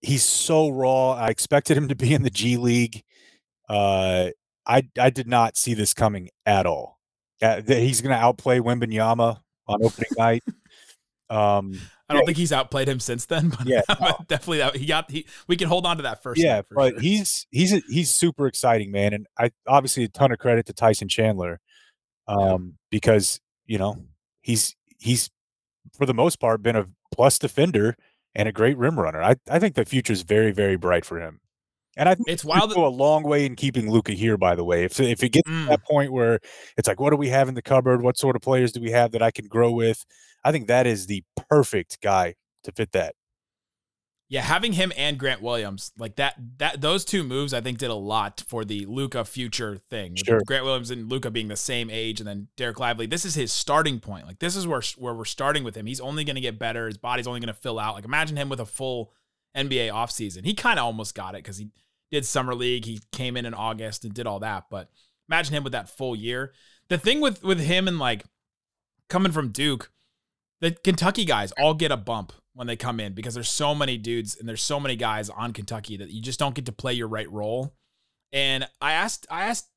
he's 0.00 0.24
so 0.24 0.68
raw. 0.68 1.12
I 1.12 1.28
expected 1.28 1.76
him 1.76 1.88
to 1.88 1.96
be 1.96 2.14
in 2.14 2.22
the 2.22 2.30
G 2.30 2.56
League. 2.56 3.02
Uh, 3.68 4.30
I 4.66 4.88
I 4.98 5.10
did 5.10 5.28
not 5.28 5.56
see 5.56 5.74
this 5.74 5.94
coming 5.94 6.30
at 6.46 6.66
all. 6.66 6.93
Uh, 7.44 7.60
that 7.60 7.78
he's 7.78 8.00
going 8.00 8.16
to 8.16 8.22
outplay 8.22 8.58
Wembanyama 8.58 9.38
on 9.68 9.84
opening 9.84 10.10
night. 10.18 10.42
Um, 11.28 11.78
I 12.08 12.14
don't 12.14 12.26
think 12.26 12.38
he's 12.38 12.52
outplayed 12.52 12.88
him 12.88 13.00
since 13.00 13.26
then, 13.26 13.48
but 13.58 13.66
Yeah, 13.66 13.82
but 13.88 14.28
definitely 14.28 14.58
that 14.58 14.76
he 14.76 14.86
got 14.86 15.10
he. 15.10 15.26
We 15.46 15.56
can 15.56 15.68
hold 15.68 15.86
on 15.86 15.96
to 15.98 16.02
that 16.04 16.22
first. 16.22 16.40
yeah, 16.40 16.62
but 16.70 16.92
sure. 16.92 17.00
he's 17.00 17.46
he's 17.50 17.72
a, 17.72 17.82
he's 17.88 18.14
super 18.14 18.46
exciting, 18.46 18.90
man, 18.90 19.12
and 19.12 19.26
I 19.38 19.50
obviously 19.66 20.04
a 20.04 20.08
ton 20.08 20.32
of 20.32 20.38
credit 20.38 20.66
to 20.66 20.72
Tyson 20.72 21.08
Chandler, 21.08 21.60
um, 22.28 22.74
because 22.90 23.40
you 23.66 23.78
know 23.78 24.04
he's 24.42 24.76
he's 24.98 25.30
for 25.96 26.06
the 26.06 26.14
most 26.14 26.40
part 26.40 26.62
been 26.62 26.76
a 26.76 26.86
plus 27.12 27.38
defender 27.38 27.96
and 28.34 28.48
a 28.48 28.52
great 28.52 28.76
rim 28.76 28.98
runner. 28.98 29.22
I 29.22 29.36
I 29.50 29.58
think 29.58 29.74
the 29.74 29.84
future 29.84 30.12
is 30.12 30.22
very 30.22 30.52
very 30.52 30.76
bright 30.76 31.04
for 31.04 31.20
him, 31.20 31.40
and 31.96 32.08
I 32.08 32.14
think 32.14 32.28
It's 32.28 32.44
wild 32.44 32.70
that- 32.70 32.74
go 32.74 32.86
a 32.86 32.88
long 32.88 33.22
way 33.22 33.44
in 33.46 33.56
keeping 33.56 33.90
Luka 33.90 34.12
here. 34.12 34.36
By 34.36 34.54
the 34.54 34.64
way, 34.64 34.84
if 34.84 34.98
if 35.00 35.22
it 35.22 35.30
gets 35.30 35.48
Mm. 35.48 35.64
to 35.64 35.68
that 35.70 35.84
point 35.84 36.12
where 36.12 36.40
it's 36.76 36.88
like, 36.88 37.00
what 37.00 37.10
do 37.10 37.16
we 37.16 37.28
have 37.30 37.48
in 37.48 37.54
the 37.54 37.62
cupboard? 37.62 38.02
What 38.02 38.18
sort 38.18 38.36
of 38.36 38.42
players 38.42 38.72
do 38.72 38.80
we 38.80 38.90
have 38.90 39.12
that 39.12 39.22
I 39.22 39.30
can 39.30 39.46
grow 39.46 39.70
with? 39.70 40.04
I 40.44 40.52
think 40.52 40.66
that 40.68 40.86
is 40.86 41.06
the 41.06 41.22
perfect 41.50 42.00
guy 42.02 42.34
to 42.64 42.72
fit 42.72 42.92
that. 42.92 43.14
Yeah, 44.30 44.40
having 44.40 44.72
him 44.72 44.90
and 44.96 45.18
Grant 45.18 45.42
Williams 45.42 45.92
like 45.98 46.16
that 46.16 46.34
that 46.58 46.80
those 46.80 47.04
two 47.04 47.22
moves 47.22 47.52
I 47.52 47.60
think 47.60 47.76
did 47.78 47.90
a 47.90 47.94
lot 47.94 48.42
for 48.48 48.64
the 48.64 48.86
Luka 48.86 49.24
future 49.24 49.76
thing. 49.90 50.16
Sure. 50.16 50.40
Grant 50.46 50.64
Williams 50.64 50.90
and 50.90 51.10
Luka 51.10 51.30
being 51.30 51.48
the 51.48 51.56
same 51.56 51.90
age, 51.90 52.20
and 52.20 52.26
then 52.28 52.48
Dereck 52.56 52.78
Lively. 52.78 53.06
This 53.06 53.24
is 53.26 53.34
his 53.34 53.52
starting 53.52 54.00
point. 54.00 54.26
Like 54.26 54.38
this 54.38 54.56
is 54.56 54.66
where 54.66 54.82
where 54.96 55.14
we're 55.14 55.26
starting 55.26 55.62
with 55.62 55.76
him. 55.76 55.84
He's 55.86 56.00
only 56.00 56.24
going 56.24 56.36
to 56.36 56.40
get 56.40 56.58
better. 56.58 56.86
His 56.86 56.96
body's 56.98 57.26
only 57.26 57.38
going 57.40 57.54
to 57.54 57.60
fill 57.60 57.78
out. 57.78 57.94
Like 57.96 58.06
imagine 58.06 58.36
him 58.36 58.48
with 58.48 58.60
a 58.60 58.66
full 58.66 59.12
NBA 59.54 59.90
offseason. 59.92 60.44
He 60.46 60.54
kind 60.54 60.78
of 60.78 60.86
almost 60.86 61.14
got 61.14 61.34
it 61.34 61.44
because 61.44 61.58
he 61.58 61.68
did 62.14 62.24
summer 62.24 62.54
league. 62.54 62.84
He 62.84 63.00
came 63.12 63.36
in 63.36 63.44
in 63.44 63.54
August 63.54 64.04
and 64.04 64.14
did 64.14 64.26
all 64.26 64.40
that. 64.40 64.64
But 64.70 64.88
imagine 65.28 65.54
him 65.54 65.64
with 65.64 65.72
that 65.72 65.90
full 65.90 66.16
year. 66.16 66.52
The 66.88 66.98
thing 66.98 67.20
with 67.20 67.42
with 67.42 67.60
him 67.60 67.88
and 67.88 67.98
like 67.98 68.24
coming 69.10 69.32
from 69.32 69.50
Duke, 69.50 69.90
the 70.60 70.70
Kentucky 70.70 71.24
guys 71.24 71.52
all 71.52 71.74
get 71.74 71.92
a 71.92 71.96
bump 71.96 72.32
when 72.54 72.66
they 72.66 72.76
come 72.76 73.00
in 73.00 73.14
because 73.14 73.34
there's 73.34 73.50
so 73.50 73.74
many 73.74 73.98
dudes 73.98 74.36
and 74.36 74.48
there's 74.48 74.62
so 74.62 74.78
many 74.78 74.96
guys 74.96 75.28
on 75.28 75.52
Kentucky 75.52 75.96
that 75.96 76.10
you 76.10 76.22
just 76.22 76.38
don't 76.38 76.54
get 76.54 76.66
to 76.66 76.72
play 76.72 76.92
your 76.92 77.08
right 77.08 77.30
role. 77.30 77.74
And 78.32 78.66
I 78.80 78.92
asked 78.92 79.26
I 79.28 79.46
asked 79.46 79.68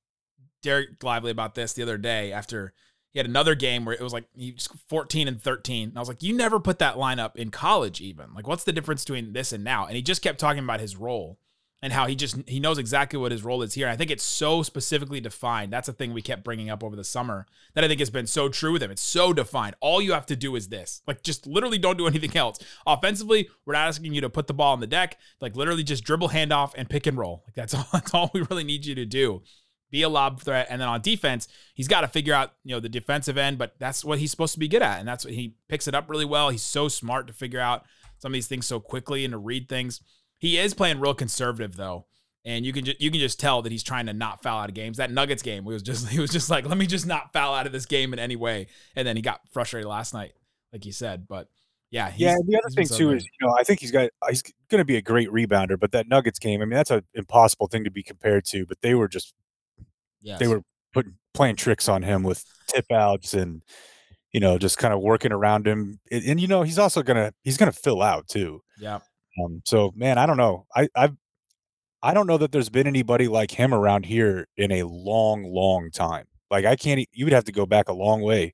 Dereck 0.64 1.04
Lively 1.04 1.32
about 1.32 1.56
this 1.56 1.74
the 1.74 1.84
other 1.84 1.98
day 1.98 2.32
after 2.32 2.74
he 3.14 3.20
had 3.20 3.26
another 3.26 3.56
game 3.56 3.84
where 3.84 3.96
it 3.96 4.02
was 4.02 4.14
like 4.14 4.26
he 4.36 4.52
was 4.52 4.68
14 4.90 5.28
and 5.28 5.42
13. 5.42 5.90
And 5.90 5.98
I 5.98 6.02
was 6.02 6.10
like, 6.10 6.22
you 6.22 6.36
never 6.36 6.60
put 6.60 6.78
that 6.80 6.96
lineup 6.96 7.36
in 7.36 7.50
college, 7.50 8.00
even. 8.00 8.34
Like, 8.36 8.48
what's 8.48 8.64
the 8.64 8.74
difference 8.74 9.04
between 9.06 9.34
this 9.34 9.54
and 9.54 9.64
now? 9.64 9.88
And 9.88 9.96
he 9.96 10.04
just 10.04 10.22
kept 10.22 10.40
talking 10.40 10.64
about 10.64 10.82
his 10.82 10.96
role 10.96 11.40
and 11.82 11.94
how 11.94 12.08
he 12.08 12.16
just 12.16 12.38
he 12.48 12.60
knows 12.60 12.78
exactly 12.78 13.20
what 13.20 13.32
his 13.32 13.44
role 13.44 13.62
is 13.62 13.74
here. 13.74 13.88
I 13.88 13.96
think 13.96 14.10
it's 14.10 14.24
so 14.24 14.64
specifically 14.64 15.22
defined. 15.22 15.72
That's 15.72 15.88
a 15.88 15.94
thing 15.94 16.12
we 16.12 16.22
kept 16.22 16.44
bringing 16.44 16.70
up 16.70 16.84
over 16.84 16.96
the 16.96 17.04
summer 17.04 17.46
that 17.76 17.84
I 17.84 17.88
think 17.88 18.00
has 18.00 18.10
been 18.10 18.28
so 18.28 18.50
true 18.50 18.74
with 18.74 18.82
him. 18.82 18.92
It's 18.92 19.02
so 19.02 19.32
defined. 19.32 19.76
All 19.80 20.02
you 20.02 20.14
have 20.14 20.26
to 20.28 20.36
do 20.36 20.56
is 20.56 20.70
this. 20.70 21.02
Like 21.08 21.22
just 21.22 21.46
literally 21.46 21.78
don't 21.78 21.98
do 21.98 22.08
anything 22.08 22.36
else. 22.36 22.58
Offensively, 22.86 23.50
we're 23.66 23.74
not 23.74 23.88
asking 23.88 24.14
you 24.14 24.22
to 24.22 24.30
put 24.30 24.48
the 24.48 24.54
ball 24.54 24.74
on 24.74 24.80
the 24.80 24.88
deck. 24.88 25.20
Like 25.40 25.56
literally 25.56 25.84
just 25.84 26.04
dribble 26.04 26.30
handoff 26.30 26.74
and 26.76 26.90
pick 26.90 27.06
and 27.06 27.18
roll. 27.18 27.44
Like 27.46 27.56
that's 27.56 27.74
all 27.76 27.88
that's 27.94 28.14
all 28.14 28.32
we 28.34 28.42
really 28.42 28.64
need 28.64 28.86
you 28.86 28.96
to 28.96 29.06
do. 29.06 29.44
Be 29.90 30.02
a 30.02 30.10
lob 30.10 30.42
threat. 30.42 30.68
And 30.70 30.82
then 30.82 30.90
on 30.90 31.02
defense, 31.02 31.48
he's 31.74 31.88
got 31.88 32.02
to 32.02 32.10
figure 32.10 32.34
out, 32.34 32.54
you 32.66 32.76
know, 32.76 32.82
the 32.82 32.90
defensive 32.90 33.38
end, 33.38 33.58
but 33.58 33.76
that's 33.80 34.04
what 34.04 34.20
he's 34.20 34.32
supposed 34.32 34.54
to 34.54 34.60
be 34.60 34.68
good 34.68 34.82
at. 34.82 35.00
And 35.00 35.08
that's 35.08 35.24
what 35.24 35.34
he 35.34 35.56
picks 35.70 35.88
it 35.88 35.96
up 35.96 36.10
really 36.10 36.26
well. 36.26 36.50
He's 36.50 36.64
so 36.64 36.90
smart 36.90 37.28
to 37.28 37.34
figure 37.34 37.62
out 37.62 37.86
some 38.18 38.32
of 38.32 38.34
these 38.34 38.48
things 38.48 38.66
so 38.66 38.80
quickly 38.82 39.24
and 39.24 39.32
to 39.32 39.38
read 39.38 39.70
things. 39.70 40.02
He 40.40 40.58
is 40.58 40.74
playing 40.74 41.00
real 41.00 41.14
conservative 41.14 41.76
though, 41.76 42.06
and 42.46 42.66
you 42.66 42.74
can 42.74 42.86
just 42.86 43.02
you 43.02 43.12
can 43.12 43.20
just 43.20 43.40
tell 43.40 43.62
that 43.62 43.72
he's 43.72 43.84
trying 43.84 44.06
to 44.06 44.14
not 44.14 44.44
foul 44.44 44.60
out 44.60 44.70
of 44.70 44.76
games. 44.76 44.98
That 44.98 45.12
Nuggets 45.12 45.44
game 45.44 45.66
was 45.66 45.82
just 45.82 46.08
he 46.10 46.20
was 46.20 46.32
just 46.32 46.50
like, 46.50 46.66
let 46.66 46.78
me 46.78 46.88
just 46.88 47.06
not 47.06 47.34
foul 47.34 47.54
out 47.54 47.66
of 47.66 47.72
this 47.72 47.86
game 47.86 48.14
in 48.14 48.20
any 48.20 48.36
way, 48.36 48.68
and 48.96 49.08
then 49.08 49.16
he 49.16 49.22
got 49.22 49.42
frustrated 49.52 49.88
last 49.88 50.14
night, 50.14 50.34
like 50.72 50.86
you 50.86 50.92
said. 50.92 51.28
But 51.28 51.48
yeah, 51.90 52.12
yeah. 52.18 52.36
The 52.46 52.58
other 52.58 52.70
thing 52.74 52.86
so 52.86 52.98
too 52.98 53.08
good. 53.10 53.18
is 53.18 53.24
you 53.26 53.48
know 53.48 53.56
I 53.58 53.64
think 53.64 53.80
he's 53.80 53.92
got 53.92 54.10
he's 54.30 54.44
going 54.70 54.80
to 54.80 54.86
be 54.86 54.98
a 54.98 55.02
great 55.02 55.30
rebounder, 55.30 55.80
but 55.80 55.92
that 55.92 56.08
Nuggets 56.08 56.40
game, 56.40 56.62
I 56.62 56.66
mean, 56.66 56.76
that's 56.76 56.92
an 56.92 57.04
impossible 57.14 57.68
thing 57.68 57.84
to 57.84 57.92
be 57.92 58.04
compared 58.04 58.46
to. 58.46 58.66
But 58.66 58.82
they 58.82 58.94
were 58.94 59.08
just 59.08 59.34
yes. 60.22 60.40
they 60.40 60.48
were 60.48 60.64
putting 60.94 61.14
playing 61.34 61.56
tricks 61.56 61.88
on 61.88 62.04
him 62.04 62.24
with 62.24 62.44
tip 62.68 62.92
outs 62.92 63.34
and 63.34 63.62
you 64.32 64.40
know 64.40 64.58
just 64.58 64.78
kind 64.78 64.94
of 64.94 65.00
working 65.00 65.32
around 65.32 65.68
him, 65.68 66.00
and, 66.12 66.24
and 66.26 66.42
you 66.42 66.48
know 66.48 66.64
he's 66.64 66.80
also 66.80 67.02
gonna 67.02 67.34
he's 67.44 67.58
gonna 67.58 67.72
fill 67.72 68.02
out 68.02 68.28
too. 68.28 68.62
Yeah. 68.80 69.00
Um, 69.44 69.62
so 69.66 69.94
man, 69.96 70.18
I 70.18 70.26
don't 70.26 70.38
know. 70.38 70.66
I 70.76 70.88
I've 70.96 71.16
I 72.02 72.14
don't 72.14 72.28
know 72.28 72.38
that 72.38 72.52
there's 72.52 72.70
been 72.70 72.88
anybody 72.88 73.28
like 73.28 73.52
him 73.52 73.74
around 73.74 74.06
here 74.06 74.48
in 74.56 74.72
a 74.72 74.84
long, 74.84 75.44
long 75.44 75.90
time. 75.92 76.26
Like 76.50 76.66
I 76.66 76.76
can't. 76.76 77.06
You 77.12 77.26
would 77.26 77.34
have 77.34 77.46
to 77.46 77.52
go 77.52 77.66
back 77.66 77.90
a 77.90 77.94
long 77.94 78.22
way 78.22 78.54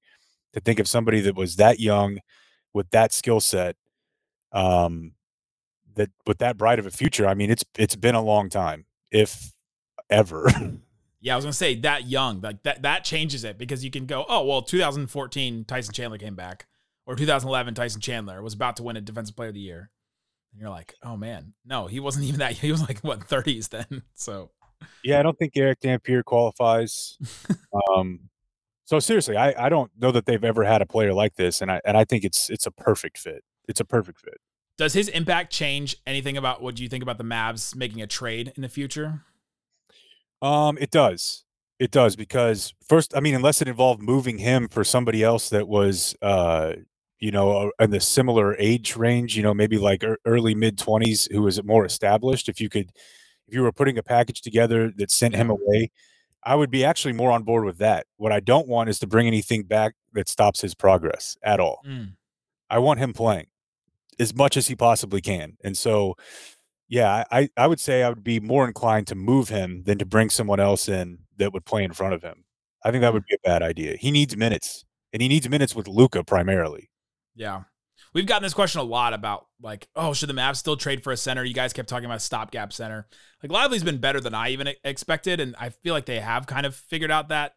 to 0.53 0.59
think 0.59 0.79
of 0.79 0.87
somebody 0.87 1.21
that 1.21 1.35
was 1.35 1.57
that 1.57 1.79
young 1.79 2.19
with 2.73 2.89
that 2.91 3.13
skill 3.13 3.39
set. 3.39 3.75
Um, 4.51 5.13
that 5.95 6.09
with 6.25 6.39
that 6.39 6.57
bright 6.57 6.79
of 6.79 6.85
a 6.85 6.91
future. 6.91 7.27
I 7.27 7.33
mean, 7.33 7.51
it's 7.51 7.63
it's 7.77 7.95
been 7.95 8.15
a 8.15 8.21
long 8.21 8.49
time, 8.49 8.85
if 9.11 9.53
ever. 10.09 10.49
Yeah, 11.23 11.31
I 11.31 11.35
was 11.37 11.45
gonna 11.45 11.53
say 11.53 11.75
that 11.75 12.09
young, 12.09 12.41
like 12.41 12.63
that 12.63 12.81
that 12.81 13.05
changes 13.05 13.45
it 13.45 13.57
because 13.57 13.81
you 13.81 13.89
can 13.89 14.05
go, 14.05 14.25
oh 14.27 14.43
well, 14.43 14.61
2014 14.61 15.63
Tyson 15.63 15.93
Chandler 15.93 16.17
came 16.17 16.35
back, 16.35 16.67
or 17.05 17.15
2011 17.15 17.75
Tyson 17.75 18.01
Chandler 18.01 18.41
was 18.41 18.53
about 18.53 18.75
to 18.75 18.83
win 18.83 18.97
a 18.97 19.01
Defensive 19.01 19.33
Player 19.33 19.47
of 19.47 19.55
the 19.55 19.61
Year. 19.61 19.89
And 20.53 20.61
you're 20.61 20.69
like, 20.69 20.93
oh 21.03 21.17
man, 21.17 21.53
no, 21.65 21.87
he 21.87 21.99
wasn't 21.99 22.25
even 22.25 22.39
that. 22.39 22.53
He 22.53 22.71
was 22.71 22.81
like 22.81 22.99
what 22.99 23.21
30s 23.21 23.69
then. 23.69 24.03
So 24.15 24.51
yeah, 25.03 25.19
I 25.19 25.23
don't 25.23 25.37
think 25.37 25.55
Erick 25.55 25.79
Dampier 25.79 26.23
qualifies. 26.23 27.17
um, 27.95 28.29
so 28.85 28.99
seriously, 28.99 29.35
I, 29.35 29.65
I 29.65 29.69
don't 29.69 29.91
know 29.97 30.11
that 30.11 30.25
they've 30.25 30.43
ever 30.43 30.63
had 30.63 30.81
a 30.81 30.85
player 30.85 31.13
like 31.13 31.35
this, 31.35 31.61
and 31.61 31.71
I 31.71 31.81
and 31.85 31.97
I 31.97 32.05
think 32.05 32.23
it's 32.23 32.49
it's 32.49 32.65
a 32.65 32.71
perfect 32.71 33.17
fit. 33.17 33.43
It's 33.67 33.79
a 33.79 33.85
perfect 33.85 34.19
fit. 34.19 34.37
Does 34.77 34.93
his 34.93 35.07
impact 35.09 35.51
change 35.51 35.95
anything 36.05 36.35
about 36.35 36.61
what 36.61 36.75
do 36.75 36.83
you 36.83 36.89
think 36.89 37.03
about 37.03 37.17
the 37.17 37.23
Mavs 37.23 37.75
making 37.75 38.01
a 38.01 38.07
trade 38.07 38.51
in 38.55 38.61
the 38.61 38.69
future? 38.69 39.21
Um, 40.41 40.77
it 40.79 40.91
does. 40.91 41.45
It 41.79 41.91
does 41.91 42.15
because 42.15 42.73
first, 42.87 43.15
I 43.15 43.19
mean, 43.19 43.35
unless 43.35 43.61
it 43.61 43.67
involved 43.67 44.01
moving 44.01 44.37
him 44.37 44.67
for 44.67 44.83
somebody 44.83 45.23
else 45.23 45.49
that 45.49 45.67
was 45.67 46.15
uh 46.21 46.73
you 47.23 47.31
know, 47.31 47.71
in 47.79 47.89
the 47.89 48.01
similar 48.01 48.53
age 48.59 48.97
range, 48.97 49.37
you 49.37 49.43
know, 49.43 49.53
maybe 49.53 49.77
like 49.77 50.03
early 50.25 50.53
mid 50.53 50.77
20s, 50.77 51.31
who 51.31 51.47
is 51.47 51.63
more 51.63 51.85
established. 51.85 52.49
If 52.49 52.59
you 52.59 52.67
could, 52.67 52.91
if 53.47 53.53
you 53.53 53.61
were 53.61 53.71
putting 53.71 53.97
a 53.97 54.03
package 54.03 54.41
together 54.41 54.91
that 54.97 55.09
sent 55.09 55.33
him 55.33 55.49
away, 55.49 55.89
I 56.43 56.55
would 56.55 56.69
be 56.69 56.83
actually 56.83 57.13
more 57.13 57.31
on 57.31 57.43
board 57.43 57.63
with 57.63 57.77
that. 57.77 58.07
What 58.17 58.33
I 58.33 58.41
don't 58.41 58.67
want 58.67 58.89
is 58.89 58.99
to 58.99 59.07
bring 59.07 59.25
anything 59.25 59.63
back 59.63 59.95
that 60.11 60.27
stops 60.27 60.59
his 60.59 60.75
progress 60.75 61.37
at 61.41 61.61
all. 61.61 61.79
Mm. 61.87 62.15
I 62.69 62.79
want 62.79 62.99
him 62.99 63.13
playing 63.13 63.47
as 64.19 64.35
much 64.35 64.57
as 64.57 64.67
he 64.67 64.75
possibly 64.75 65.21
can. 65.21 65.55
And 65.63 65.77
so, 65.77 66.15
yeah, 66.89 67.23
I, 67.31 67.47
I 67.55 67.67
would 67.67 67.79
say 67.79 68.03
I 68.03 68.09
would 68.09 68.25
be 68.25 68.41
more 68.41 68.67
inclined 68.67 69.07
to 69.07 69.15
move 69.15 69.47
him 69.47 69.83
than 69.83 69.97
to 69.99 70.05
bring 70.05 70.29
someone 70.29 70.59
else 70.59 70.89
in 70.89 71.19
that 71.37 71.53
would 71.53 71.63
play 71.63 71.85
in 71.85 71.93
front 71.93 72.15
of 72.15 72.21
him. 72.21 72.43
I 72.83 72.91
think 72.91 72.99
that 72.99 73.11
mm. 73.11 73.13
would 73.13 73.25
be 73.29 73.35
a 73.35 73.47
bad 73.47 73.63
idea. 73.63 73.95
He 73.95 74.11
needs 74.11 74.35
minutes, 74.35 74.83
and 75.13 75.21
he 75.21 75.29
needs 75.29 75.47
minutes 75.47 75.73
with 75.73 75.87
Luka 75.87 76.25
primarily. 76.25 76.89
Yeah. 77.35 77.63
We've 78.13 78.25
gotten 78.25 78.43
this 78.43 78.53
question 78.53 78.81
a 78.81 78.83
lot 78.83 79.13
about 79.13 79.47
like, 79.61 79.87
oh, 79.95 80.13
should 80.13 80.29
the 80.29 80.33
Mavs 80.33 80.57
still 80.57 80.77
trade 80.77 81.03
for 81.03 81.11
a 81.11 81.17
center? 81.17 81.43
You 81.43 81.53
guys 81.53 81.73
kept 81.73 81.89
talking 81.89 82.05
about 82.05 82.21
stopgap 82.21 82.73
center. 82.73 83.07
Like 83.41 83.51
Lively's 83.51 83.83
been 83.83 83.97
better 83.97 84.19
than 84.19 84.33
I 84.33 84.49
even 84.49 84.69
expected, 84.83 85.39
and 85.39 85.55
I 85.57 85.69
feel 85.69 85.93
like 85.93 86.05
they 86.05 86.19
have 86.19 86.45
kind 86.45 86.65
of 86.65 86.75
figured 86.75 87.11
out 87.11 87.29
that 87.29 87.55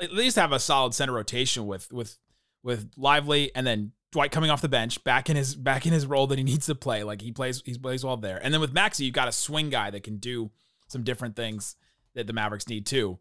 at 0.00 0.12
least 0.12 0.36
have 0.36 0.52
a 0.52 0.58
solid 0.58 0.94
center 0.94 1.12
rotation 1.12 1.66
with 1.66 1.92
with 1.92 2.18
with 2.62 2.90
Lively, 2.96 3.54
and 3.54 3.66
then 3.66 3.92
Dwight 4.12 4.30
coming 4.30 4.50
off 4.50 4.60
the 4.60 4.68
bench, 4.68 5.02
back 5.04 5.30
in 5.30 5.36
his 5.36 5.54
back 5.54 5.86
in 5.86 5.92
his 5.92 6.06
role 6.06 6.26
that 6.28 6.38
he 6.38 6.44
needs 6.44 6.66
to 6.66 6.74
play. 6.74 7.04
Like 7.04 7.22
he 7.22 7.32
plays 7.32 7.62
he 7.64 7.78
plays 7.78 8.04
well 8.04 8.16
there, 8.16 8.40
and 8.42 8.52
then 8.52 8.60
with 8.60 8.74
Maxi, 8.74 9.00
you've 9.00 9.14
got 9.14 9.28
a 9.28 9.32
swing 9.32 9.70
guy 9.70 9.90
that 9.90 10.02
can 10.02 10.18
do 10.18 10.50
some 10.88 11.02
different 11.02 11.36
things 11.36 11.76
that 12.14 12.26
the 12.26 12.32
Mavericks 12.32 12.68
need 12.68 12.86
too. 12.86 13.18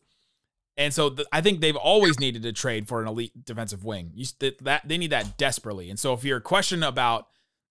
And 0.81 0.93
so 0.93 1.09
the, 1.09 1.27
I 1.31 1.41
think 1.41 1.61
they've 1.61 1.75
always 1.75 2.19
needed 2.19 2.41
to 2.43 2.51
trade 2.51 2.87
for 2.87 3.01
an 3.01 3.07
elite 3.07 3.45
defensive 3.45 3.83
wing. 3.83 4.11
You, 4.15 4.25
that 4.61 4.81
they 4.87 4.97
need 4.97 5.11
that 5.11 5.37
desperately. 5.37 5.89
And 5.89 5.99
so 5.99 6.13
if 6.13 6.23
your 6.23 6.39
question 6.39 6.81
about 6.81 7.27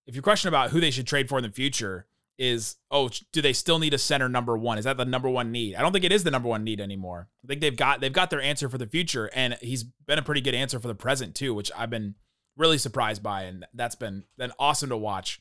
if 0.07 0.15
your 0.15 0.23
question 0.23 0.49
about 0.49 0.71
who 0.71 0.81
they 0.81 0.91
should 0.91 1.07
trade 1.07 1.29
for 1.29 1.39
in 1.39 1.43
the 1.43 1.51
future 1.51 2.07
is, 2.39 2.77
oh, 2.91 3.11
do 3.33 3.43
they 3.43 3.53
still 3.53 3.79
need 3.79 3.95
a 3.95 3.99
center 3.99 4.29
number 4.29 4.57
one? 4.57 4.79
Is 4.79 4.85
that 4.85 4.97
the 4.97 5.05
number 5.05 5.29
one 5.29 5.53
need? 5.53 5.75
I 5.75 5.83
don't 5.83 5.93
think 5.93 6.05
it 6.05 6.13
is 6.13 6.25
the 6.25 6.31
number 6.31 6.49
one 6.49 6.65
need 6.65 6.81
anymore. 6.81 7.29
I 7.45 7.47
think 7.49 7.61
they've 7.61 7.77
got 7.77 8.01
they've 8.01 8.13
got 8.13 8.31
their 8.31 8.41
answer 8.41 8.69
for 8.69 8.79
the 8.79 8.87
future, 8.87 9.29
and 9.35 9.59
he's 9.61 9.83
been 9.83 10.19
a 10.19 10.23
pretty 10.23 10.41
good 10.41 10.55
answer 10.55 10.79
for 10.79 10.89
the 10.89 10.95
present 10.95 11.35
too, 11.35 11.53
which 11.53 11.71
I've 11.77 11.91
been 11.91 12.15
really 12.57 12.79
surprised 12.79 13.23
by, 13.23 13.43
and 13.43 13.67
that's 13.75 13.97
been 13.97 14.25
been 14.39 14.53
awesome 14.59 14.89
to 14.91 14.97
watch. 14.97 15.41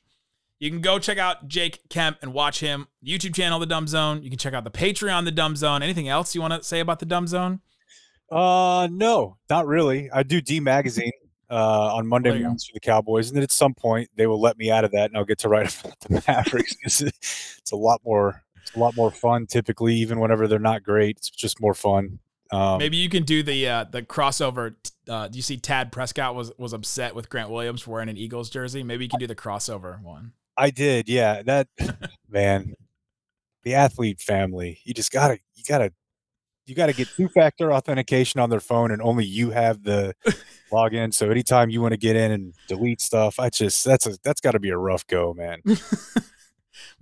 You 0.60 0.70
can 0.70 0.82
go 0.82 1.00
check 1.00 1.18
out 1.18 1.48
Jake 1.48 1.88
Kemp 1.90 2.18
and 2.22 2.34
watch 2.34 2.60
him 2.60 2.88
YouTube 3.04 3.34
channel, 3.34 3.60
The 3.60 3.66
Dumb 3.66 3.88
Zone. 3.88 4.22
You 4.24 4.30
can 4.30 4.38
check 4.38 4.54
out 4.54 4.66
the 4.66 4.72
Patreon, 4.72 5.24
The 5.24 5.32
Dumb 5.32 5.56
Zone. 5.56 5.82
Anything 5.82 6.10
else 6.10 6.36
you 6.36 6.42
want 6.42 6.54
to 6.54 6.62
say 6.64 6.82
about 6.82 7.00
The 7.00 7.06
Dumb 7.06 7.28
Zone? 7.28 7.62
Uh, 8.30 8.90
no, 8.92 9.38
not 9.50 9.68
really. 9.68 10.12
I 10.12 10.24
do 10.24 10.42
D 10.42 10.60
Magazine 10.60 11.14
uh, 11.50 11.96
on 11.96 12.06
Monday 12.08 12.30
mornings 12.30 12.66
for 12.66 12.74
the 12.74 12.82
Cowboys, 12.82 13.30
and 13.30 13.38
then 13.38 13.44
at 13.44 13.52
some 13.52 13.74
point 13.74 14.10
they 14.18 14.28
will 14.28 14.40
let 14.40 14.58
me 14.58 14.70
out 14.70 14.84
of 14.84 14.92
that, 14.92 15.10
and 15.10 15.18
I'll 15.18 15.26
get 15.26 15.40
to 15.40 15.50
write 15.50 15.80
about 15.86 16.00
the 16.02 16.24
Mavericks. 16.28 16.76
it's 16.84 17.72
a 17.72 17.78
lot 17.78 18.02
more, 18.04 18.44
it's 18.62 18.76
a 18.76 18.80
lot 18.80 18.98
more 18.98 19.12
fun. 19.12 19.48
Typically, 19.48 19.96
even 19.96 20.20
whenever 20.20 20.46
they're 20.46 20.60
not 20.60 20.84
great, 20.84 21.18
it's 21.18 21.30
just 21.30 21.62
more 21.62 21.74
fun. 21.74 22.20
Um, 22.52 22.80
Maybe 22.80 22.98
you 22.98 23.10
can 23.10 23.24
do 23.24 23.44
the 23.44 23.68
uh, 23.68 23.84
the 23.86 24.02
crossover. 24.02 24.76
Uh, 25.08 25.28
do 25.28 25.38
you 25.38 25.44
see 25.44 25.56
Dak 25.56 25.92
Prescott 25.92 26.36
was 26.36 26.52
was 26.58 26.74
upset 26.74 27.16
with 27.16 27.30
Grant 27.30 27.50
Williams 27.50 27.82
for 27.82 27.92
wearing 27.92 28.10
an 28.10 28.18
Eagles 28.18 28.50
jersey? 28.50 28.84
Maybe 28.84 29.06
you 29.06 29.10
can 29.10 29.20
do 29.20 29.28
the 29.28 29.36
crossover 29.36 30.02
one. 30.02 30.34
I 30.60 30.72
did, 30.72 31.08
yeah. 31.08 31.42
That 31.42 31.68
man, 32.30 32.74
the 33.64 33.76
athlete 33.76 34.20
family. 34.20 34.80
You 34.84 34.94
just 34.94 35.12
gotta, 35.12 35.40
you 35.56 35.64
gotta, 35.68 35.94
you 36.66 36.76
gotta 36.76 36.94
get 36.94 37.08
two 37.16 37.30
factor 37.30 37.74
authentication 37.74 38.42
on 38.42 38.50
their 38.50 38.60
phone, 38.60 38.92
and 38.92 39.02
only 39.02 39.26
you 39.26 39.52
have 39.52 39.84
the 39.84 40.14
login. 40.72 41.14
So 41.14 41.32
anytime 41.32 41.70
you 41.70 41.82
want 41.82 41.94
to 41.94 41.98
get 41.98 42.16
in 42.16 42.32
and 42.32 42.54
delete 42.68 43.02
stuff, 43.02 43.40
I 43.40 43.50
just 43.50 43.84
that's 43.86 44.06
a 44.06 44.18
that's 44.24 44.42
got 44.42 44.52
to 44.52 44.60
be 44.60 44.70
a 44.70 44.78
rough 44.78 45.08
go, 45.08 45.34
man. 45.34 45.62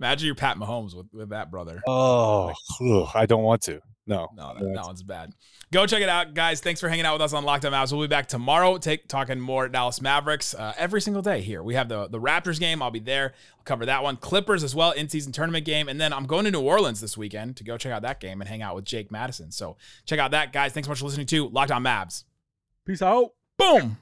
Imagine 0.00 0.26
you're 0.26 0.34
Pat 0.36 0.56
Mahomes 0.56 0.94
with, 0.94 1.06
with 1.12 1.30
that 1.30 1.50
brother. 1.50 1.82
Oh, 1.86 2.46
like, 2.80 2.92
ugh, 2.92 3.10
I 3.14 3.26
don't 3.26 3.42
want 3.42 3.62
to. 3.62 3.80
No, 4.08 4.30
no, 4.34 4.54
that, 4.54 4.74
that, 4.74 4.84
one's 4.86 5.02
bad. 5.02 5.34
Go 5.70 5.86
check 5.86 6.00
it 6.00 6.08
out, 6.08 6.32
guys. 6.32 6.60
Thanks 6.60 6.80
for 6.80 6.88
hanging 6.88 7.04
out 7.04 7.12
with 7.12 7.22
us 7.22 7.34
on 7.34 7.44
Locked 7.44 7.66
On 7.66 7.72
Mavs. 7.72 7.92
We'll 7.92 8.00
be 8.00 8.06
back 8.06 8.26
tomorrow, 8.26 8.78
take 8.78 9.06
talking 9.06 9.38
more 9.38 9.68
Dallas 9.68 10.00
Mavericks 10.00 10.54
uh, 10.54 10.72
every 10.78 11.02
single 11.02 11.20
day 11.20 11.42
here. 11.42 11.62
We 11.62 11.74
have 11.74 11.90
the 11.90 12.08
the 12.08 12.18
Raptors 12.18 12.58
game. 12.58 12.82
I'll 12.82 12.90
be 12.90 13.00
there. 13.00 13.34
I'll 13.58 13.64
cover 13.64 13.84
that 13.84 14.02
one. 14.02 14.16
Clippers 14.16 14.64
as 14.64 14.74
well, 14.74 14.92
in 14.92 15.10
season 15.10 15.30
tournament 15.30 15.66
game, 15.66 15.88
and 15.88 16.00
then 16.00 16.14
I'm 16.14 16.26
going 16.26 16.46
to 16.46 16.50
New 16.50 16.62
Orleans 16.62 17.02
this 17.02 17.18
weekend 17.18 17.56
to 17.58 17.64
go 17.64 17.76
check 17.76 17.92
out 17.92 18.02
that 18.02 18.18
game 18.18 18.40
and 18.40 18.48
hang 18.48 18.62
out 18.62 18.74
with 18.74 18.86
Jake 18.86 19.10
Madison. 19.10 19.52
So 19.52 19.76
check 20.06 20.18
out 20.18 20.30
that, 20.30 20.54
guys. 20.54 20.72
Thanks 20.72 20.86
so 20.86 20.90
much 20.90 21.00
for 21.00 21.04
listening 21.04 21.26
to 21.26 21.48
Locked 21.50 21.70
On 21.70 21.84
Mavs. 21.84 22.24
Peace 22.86 23.02
out. 23.02 23.34
Boom. 23.58 23.98